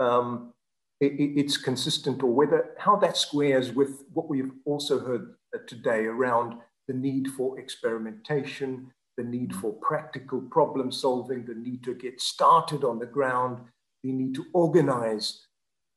[0.00, 0.52] um,
[1.00, 6.06] it, it's consistent or whether how that squares with what we've also heard uh, today
[6.06, 6.58] around
[6.88, 9.60] the need for experimentation, the need mm.
[9.60, 13.58] for practical problem solving, the need to get started on the ground,
[14.02, 15.46] the need to organize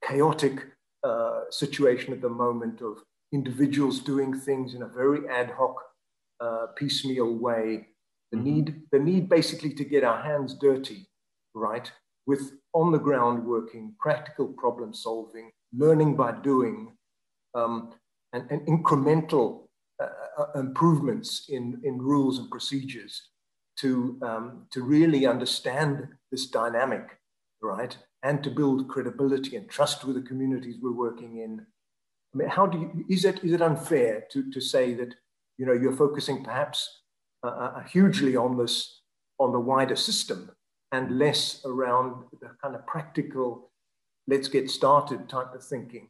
[0.04, 0.68] chaotic
[1.06, 2.98] uh, situation at the moment of
[3.32, 5.76] individuals doing things in a very ad hoc,
[6.40, 7.88] uh, piecemeal way.
[8.32, 8.44] The mm-hmm.
[8.44, 11.06] need, the need basically to get our hands dirty,
[11.54, 11.92] right,
[12.26, 16.94] with on the ground working, practical problem solving, learning by doing,
[17.54, 17.94] um,
[18.34, 19.68] and, and, incremental
[20.02, 20.08] uh,
[20.40, 23.30] uh, improvements in, in rules and procedures
[23.78, 27.20] to, um, to really understand this dynamic,
[27.62, 27.96] right,
[28.26, 31.66] and to build credibility and trust with the communities we're working in
[32.36, 35.16] I mean, how do you, is it, is it unfair to, to say that,
[35.58, 37.04] you know, you're focusing perhaps
[37.46, 39.04] uh, uh, hugely on this,
[39.40, 40.52] on the wider system
[40.92, 43.72] and less around the kind of practical,
[44.28, 46.10] let's get started type of thinking?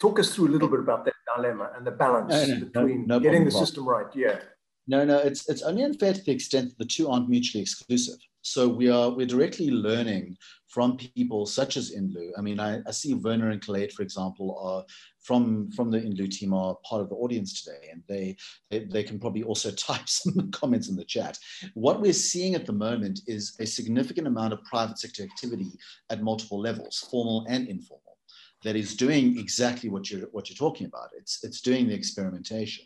[0.00, 3.06] Talk us through a little bit about that dilemma and the balance no, no, between
[3.06, 4.06] no, getting the system right.
[4.14, 4.38] Yeah.
[4.86, 8.16] No, no, it's, it's only unfair to the extent that the two aren't mutually exclusive.
[8.46, 10.36] So we are we're directly learning
[10.68, 12.30] from people such as Indlu.
[12.36, 14.84] I mean, I, I see Werner and Colette, for example, are
[15.22, 18.36] from from the Indlu team are part of the audience today, and they,
[18.70, 21.38] they they can probably also type some comments in the chat.
[21.72, 25.72] What we're seeing at the moment is a significant amount of private sector activity
[26.10, 28.18] at multiple levels, formal and informal,
[28.62, 31.08] that is doing exactly what you're what you're talking about.
[31.16, 32.84] It's it's doing the experimentation,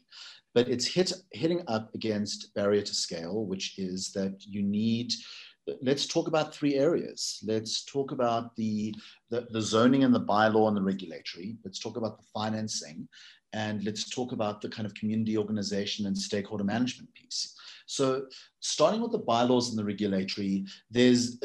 [0.55, 5.13] but it's hit hitting up against barrier to scale, which is that you need
[5.83, 7.43] let's talk about three areas.
[7.47, 8.95] Let's talk about the,
[9.31, 11.57] the, the, zoning and the bylaw and the regulatory.
[11.65, 13.09] Let's talk about the financing.
[13.53, 17.55] And let's talk about the kind of community organization and stakeholder management piece.
[17.87, 18.27] So
[18.61, 21.39] starting with the bylaws and the regulatory, there's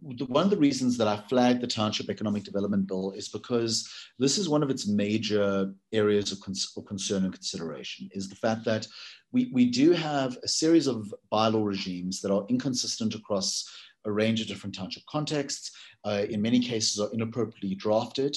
[0.00, 3.88] one of the reasons that I flagged the Township Economic Development Bill is because
[4.18, 6.38] this is one of its major areas of,
[6.76, 8.86] of concern and consideration is the fact that
[9.32, 13.68] we, we do have a series of bylaw regimes that are inconsistent across
[14.04, 15.72] a range of different township contexts.
[16.04, 18.36] Uh, in many cases are inappropriately drafted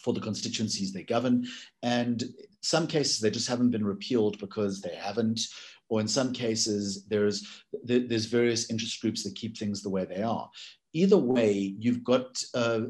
[0.00, 1.46] for the constituencies they govern.
[1.82, 2.24] And
[2.62, 5.40] some cases they just haven't been repealed because they haven't,
[5.88, 10.22] or in some cases there's, there's various interest groups that keep things the way they
[10.22, 10.50] are.
[10.92, 12.80] Either way, you've got uh,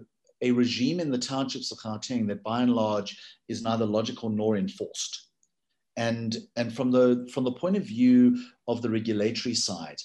[0.43, 3.19] a regime in the townships of Gauteng that by and large
[3.49, 5.29] is neither logical nor enforced
[5.99, 8.39] and and from the from the point of view
[8.69, 10.01] of the regulatory side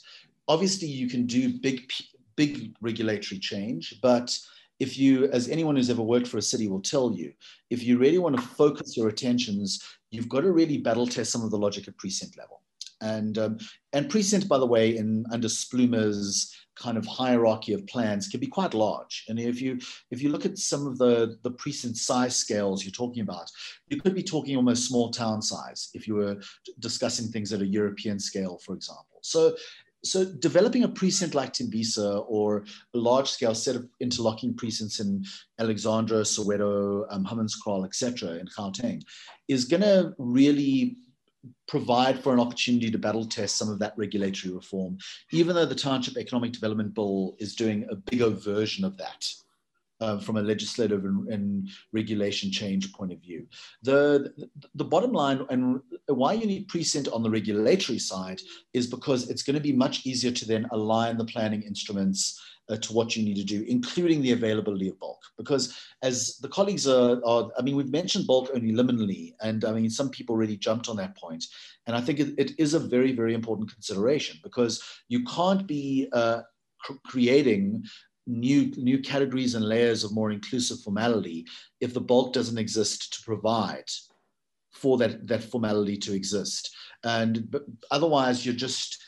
[0.48, 1.90] obviously you can do big
[2.36, 4.38] big regulatory change but
[4.80, 7.32] if you as anyone who's ever worked for a city will tell you
[7.70, 11.44] if you really want to focus your attentions you've got to really battle test some
[11.44, 12.63] of the logic at precinct level
[13.04, 13.58] and um,
[13.92, 18.48] and precinct by the way in under SPLUMA's kind of hierarchy of plans can be
[18.48, 19.26] quite large.
[19.28, 19.80] And if you
[20.12, 23.50] if you look at some of the the precinct size scales you're talking about,
[23.90, 26.38] you could be talking almost small town size if you were
[26.80, 29.20] discussing things at a European scale, for example.
[29.22, 29.56] So
[30.06, 35.24] so developing a precinct like Tembisa or a large scale set of interlocking precincts in
[35.60, 38.32] Alexandra, Soweto, um, Hammanskraal, etc.
[38.32, 39.02] in Gauteng
[39.48, 40.98] is going to really
[41.68, 44.98] provide for an opportunity to battle test some of that regulatory reform,
[45.32, 49.26] even though the Township Economic Development Bill is doing a bigger version of that.
[50.04, 53.48] Uh, from a legislative and, and, regulation change point of view.
[53.84, 54.34] The,
[54.76, 58.42] the bottom line and why you need precinct on the regulatory side
[58.74, 62.38] is because it's going to be much easier to then align the planning instruments
[62.70, 65.22] uh, to what you need to do, including the availability of bulk.
[65.38, 69.72] Because as the colleagues are, are, I mean, we've mentioned bulk only liminally, and I
[69.72, 71.46] mean, some people really jumped on that point.
[71.88, 76.10] And I think it, it is a very, very important consideration because you can't be
[76.12, 76.42] uh,
[77.06, 77.86] creating
[78.26, 81.46] new new categories and layers of more inclusive formality
[81.82, 83.90] if the bulk doesn't exist to provide
[84.72, 86.74] for that that formality to exist
[87.04, 89.04] and but otherwise you're just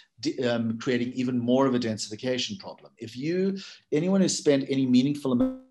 [0.46, 2.92] um, creating even more of a densification problem.
[2.98, 3.58] If you,
[3.92, 5.65] anyone who's spent any meaningful amount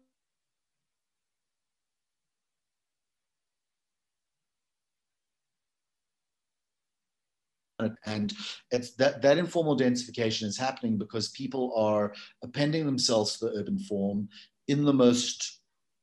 [8.07, 8.33] and
[8.71, 13.79] it's that that informal densification is happening because people are appending themselves to the urban
[13.79, 14.29] form
[14.69, 15.61] in the most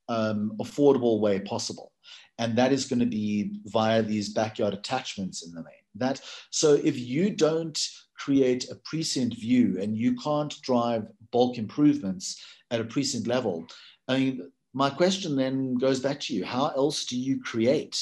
[0.09, 1.91] um, affordable way possible
[2.37, 6.73] and that is going to be via these backyard attachments in the main that so
[6.73, 7.79] if you don't
[8.23, 13.65] create a precinct view and you can't drive bulk improvements at a precinct level.
[14.07, 16.45] I mean, my question then goes back to you.
[16.45, 17.99] How else do you create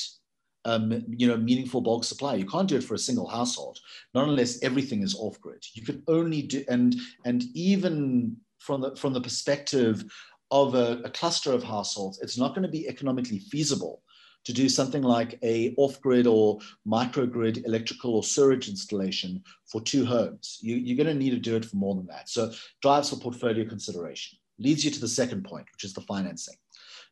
[0.66, 2.36] um, you know, meaningful bulk supply.
[2.36, 3.80] You can't do it for a single household,
[4.14, 5.66] not unless everything is off grid.
[5.74, 6.96] You can only do, and
[7.26, 10.04] and even from the from the perspective
[10.52, 14.02] of a, a cluster of households, it's not going to be economically feasible
[14.46, 20.60] to do something like a off-grid or microgrid electrical or sewage installation for two homes.
[20.62, 22.30] You, you're going to need to do it for more than that.
[22.30, 24.40] So drives for portfolio consideration.
[24.58, 26.56] Leads you to the second point, which is the financing.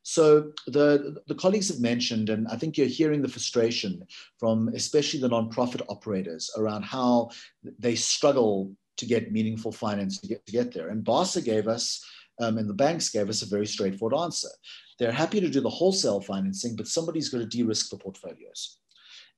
[0.09, 4.07] So the, the colleagues have mentioned, and I think you're hearing the frustration
[4.39, 7.31] from especially the nonprofit operators around how
[7.77, 10.88] they struggle to get meaningful finance to get, to get there.
[10.88, 12.01] And BASA gave us,
[12.39, 14.47] um, and the banks gave us a very straightforward answer.
[14.97, 18.79] They're happy to do the wholesale financing, but somebody's got to de-risk the portfolios.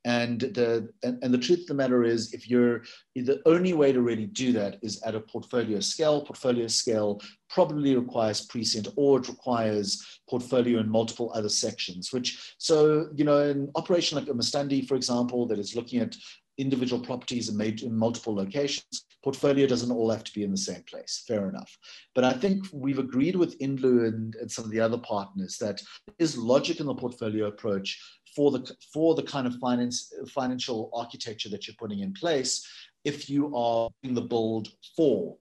[0.05, 2.83] And the and, and, the truth of the matter is, if you're
[3.15, 6.21] the only way to really do that is at a portfolio scale.
[6.21, 12.13] Portfolio scale probably requires precinct, or it requires portfolio in multiple other sections.
[12.13, 16.15] Which so you know, an operation like Umastandi, for example, that is looking at
[16.59, 19.05] individual properties made in multiple locations.
[19.23, 21.23] Portfolio doesn't all have to be in the same place.
[21.27, 21.75] Fair enough.
[22.13, 25.81] But I think we've agreed with Indlu and, and some of the other partners that
[26.19, 27.99] is logic in the portfolio approach
[28.35, 32.65] for the for the kind of finance financial architecture that you're putting in place
[33.05, 35.37] if you are in the build for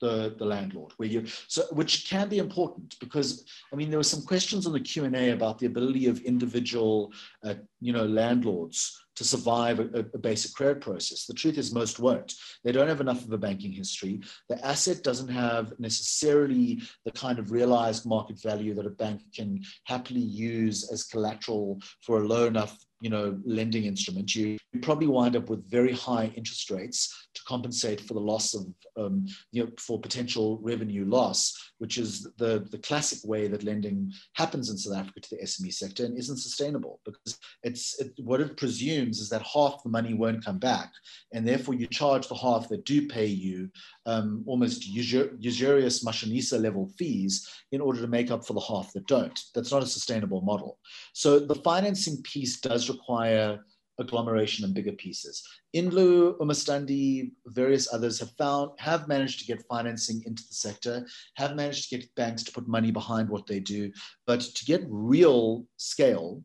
[0.00, 4.04] the, the landlord where you so which can be important because i mean there were
[4.04, 7.12] some questions on the q&a about the ability of individual
[7.44, 11.26] uh, you know landlords to survive a, a, basic credit process.
[11.26, 12.34] The truth is most won't.
[12.64, 14.20] They don't have enough of a banking history.
[14.48, 19.62] The asset doesn't have necessarily the kind of realized market value that a bank can
[19.84, 25.36] happily use as collateral for a low enough you know, lending instrument, you probably wind
[25.36, 28.66] up with very high interest rates to compensate for the loss of,
[28.96, 34.12] um, you know, for potential revenue loss, which is the, the classic way that lending
[34.34, 38.40] happens in South Africa to the SME sector and isn't sustainable because it's it, what
[38.40, 40.92] it presumes is that half the money won't come back.
[41.32, 43.70] And therefore you charge the half that do pay you
[44.06, 49.06] um, almost usurious mashonisa level fees in order to make up for the half that
[49.06, 49.38] don't.
[49.54, 50.78] That's not a sustainable model.
[51.12, 53.60] So the financing piece does require
[53.98, 55.46] agglomeration and bigger pieces.
[55.74, 61.06] Indlu, Umastandi, various others have found have managed to get financing into the sector,
[61.36, 63.92] have managed to get banks to put money behind what they do,
[64.26, 66.42] but to get real scale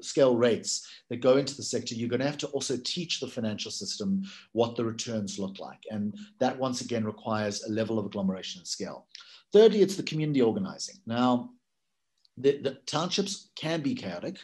[0.00, 3.28] scale rates that go into the sector, you're going to have to also teach the
[3.28, 4.22] financial system
[4.52, 5.82] what the returns look like.
[5.90, 9.06] And that once again requires a level of agglomeration and scale.
[9.52, 10.96] Thirdly, it's the community organizing.
[11.06, 11.50] Now,
[12.36, 14.38] the, the townships can be chaotic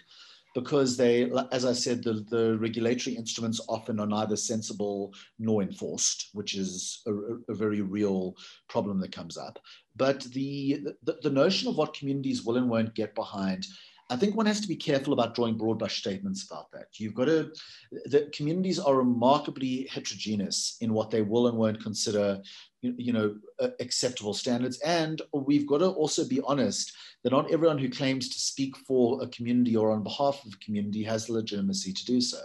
[0.56, 6.30] because they, as I said, the, the regulatory instruments often are neither sensible nor enforced,
[6.32, 7.12] which is a,
[7.52, 8.34] a very real
[8.66, 9.58] problem that comes up.
[9.96, 13.66] But the, the, the notion of what communities will and won't get behind
[14.08, 16.86] I think one has to be careful about drawing broad brush statements about that.
[16.96, 17.50] You've got to,
[18.04, 22.40] the communities are remarkably heterogeneous in what they will and won't consider,
[22.96, 24.78] you, know, uh, acceptable standards.
[24.80, 26.92] And we've got to also be honest
[27.24, 30.64] that not everyone who claims to speak for a community or on behalf of a
[30.64, 32.38] community has the legitimacy to do so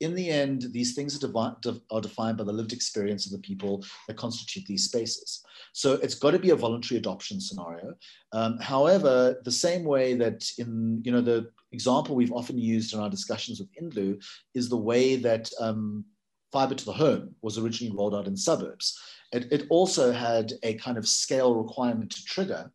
[0.00, 3.38] in the end, these things are, devi- are, defined by the lived experience of the
[3.38, 5.42] people that constitute these spaces.
[5.72, 7.94] So it's got to be a voluntary adoption scenario.
[8.32, 13.00] Um, however, the same way that in you know the example we've often used in
[13.00, 14.22] our discussions with Indlu
[14.54, 16.04] is the way that um,
[16.54, 18.98] fiber to the home was originally rolled out in suburbs.
[19.32, 22.70] It, it also had a kind of scale requirement to trigger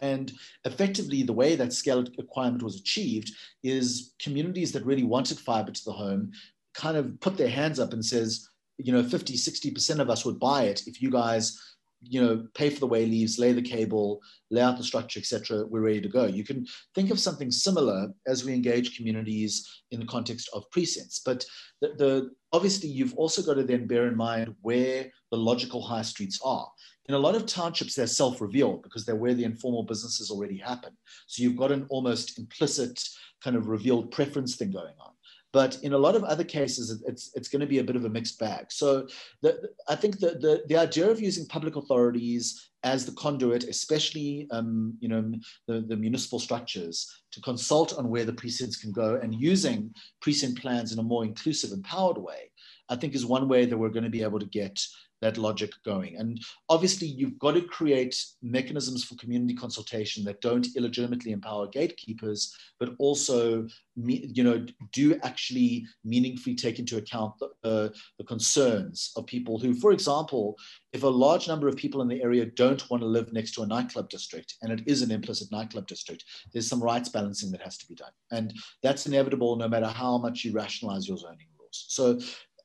[0.00, 0.32] and
[0.64, 5.84] effectively, the way that scale requirement was achieved is communities that really wanted fiber to
[5.84, 6.32] the home
[6.74, 8.48] kind of put their hands up and says,
[8.78, 11.60] you know, 50, 60% of us would buy it if you guys,
[12.02, 14.20] you know, pay for the way leaves, lay the cable,
[14.50, 15.66] lay out the structure, etc.
[15.66, 16.26] We're ready to go.
[16.26, 21.20] You can think of something similar as we engage communities in the context of precincts.
[21.20, 21.44] But
[21.80, 26.02] the, the obviously, you've also got to then bear in mind where the logical high
[26.02, 26.68] streets are
[27.10, 30.96] in a lot of townships, they're self-revealed because they're where the informal businesses already happen.
[31.26, 33.02] So you've got an almost implicit
[33.42, 35.10] kind of revealed preference thing going on.
[35.52, 38.04] But in a lot of other cases, it's, it's going to be a bit of
[38.04, 38.66] a mixed bag.
[38.70, 39.06] So
[39.42, 44.48] the, I think the, the, the idea of using public authorities as the conduit, especially
[44.52, 45.32] um, you know,
[45.66, 50.60] the, the municipal structures, to consult on where the precincts can go and using precinct
[50.60, 52.49] plans in a more inclusive, empowered way,
[52.90, 54.84] I think is one way that we're going to be able to get
[55.20, 56.16] that logic going.
[56.16, 62.54] And obviously, you've got to create mechanisms for community consultation that don't illegitimately empower gatekeepers,
[62.78, 67.88] but also, you know, do actually meaningfully take into account the, uh,
[68.18, 70.56] the concerns of people who, for example,
[70.92, 73.62] if a large number of people in the area don't want to live next to
[73.62, 77.62] a nightclub district, and it is an implicit nightclub district, there's some rights balancing that
[77.62, 78.12] has to be done.
[78.30, 81.46] And that's inevitable no matter how much you rationalize your zoning.
[81.72, 82.18] So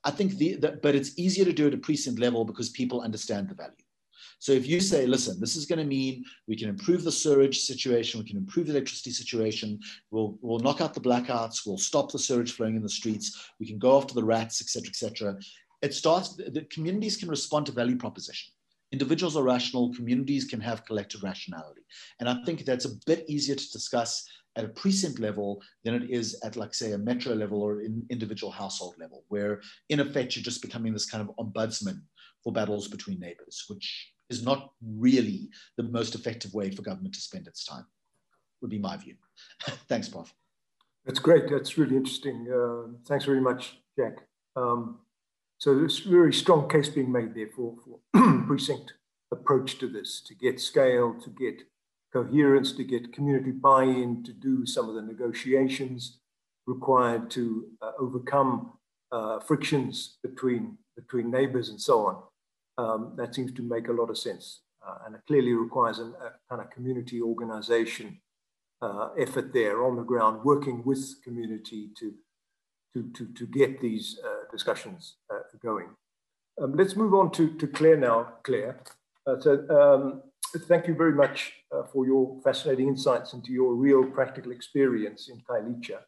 [0.06, 3.00] I think the, the, but it's easier to do at a precinct level because people
[3.00, 3.74] understand the value.
[4.38, 7.58] So if you say, listen, this is going to mean we can improve the sewage
[7.60, 9.80] situation, we can improve the electricity situation,
[10.12, 13.66] we'll, we'll knock out the blackouts, we'll stop the sewage flowing in the streets, we
[13.66, 15.36] can go after the rats, etc., etc.
[15.82, 18.52] It starts, the communities can respond to value proposition.
[18.92, 21.82] Individuals are rational, communities can have collective rationality.
[22.20, 24.24] And I think that's a bit easier to discuss
[24.56, 28.04] at a precinct level than it is at, like, say, a metro level or an
[28.10, 29.60] individual household level, where
[29.90, 32.00] in effect you're just becoming this kind of ombudsman
[32.42, 37.20] for battles between neighbors, which is not really the most effective way for government to
[37.20, 37.84] spend its time,
[38.60, 39.14] would be my view.
[39.88, 40.32] Thanks, Prof.
[41.04, 41.48] That's great.
[41.48, 42.48] That's really interesting.
[42.52, 44.26] Uh, thanks very much, Jack.
[44.56, 44.98] Um,
[45.58, 48.94] so there's a very strong case being made there for, for precinct
[49.32, 51.62] approach to this, to get scale, to get
[52.16, 56.18] coherence, to get community buy-in, to do some of the negotiations
[56.66, 57.42] required to
[57.82, 58.72] uh, overcome
[59.12, 62.16] uh, frictions between, between neighbors and so on.
[62.78, 64.62] Um, that seems to make a lot of sense.
[64.86, 68.18] Uh, and it clearly requires an, a kind of community organization
[68.80, 72.14] uh, effort there on the ground, working with community to,
[72.94, 75.88] to, to, to get these uh, discussions uh, going.
[76.60, 78.80] Um, let's move on to, to Claire now, Claire.
[79.40, 80.22] So um,
[80.58, 85.40] thank you very much uh, for your fascinating insights into your real practical experience in
[85.40, 85.98] Khayelitsha.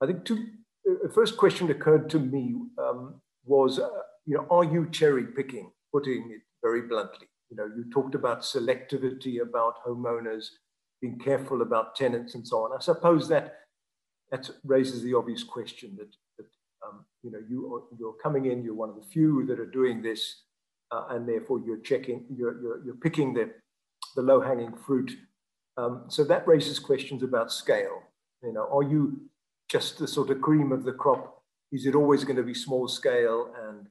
[0.00, 0.46] I think two,
[0.84, 3.88] the first question that occurred to me um, was, uh,
[4.24, 7.28] you know, are you cherry picking, putting it very bluntly?
[7.50, 10.46] You know, you talked about selectivity, about homeowners,
[11.00, 12.76] being careful about tenants and so on.
[12.76, 13.54] I suppose that
[14.30, 16.46] that raises the obvious question that, that
[16.84, 19.70] um, you know, you are, you're coming in, you're one of the few that are
[19.70, 20.42] doing this,
[20.90, 23.50] uh, and therefore you're checking, you're, you're, you're picking the,
[24.16, 25.12] the low hanging fruit.
[25.76, 28.02] Um, so that raises questions about scale.
[28.42, 29.20] You know, are you
[29.68, 31.42] just the sort of cream of the crop?
[31.70, 33.86] Is it always going to be small scale and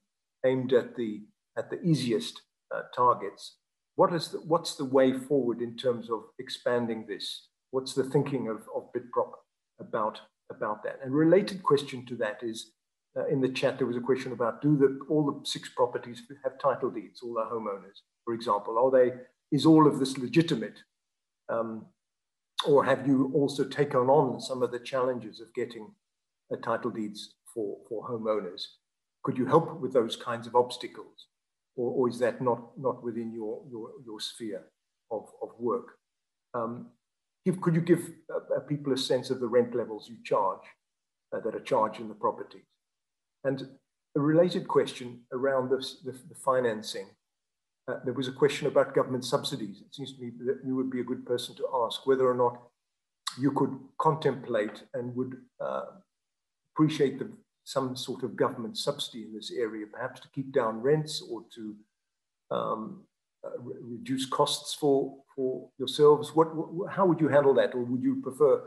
[0.45, 1.21] aimed at the
[1.57, 2.41] at the easiest
[2.73, 3.57] uh, targets?
[3.95, 7.47] What is the, what's the way forward in terms of expanding this?
[7.71, 9.31] What's the thinking of, of Bitprop
[9.79, 10.19] about
[10.49, 10.99] about that?
[11.03, 12.71] And related question to that is,
[13.17, 16.23] uh, in the chat there was a question about do the all the six properties
[16.43, 19.13] have title deeds, all the homeowners, for example, are they
[19.51, 20.79] is all of this legitimate?
[21.49, 21.85] Um,
[22.65, 25.91] or have you also taken on some of the challenges of getting
[26.63, 28.63] title deeds for, for homeowners?
[29.23, 31.27] Could you help with those kinds of obstacles?
[31.75, 34.63] Or, or is that not, not within your, your, your sphere
[35.11, 35.97] of, of work?
[36.53, 36.87] Um,
[37.45, 40.61] if, could you give uh, people a sense of the rent levels you charge
[41.35, 42.65] uh, that are charged in the properties?
[43.43, 43.67] And
[44.15, 47.07] a related question around this, the, the financing
[47.87, 49.81] uh, there was a question about government subsidies.
[49.81, 52.35] It seems to me that you would be a good person to ask whether or
[52.35, 52.59] not
[53.39, 55.85] you could contemplate and would uh,
[56.73, 57.29] appreciate the,
[57.63, 61.75] some sort of government subsidy in this area, perhaps to keep down rents or to
[62.51, 63.03] um,
[63.45, 66.31] uh, re reduce costs for, for yourselves.
[66.33, 66.47] What,
[66.89, 67.75] how would you handle that?
[67.75, 68.63] Or would you prefer,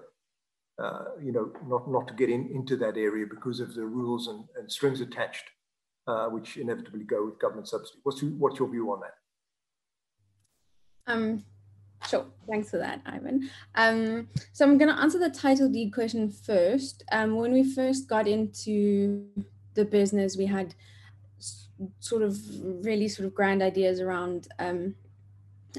[0.80, 4.28] uh, you know, not, not to get in, into that area because of the rules
[4.28, 5.44] and, and strings attached
[6.09, 7.98] uh, which inevitably go with government subsidy.
[8.02, 11.12] What's, your, what's your view on that?
[11.12, 11.44] Um,
[12.09, 13.51] sure, thanks for that, Ivan.
[13.74, 17.05] Um, so I'm going to answer the title deed question first.
[17.12, 19.26] Um, when we first got into
[19.74, 20.74] the business, we had
[22.01, 22.36] sort of
[22.85, 24.94] really sort of grand ideas around um,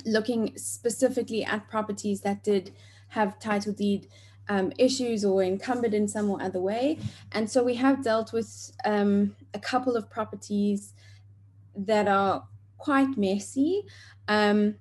[0.05, 2.71] looking specifically at properties that did
[3.09, 4.07] have title deed
[4.49, 6.97] um, issues or encumbered in some or other way.
[7.31, 10.93] And so we have dealt with um, a couple of properties
[11.75, 12.43] that are
[12.77, 13.83] quite messy.
[14.27, 14.75] Um,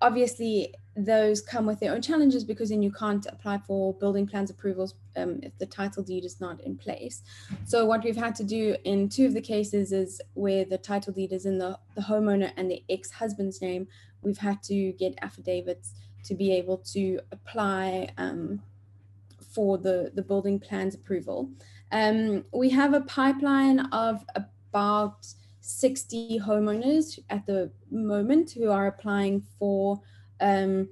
[0.00, 4.50] obviously, those come with their own challenges because then you can't apply for building plans
[4.50, 7.22] approvals um, if the title deed is not in place.
[7.64, 11.12] So what we've had to do in two of the cases is where the title
[11.12, 13.86] deed is in the, the homeowner and the ex-husband's name,
[14.22, 18.62] we've had to get affidavits to be able to apply um,
[19.40, 21.50] for the, the building plans approval.
[21.90, 25.26] Um, we have a pipeline of about
[25.60, 30.00] 60 homeowners at the moment who are applying for
[30.40, 30.88] um,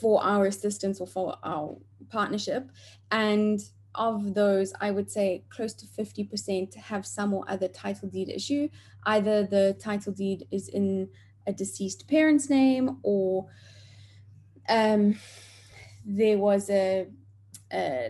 [0.00, 1.76] for our assistance or for our
[2.10, 2.70] partnership.
[3.10, 3.60] And
[3.94, 8.68] of those, I would say close to 50% have some or other title deed issue.
[9.06, 11.08] Either the title deed is in
[11.46, 13.46] a deceased parent's name or
[14.68, 15.18] um,
[16.04, 17.08] there was a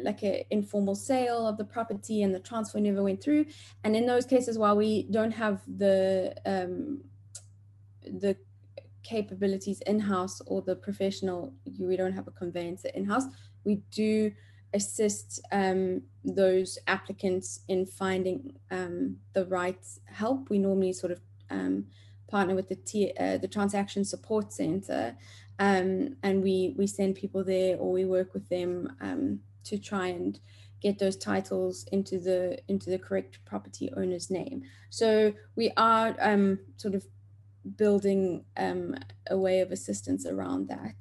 [0.03, 3.47] like an informal sale of the property and the transfer never went through.
[3.85, 7.03] And in those cases, while we don't have the um,
[8.03, 8.37] the
[9.03, 13.25] capabilities in-house or the professional, we don't have a conveyancer in-house,
[13.65, 14.33] we do
[14.75, 20.51] assist um, those applicants in finding um, the right help.
[20.51, 21.87] We normally sort of um,
[22.29, 25.17] partner with the, T, uh, the transaction support center
[25.59, 30.09] um, and we we send people there or we work with them um, to try
[30.09, 30.39] and
[30.83, 34.63] get those titles into the into the correct property owner's name.
[34.91, 37.07] So we are um, sort of
[37.77, 38.95] building um,
[39.31, 40.95] a way of assistance around that.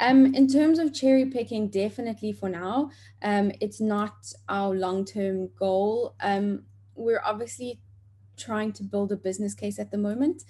[0.00, 2.90] Um, in terms of cherry picking, definitely for now,
[3.22, 4.14] um, it's not
[4.48, 6.14] our long-term goal.
[6.20, 7.78] Um, we're obviously
[8.36, 10.42] trying to build a business case at the moment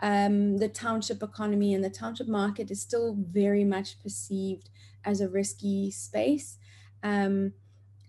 [0.00, 4.70] um, the township economy and the township market is still very much perceived
[5.04, 6.58] as a risky space.
[7.02, 7.52] Um,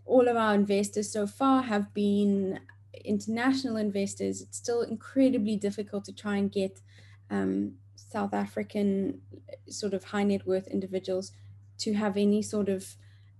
[0.06, 2.60] all of our investors so far have been
[3.06, 4.41] international investors.
[4.41, 6.80] It's still incredibly difficult to try and get
[7.30, 9.22] um, South African
[9.68, 11.31] sort of high net worth individuals
[11.80, 12.95] to have any sort of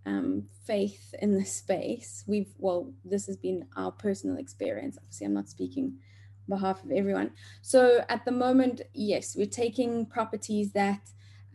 [0.06, 2.24] um, faith in the space.
[2.28, 4.98] We've, well, this has been our personal experience.
[4.98, 5.86] Obviously, I'm not speaking
[6.50, 7.32] on behalf of everyone.
[7.62, 11.02] So at the moment, yes, we're taking properties that,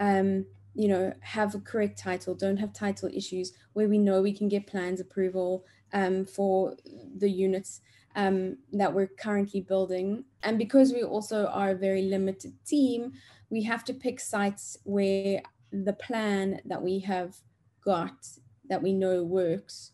[0.00, 4.36] um, you know, have a correct title, don't have title issues, where we know we
[4.36, 6.76] can get plans approval um, for
[7.16, 7.80] the units.
[8.16, 10.24] um, that we're currently building.
[10.42, 13.12] And because we also are a very limited team,
[13.50, 15.42] we have to pick sites where
[15.72, 17.36] the plan that we have
[17.84, 18.26] got
[18.68, 19.92] that we know works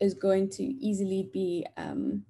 [0.00, 2.22] is going to easily be um,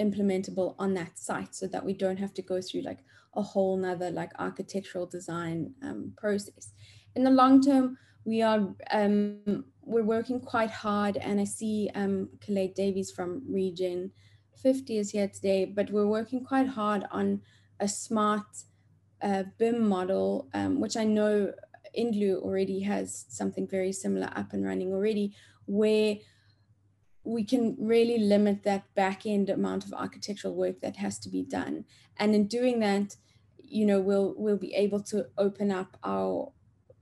[0.00, 3.00] implementable on that site so that we don't have to go through like
[3.34, 6.72] a whole nother like architectural design um, process.
[7.14, 12.28] In the long term, we are um, we're working quite hard and I see um,
[12.44, 14.10] Khaled Davies from Region
[14.62, 17.40] 50 is here today, but we're working quite hard on
[17.78, 18.46] a smart
[19.22, 21.52] uh, BIM model, um, which I know
[21.96, 25.34] Indlu already has something very similar up and running already,
[25.66, 26.16] where
[27.24, 31.42] we can really limit that back end amount of architectural work that has to be
[31.42, 31.84] done.
[32.18, 33.16] And in doing that,
[33.58, 36.52] you know, we'll we'll be able to open up our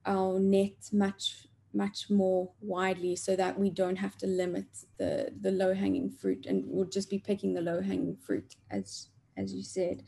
[0.06, 4.66] our net much much more widely so that we don't have to limit
[4.98, 9.08] the the low hanging fruit and we'll just be picking the low hanging fruit as
[9.36, 10.02] as you said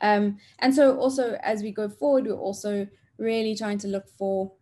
[0.00, 2.86] um, and so also as we go forward we're also
[3.20, 4.52] really trying to look for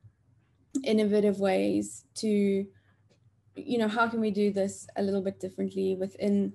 [0.84, 2.66] innovative ways to
[3.54, 6.52] you know how can we do this a little bit differently within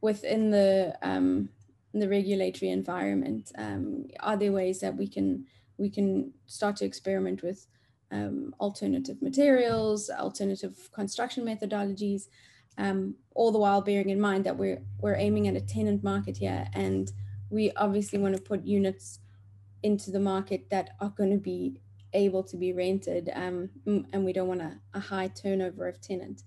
[0.00, 1.48] within the um,
[1.92, 3.52] the regulatory environment?
[3.56, 5.46] Um, are there ways that we can
[5.78, 7.66] we can start to experiment with
[8.10, 12.24] um, alternative materials, alternative construction methodologies,
[12.78, 16.36] um, all the while bearing in mind that we're, we're aiming at a tenant market
[16.36, 17.12] here and
[17.50, 19.20] we obviously want to put units
[19.84, 21.78] into the market that are going to be
[22.14, 26.42] able to be rented um, and we don't want a, a high turnover of tenant.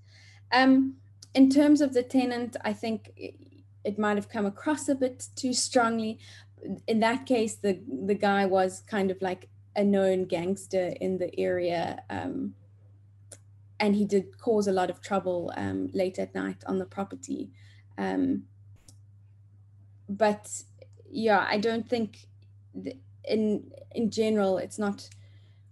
[0.52, 0.96] Um,
[1.34, 3.36] in terms of the tenant, I think it,
[3.84, 6.20] it might have come across a bit too strongly.
[6.88, 11.38] In that case, the, the guy was kind of like a known gangster in the
[11.40, 12.02] area.
[12.10, 12.56] Um,
[13.80, 17.52] and he did cause a lot of trouble um, late at night on the property.
[17.98, 18.44] Um,
[20.10, 20.64] but
[21.10, 22.28] yeah, I don't think
[23.28, 25.10] in in general it's not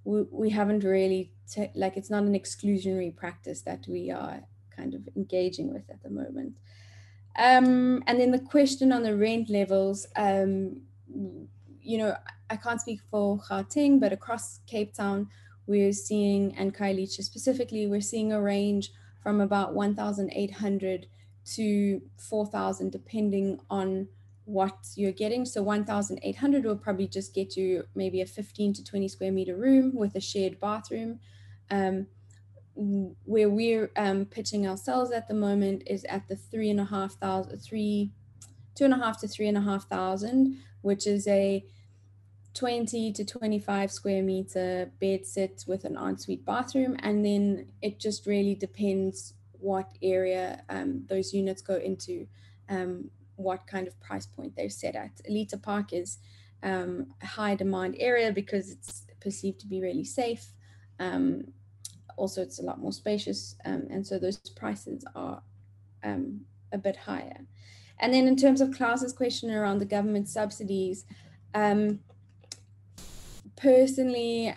[0.03, 1.31] we, we haven't really
[1.75, 4.41] like it's not an exclusionary practice that we are
[4.75, 6.57] kind of engaging with at the moment.
[7.37, 10.81] Um, and then the question on the rent levels, um,
[11.81, 12.15] you know,
[12.49, 15.27] I can't speak for Gauteng, but across Cape Town,
[15.67, 18.91] we're seeing, and Khayelitsha specifically, we're seeing a range
[19.21, 21.07] from about 1,800
[21.55, 24.07] to 4,000, depending on
[24.45, 25.45] what you're getting.
[25.45, 29.95] So 1,800 will probably just get you maybe a 15 to 20 square meter room
[29.95, 31.19] with a shared bathroom.
[31.69, 32.07] Um,
[32.75, 37.13] where we're um, pitching ourselves at the moment is at the three and a half
[37.13, 38.11] thousand, three,
[38.75, 41.65] two and a half to three and a half thousand, which is a
[42.53, 46.95] 20 to 25 square meter bed sit with an ensuite bathroom.
[46.99, 52.27] And then it just really depends what area um, those units go into,
[52.69, 55.11] um, what kind of price point they're set at.
[55.29, 56.19] Ilitha Park is
[56.63, 60.45] um, a high demand area because it's perceived to be really safe.
[60.99, 61.45] Um,
[62.17, 63.55] also, it's a lot more spacious.
[63.65, 65.41] Um, and so those prices are
[66.03, 66.41] um,
[66.71, 67.45] a bit higher.
[67.99, 71.05] And then in terms of Klaus's question around the government subsidies,
[71.53, 71.99] um,
[73.55, 74.53] personally,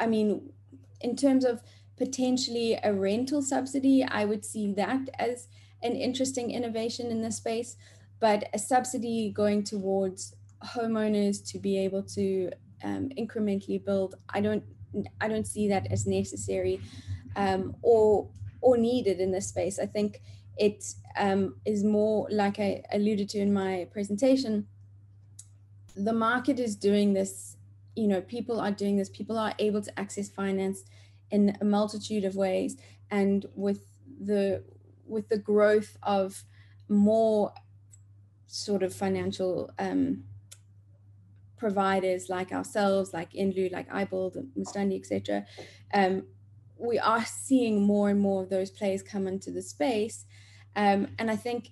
[0.00, 0.52] I mean,
[1.00, 1.62] in terms of
[1.96, 5.48] potentially a rental subsidy, I would see that as
[5.84, 7.76] an interesting innovation in this space.
[8.20, 10.34] But a subsidy going towards
[10.64, 12.50] homeowners to be able to
[12.82, 14.64] um, incrementally build, I don't,
[15.20, 16.80] I don't see that as necessary
[17.36, 18.28] um, or
[18.60, 19.78] or needed in this space.
[19.78, 20.22] I think
[20.56, 20.84] it
[21.18, 24.66] um, is more like I alluded to in my presentation
[25.96, 27.56] the market is doing this
[27.94, 30.82] you know people are doing this people are able to access finance
[31.30, 32.76] in a multitude of ways
[33.10, 33.86] and with
[34.20, 34.62] the
[35.06, 36.44] with the growth of
[36.88, 37.52] more
[38.46, 40.24] sort of financial um,
[41.56, 45.46] providers like ourselves, like Indlu, like Ibold, Umastandi, etc.,
[45.92, 46.24] um,
[46.76, 50.26] we are seeing more and more of those players come into the space.
[50.76, 51.70] Um, and I think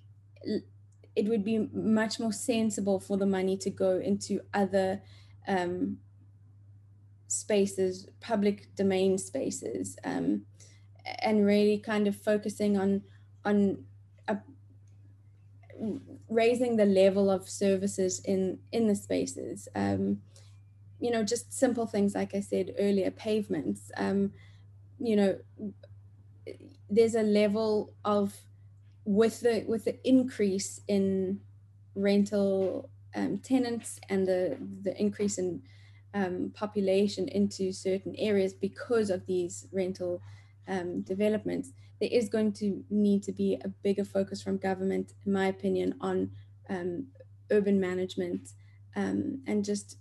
[1.14, 5.02] it would be much more sensible for the money to go into other
[5.46, 5.98] um,
[7.26, 10.42] spaces, public domain spaces, um,
[11.20, 13.02] and really kind of focusing on
[13.44, 13.84] on
[14.28, 14.38] a,
[16.28, 19.68] raising the level of services in in the spaces.
[19.74, 20.22] Um,
[21.00, 23.90] you know, just simple things like I said earlier, pavements.
[23.96, 24.32] Um,
[24.98, 25.38] you know,
[26.88, 28.36] there's a level of
[29.04, 31.40] with the with the increase in
[31.94, 35.62] rental um, tenants and the the increase in
[36.14, 40.22] um, population into certain areas because of these rental
[40.68, 41.72] um, developments,
[42.02, 45.94] there is going to need to be a bigger focus from government, in my opinion,
[46.00, 46.28] on
[46.68, 47.06] um,
[47.52, 48.48] urban management
[48.96, 49.98] um, and just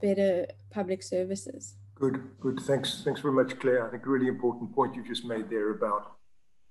[0.00, 1.74] better public services.
[1.94, 2.60] Good, good.
[2.60, 3.86] Thanks, thanks very much, Claire.
[3.86, 6.16] I think a really important point you just made there about,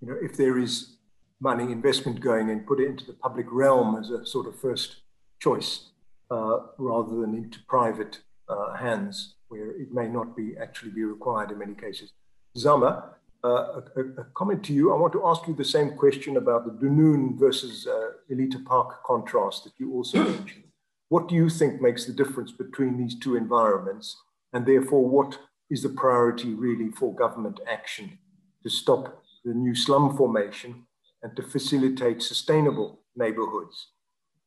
[0.02, 0.96] you know, if there is
[1.40, 4.96] money investment going in, put it into the public realm as a sort of first
[5.40, 5.92] choice,
[6.32, 11.52] uh, rather than into private uh, hands where it may not be actually be required
[11.52, 12.14] in many cases.
[12.58, 14.91] Zama, uh, a, a, comment to you.
[14.91, 19.03] I want to ask you the same question about the Dunoon versus uh, Ilitha Park
[19.03, 20.63] contrast that you also mentioned.
[21.09, 24.17] What do you think makes the difference between these two environments?
[24.53, 25.38] And therefore, what
[25.69, 28.17] is the priority really for government action
[28.63, 30.88] to stop the new slum formation
[31.22, 33.89] and to facilitate sustainable neighborhoods?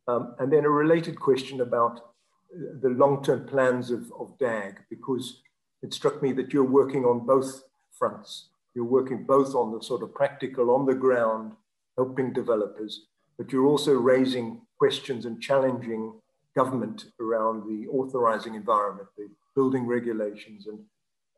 [0.08, 5.40] Um, and then a related question about uh, the long-term plans of, of DAG, because
[5.82, 7.62] it struck me that you're working on both
[7.96, 8.48] fronts.
[8.74, 11.52] You're working both on the sort of practical, on the ground,
[11.96, 16.12] helping developers, but you're also raising questions and challenging
[16.54, 20.78] government around the authorizing environment, the building regulations, and,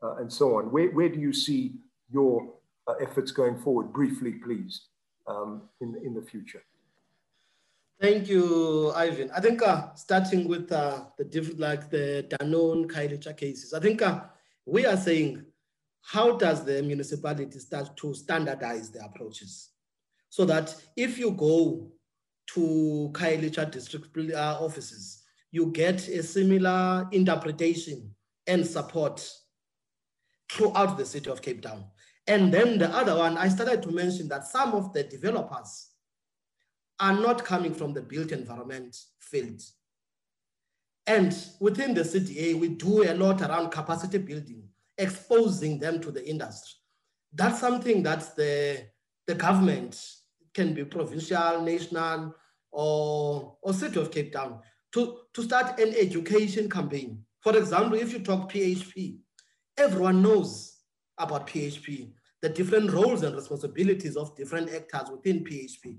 [0.02, 0.70] uh, and so on.
[0.70, 1.74] Where, where do you see
[2.10, 2.52] your
[2.86, 4.88] uh, efforts going forward, briefly, please,
[5.26, 6.62] um, in, in the future?
[8.00, 9.30] Thank you, Ivan.
[9.36, 14.00] I think uh, starting with uh, the different, like the Dunoon Khayelitsha cases, I think
[14.00, 14.20] uh,
[14.64, 15.44] we are saying,
[16.02, 19.70] how does the municipality start to standardize the approaches?
[20.28, 21.90] So that if you go
[22.54, 28.14] to Khayelitsha district uh, offices, you get a similar interpretation
[28.46, 29.28] and support
[30.50, 31.84] throughout the city of Cape Town.
[32.26, 35.88] And then the other one, I started to mention that some of the developers
[36.98, 39.60] are not coming from the built environment field.
[41.06, 44.62] And within the CDA, we do a lot around capacity building,
[45.00, 46.74] exposing them to the industry.
[47.32, 48.86] That's something that the,
[49.26, 50.00] the government
[50.54, 52.34] can be provincial, national,
[52.70, 54.60] or, or city of Cape Town
[54.92, 57.24] to, to start an education campaign.
[57.40, 59.18] For example, if you talk PHP,
[59.76, 60.76] everyone knows
[61.18, 62.12] about PHP,
[62.42, 65.98] the different roles and responsibilities of different actors within PHP.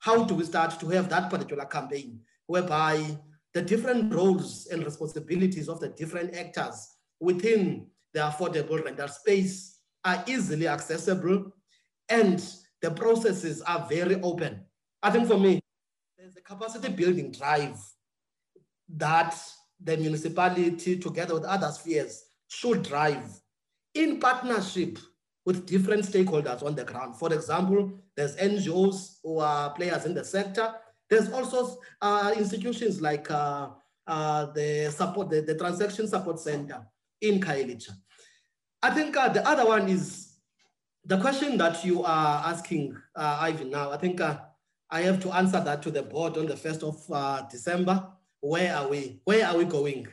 [0.00, 3.18] How do we start to have that particular campaign whereby
[3.54, 7.86] the different roles and responsibilities of the different actors within
[8.16, 11.52] the affordable rental space are easily accessible
[12.08, 12.42] and
[12.80, 14.64] the processes are very open.
[15.02, 15.60] I think for me,
[16.16, 17.76] there's a capacity building drive
[18.96, 19.38] that
[19.82, 23.28] the municipality together with other spheres should drive
[23.92, 24.98] in partnership
[25.44, 27.16] with different stakeholders on the ground.
[27.18, 30.72] For example, there's NGOs who are players in the sector.
[31.10, 33.68] There's also uh, institutions like uh,
[34.06, 36.80] uh, the support, the, the, Transaction Support Center
[37.20, 37.90] in Khayelitsha.
[38.86, 40.28] I think uh, the other one is
[41.04, 43.90] the question that you are asking, uh, Ivan, now.
[43.90, 44.38] I think uh,
[44.88, 48.86] I have to answer that to the board on the 1st of December where are
[48.86, 49.20] we?
[49.24, 50.06] Where are we going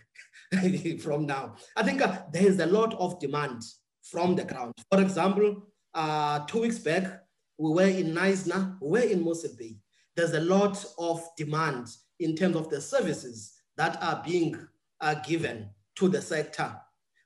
[1.04, 1.56] from now?
[1.76, 3.62] I think uh, there is a lot of demand
[4.02, 4.74] from the ground.
[4.92, 7.22] For example, uh, two weeks back,
[7.60, 9.78] we were in Knysna, we were in Mossel Bay.
[10.16, 11.90] There's a lot of demand
[12.20, 14.68] in terms of the services that are being
[15.00, 16.76] uh, given to the sector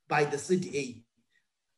[0.10, 1.04] by the CDA.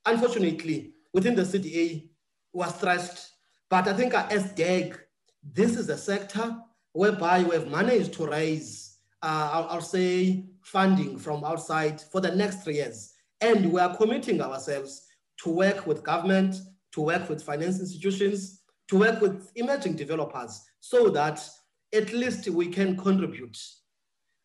[0.10, 2.10] Unfortunately, within the CDA
[2.52, 3.32] was stressed.
[3.70, 5.00] but I think uh, as DAG,
[5.44, 6.58] this is a sector
[6.94, 8.90] whereby we have managed to raise
[9.22, 13.14] uh, I'll, I'll, say, funding from outside for the next three years.
[13.42, 15.06] And we are committing ourselves
[15.44, 16.56] to work with government,
[16.94, 21.48] to work with finance institutions, to work with emerging developers so that
[21.94, 23.58] at least we can contribute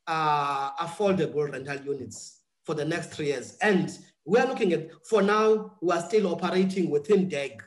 [0.08, 3.56] uh, affordable rental units for the next three years.
[3.62, 7.62] And we're looking at, for now, we are still operating within DAG.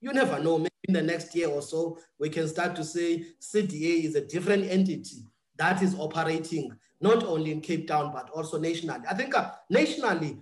[0.00, 3.24] You never know, maybe in the next year or so, we can start to say
[3.40, 5.24] CDA is a different entity
[5.56, 9.02] that is operating not only in Cape Town, but also nationally.
[9.08, 10.38] I think uh, nationally,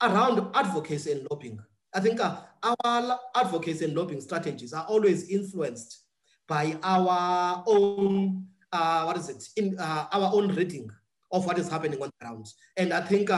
[0.00, 1.60] around advocacy and lobbying,
[1.94, 2.36] I think uh,
[2.84, 6.00] our advocacy and lobbying strategies are always influenced
[6.48, 10.90] by our own, uh, what is it, in uh, our own reading
[11.30, 12.46] of what is happening on the ground.
[12.76, 13.30] And I think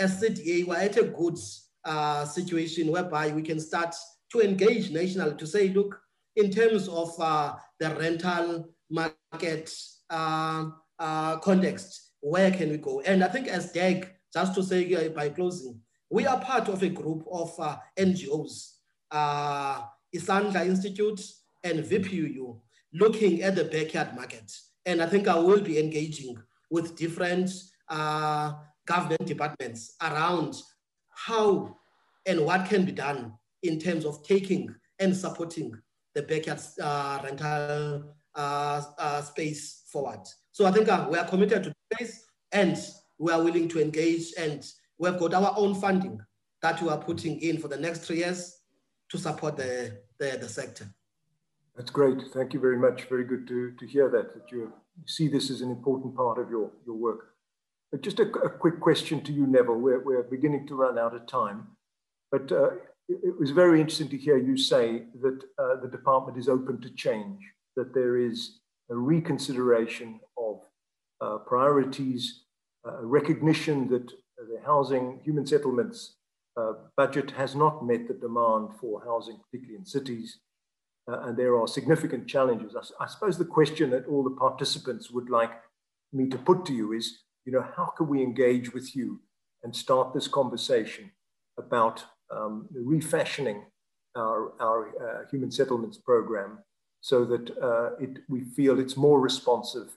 [0.00, 1.38] uh, we're at a good
[1.84, 3.94] uh, situation whereby we can start
[4.32, 6.00] to engage nationally to say, look,
[6.36, 9.72] in terms of uh, the rental market
[10.08, 13.00] uh, uh, context, where can we go?
[13.00, 16.82] And I think as DAG, just to say uh, by closing, we are part of
[16.82, 18.72] a group of uh, NGOs,
[19.10, 19.82] uh,
[20.14, 21.20] Isandla Institute
[21.64, 22.60] and VPUU,
[22.92, 24.52] looking at the backyard market.
[24.86, 26.36] And I think I will be engaging
[26.70, 27.50] with different
[27.88, 28.54] uh,
[28.90, 30.52] government departments around
[31.10, 31.76] how
[32.26, 35.72] and what can be done in terms of taking and supporting
[36.14, 40.20] the backyard uh, rental uh, uh, space forward.
[40.52, 42.76] So I think uh, we are committed to this and
[43.18, 44.66] we are willing to engage and
[44.98, 46.20] we've got our own funding
[46.62, 48.60] that we are putting in for the next three years
[49.10, 50.86] to support the, the, the sector.
[51.76, 52.18] That's great.
[52.34, 53.04] Thank you very much.
[53.08, 54.72] Very good to, to hear that, that you
[55.06, 57.30] see this as an important part of your, your work.
[57.90, 59.76] But just a, a quick question to you, Neville.
[59.76, 61.66] We're, we're beginning to run out of time.
[62.30, 62.70] But uh,
[63.08, 66.80] it, it, was very interesting to hear you say that uh, the department is open
[66.82, 67.40] to change,
[67.76, 68.60] that there is
[68.90, 70.60] a reconsideration of
[71.20, 72.44] uh, priorities,
[72.86, 76.14] uh, recognition that the housing, human settlements
[76.56, 80.38] uh, budget has not met the demand for housing, particularly in cities,
[81.10, 82.74] uh, and there are significant challenges.
[82.74, 85.52] I, I, suppose the question that all the participants would like
[86.12, 89.20] me to put to you is, you know, how can we engage with you
[89.62, 91.10] and start this conversation
[91.58, 93.64] about um, refashioning
[94.16, 96.58] our, our uh, human settlements program
[97.00, 99.96] so that uh, it, we feel it's more responsive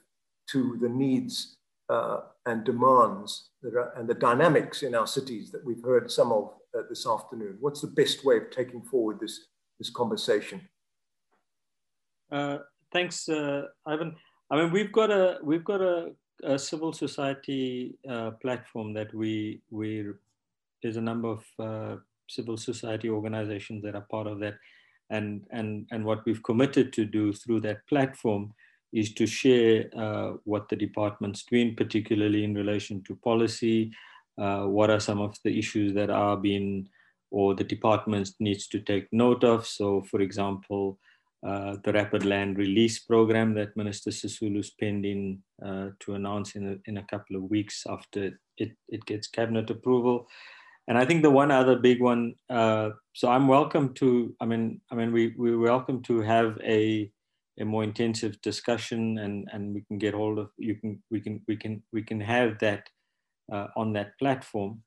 [0.50, 1.56] to the needs
[1.88, 6.32] uh, and demands that are, and the dynamics in our cities that we've heard some
[6.32, 7.56] of uh, this afternoon.
[7.60, 9.46] What's the best way of taking forward this,
[9.78, 10.68] this conversation?
[12.32, 12.58] Uh,
[12.92, 14.16] thanks, uh, Ivan.
[14.50, 16.10] I mean, we've got a we've got a,
[16.42, 20.06] a civil society uh, platform that we we
[20.82, 21.96] there's a number of uh,
[22.28, 24.54] civil society organizations that are part of that,
[25.10, 28.52] and and and what we've committed to do through that platform
[28.92, 33.92] is to share uh, what the department's doing, particularly in relation to policy.
[34.38, 36.88] Uh, what are some of the issues that are being
[37.30, 39.66] or the department needs to take note of?
[39.66, 40.98] So, for example,
[41.46, 46.66] uh, the rapid land release program that Minister Sisulu is pending uh, to announce in
[46.68, 50.26] a, in a couple of weeks after it, it gets cabinet approval.
[50.88, 54.80] And I think the one other big one, uh, so I'm welcome to, I mean,
[54.90, 57.10] I mean, we, we welcome to have a,
[57.58, 61.42] a more intensive discussion and, and we can get hold of, you can, we can,
[61.46, 62.88] we can, we can have that
[63.52, 64.82] uh, on that platform.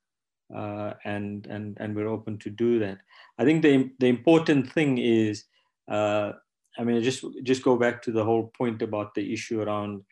[0.55, 2.97] Uh, and, and, and we're open to do that.
[3.37, 5.43] I think the, the important thing is
[5.91, 6.33] uh,
[6.77, 10.03] I mean, just just go back to the whole point about the issue around,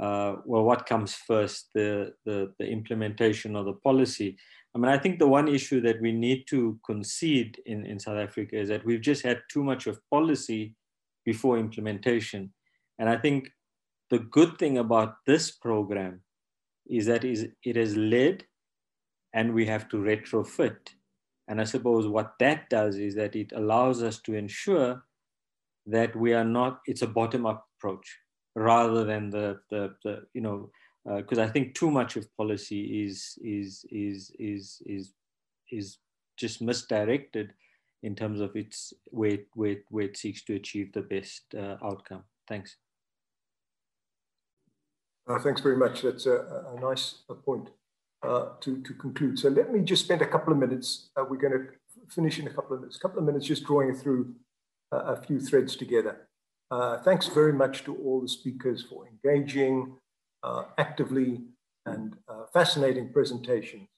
[0.00, 4.36] uh, well, what comes first, the, the the implementation of the policy.
[4.74, 8.18] I mean, I think the one issue that we need to concede in, in South
[8.18, 10.74] Africa is that we've just had too much of policy
[11.24, 12.52] before implementation.
[12.98, 13.50] And I think
[14.10, 16.22] the good thing about this program
[16.88, 18.44] is that is it has led
[19.32, 20.76] and we have to retrofit.
[21.48, 25.02] And I suppose what that does is that it allows us to ensure
[25.88, 28.18] that we are not, it's a bottom up approach
[28.54, 30.70] rather than the, the, the you know,
[31.16, 35.12] because uh, I think too much of policy is, is, is, is, is,
[35.70, 35.98] is
[36.36, 37.52] just misdirected
[38.02, 42.24] in terms of its where, where, where it seeks to achieve the best uh, outcome.
[42.46, 42.76] Thanks.
[45.28, 46.02] Uh, thanks very much.
[46.02, 47.70] That's a, a nice point
[48.22, 49.38] uh, to, to conclude.
[49.38, 51.10] So let me just spend a couple of minutes.
[51.16, 51.66] Uh, we're going to
[52.10, 52.96] finish in a couple of minutes.
[52.96, 54.34] A couple of minutes just drawing through
[54.92, 56.28] a few threads together.
[56.70, 59.96] Uh, thanks very much to all the speakers for engaging
[60.42, 61.40] uh, actively
[61.86, 63.88] and uh, fascinating presentations.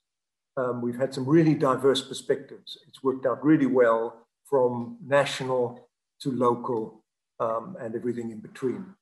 [0.57, 2.79] Um, we've had some really diverse perspectives.
[2.87, 5.89] It's worked out really well from national
[6.21, 7.05] to local
[7.39, 8.95] um, and everything in between.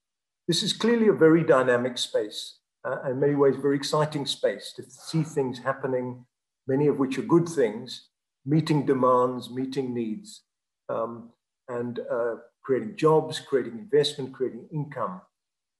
[0.46, 4.82] This is clearly a very dynamic space, uh, in many ways, very exciting space to
[4.88, 6.24] see things happening,
[6.66, 8.08] many of which are good things,
[8.46, 10.42] meeting demands, meeting needs.
[10.88, 11.30] Um,
[11.68, 15.20] and uh, creating jobs, creating investment, creating income.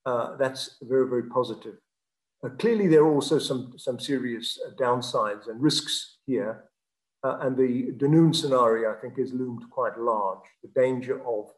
[0.05, 1.75] Uh, that's very, very positive.
[2.43, 6.65] Uh, clearly, there are also some, some serious uh, downsides and risks here.
[7.23, 10.39] Uh, and the Dunoon scenario, I think, has loomed quite large.
[10.63, 11.51] The danger of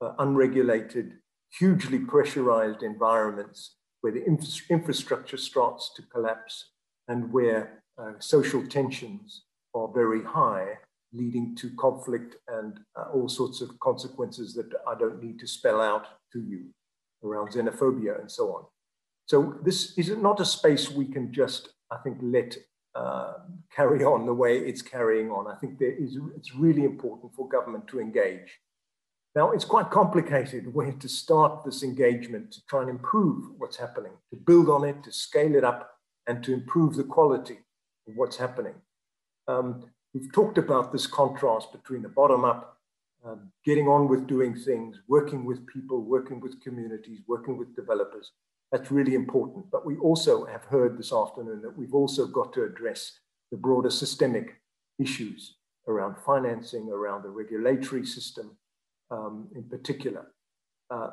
[0.00, 1.12] uh, unregulated,
[1.58, 6.70] hugely pressurized environments where the infra infrastructure starts to collapse
[7.08, 7.82] and where
[8.18, 9.44] social tensions
[9.74, 10.78] are very high
[11.14, 15.80] leading to conflict and uh, all sorts of consequences that I don't need to spell
[15.80, 16.66] out to you
[17.24, 18.64] around xenophobia and so on.
[19.26, 22.56] So this is not a space we can just, I think, let
[22.94, 23.34] uh,
[23.74, 25.50] carry on the way it's carrying on.
[25.50, 28.60] I think there is, it's really important for government to engage.
[29.34, 34.12] Now, it's quite complicated where to start this engagement to try and improve what's happening,
[34.30, 35.90] to build on it, to scale it up,
[36.26, 37.58] and to improve the quality
[38.08, 38.74] of what's happening.
[39.48, 39.84] Um,
[40.14, 42.78] We've talked about this contrast between the bottom up,
[43.24, 48.30] um, getting on with doing things, working with people, working with communities, working with developers.
[48.70, 49.66] That's really important.
[49.72, 53.18] But we also have heard this afternoon that we've also got to address
[53.50, 54.60] the broader systemic
[55.00, 55.56] issues
[55.88, 58.56] around financing, around the regulatory system
[59.10, 60.26] um, in particular.
[60.90, 61.10] Uh,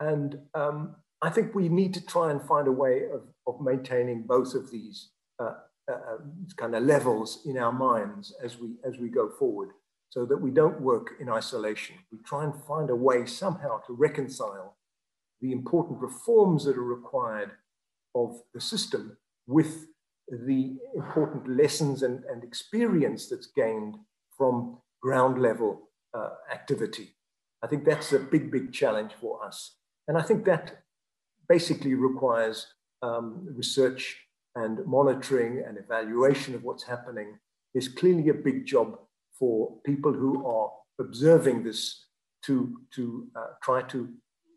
[0.00, 4.22] and um, I think we need to try and find a way of, of maintaining
[4.22, 5.54] both of these uh,
[5.88, 6.18] uh, uh
[6.56, 9.70] kind of levels in our minds as we, as we go forward
[10.10, 11.96] so that we don't work in isolation.
[12.10, 14.76] We try and find a way somehow to reconcile
[15.40, 17.52] the important reforms that are required
[18.14, 19.16] of the system
[19.46, 19.86] with
[20.30, 23.96] the important lessons and, and experience that's gained
[24.36, 27.14] from ground level uh, activity.
[27.62, 29.76] I think that's a big, big challenge for us.
[30.06, 30.82] And I think that
[31.48, 32.66] basically requires
[33.02, 34.27] um, research
[34.64, 37.38] and monitoring and evaluation of what's happening.
[37.74, 38.98] is clearly a big job
[39.38, 39.54] for
[39.84, 42.06] people who are observing this
[42.46, 43.98] to, to uh, try to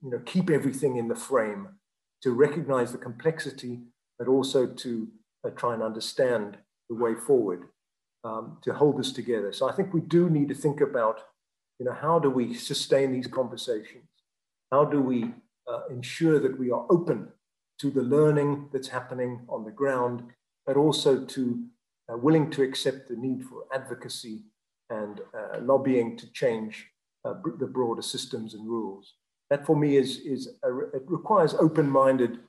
[0.04, 1.68] you know, keep everything in the frame,
[2.24, 3.80] to recognize the complexity,
[4.18, 5.08] but also to
[5.46, 6.58] uh, try and understand
[6.90, 7.64] the way forward,
[8.24, 9.52] um, to hold this together.
[9.54, 11.22] So I think we do need to think about,
[11.80, 14.10] you know, how do we sustain these conversations?
[14.72, 15.34] How do we
[15.72, 17.28] uh, ensure that we are open
[17.82, 20.24] to the learning that's happening on the ground,
[20.68, 21.64] but also to
[22.12, 24.44] uh, willing to accept the need for advocacy
[24.92, 26.88] and uh, lobbying to change
[27.26, 29.16] uh, the broader systems and rules.
[29.50, 32.40] That for me is, is a, it requires open-minded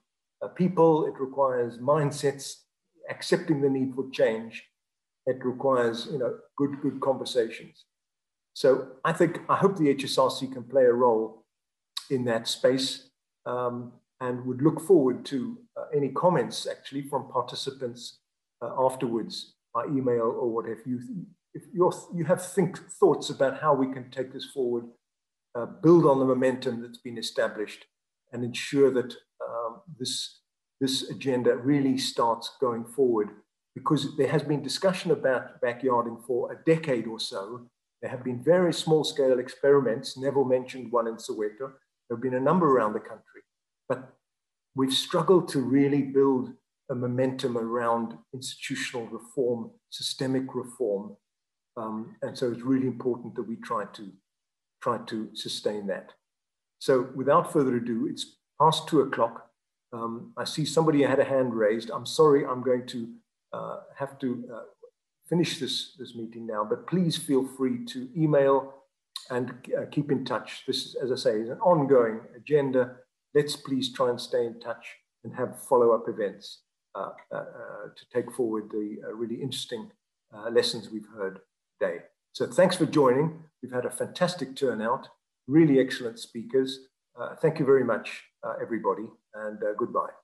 [0.43, 2.57] uh, people, it requires mindsets,
[3.09, 4.65] accepting the need for change.
[5.27, 7.85] It requires you know, good, good conversations.
[8.55, 11.45] So I think, I hope the HSRC can play a role
[12.11, 13.09] in that space
[13.47, 13.93] um,
[14.23, 18.21] and would look forward to uh, any comments actually from participants
[18.63, 21.01] uh, afterwards by email or what have you
[21.55, 24.85] if you have think thoughts about how we can take this forward,
[25.55, 27.85] uh, build on the momentum that's been established,
[28.33, 29.15] and ensure that
[29.47, 30.41] um, this
[30.81, 33.29] this agenda really starts going forward.
[33.75, 37.69] Because there has been discussion about backyarding for a decade or so.
[38.03, 40.19] There have been very small scale experiments.
[40.19, 41.73] Neville mentioned one in Soweto.
[42.09, 43.43] There have been a number around the country,
[43.93, 44.17] but
[44.75, 46.45] we've struggled to really build
[46.91, 51.15] a momentum around institutional reform, systemic reform,
[51.77, 54.05] um, and so it's really important that we try to
[54.83, 56.07] try to sustain that.
[56.79, 58.25] So without further ado, it's
[58.61, 59.47] past two o'clock.
[59.93, 61.91] Um, I see somebody had a hand raised.
[61.91, 63.01] I'm sorry, I'm going to
[63.53, 64.67] uh, have to uh,
[65.29, 68.75] finish this, this meeting now, but please feel free to email
[69.31, 70.65] and uh, keep in touch.
[70.67, 72.97] This is, as I say, is an ongoing agenda.
[73.35, 74.87] Let's please try and stay in touch
[75.25, 76.63] and have follow-up events
[76.95, 77.45] uh, uh, uh,
[77.97, 79.91] to take forward the really interesting
[80.51, 81.41] lessons we've heard
[81.81, 81.99] today.
[82.33, 83.45] So thanks for joining.
[83.63, 85.09] We've had a fantastic turnout,
[85.47, 86.89] really excellent speakers.
[87.19, 89.05] Uh, thank you very much, uh, everybody,
[89.35, 90.22] and uh, goodbye.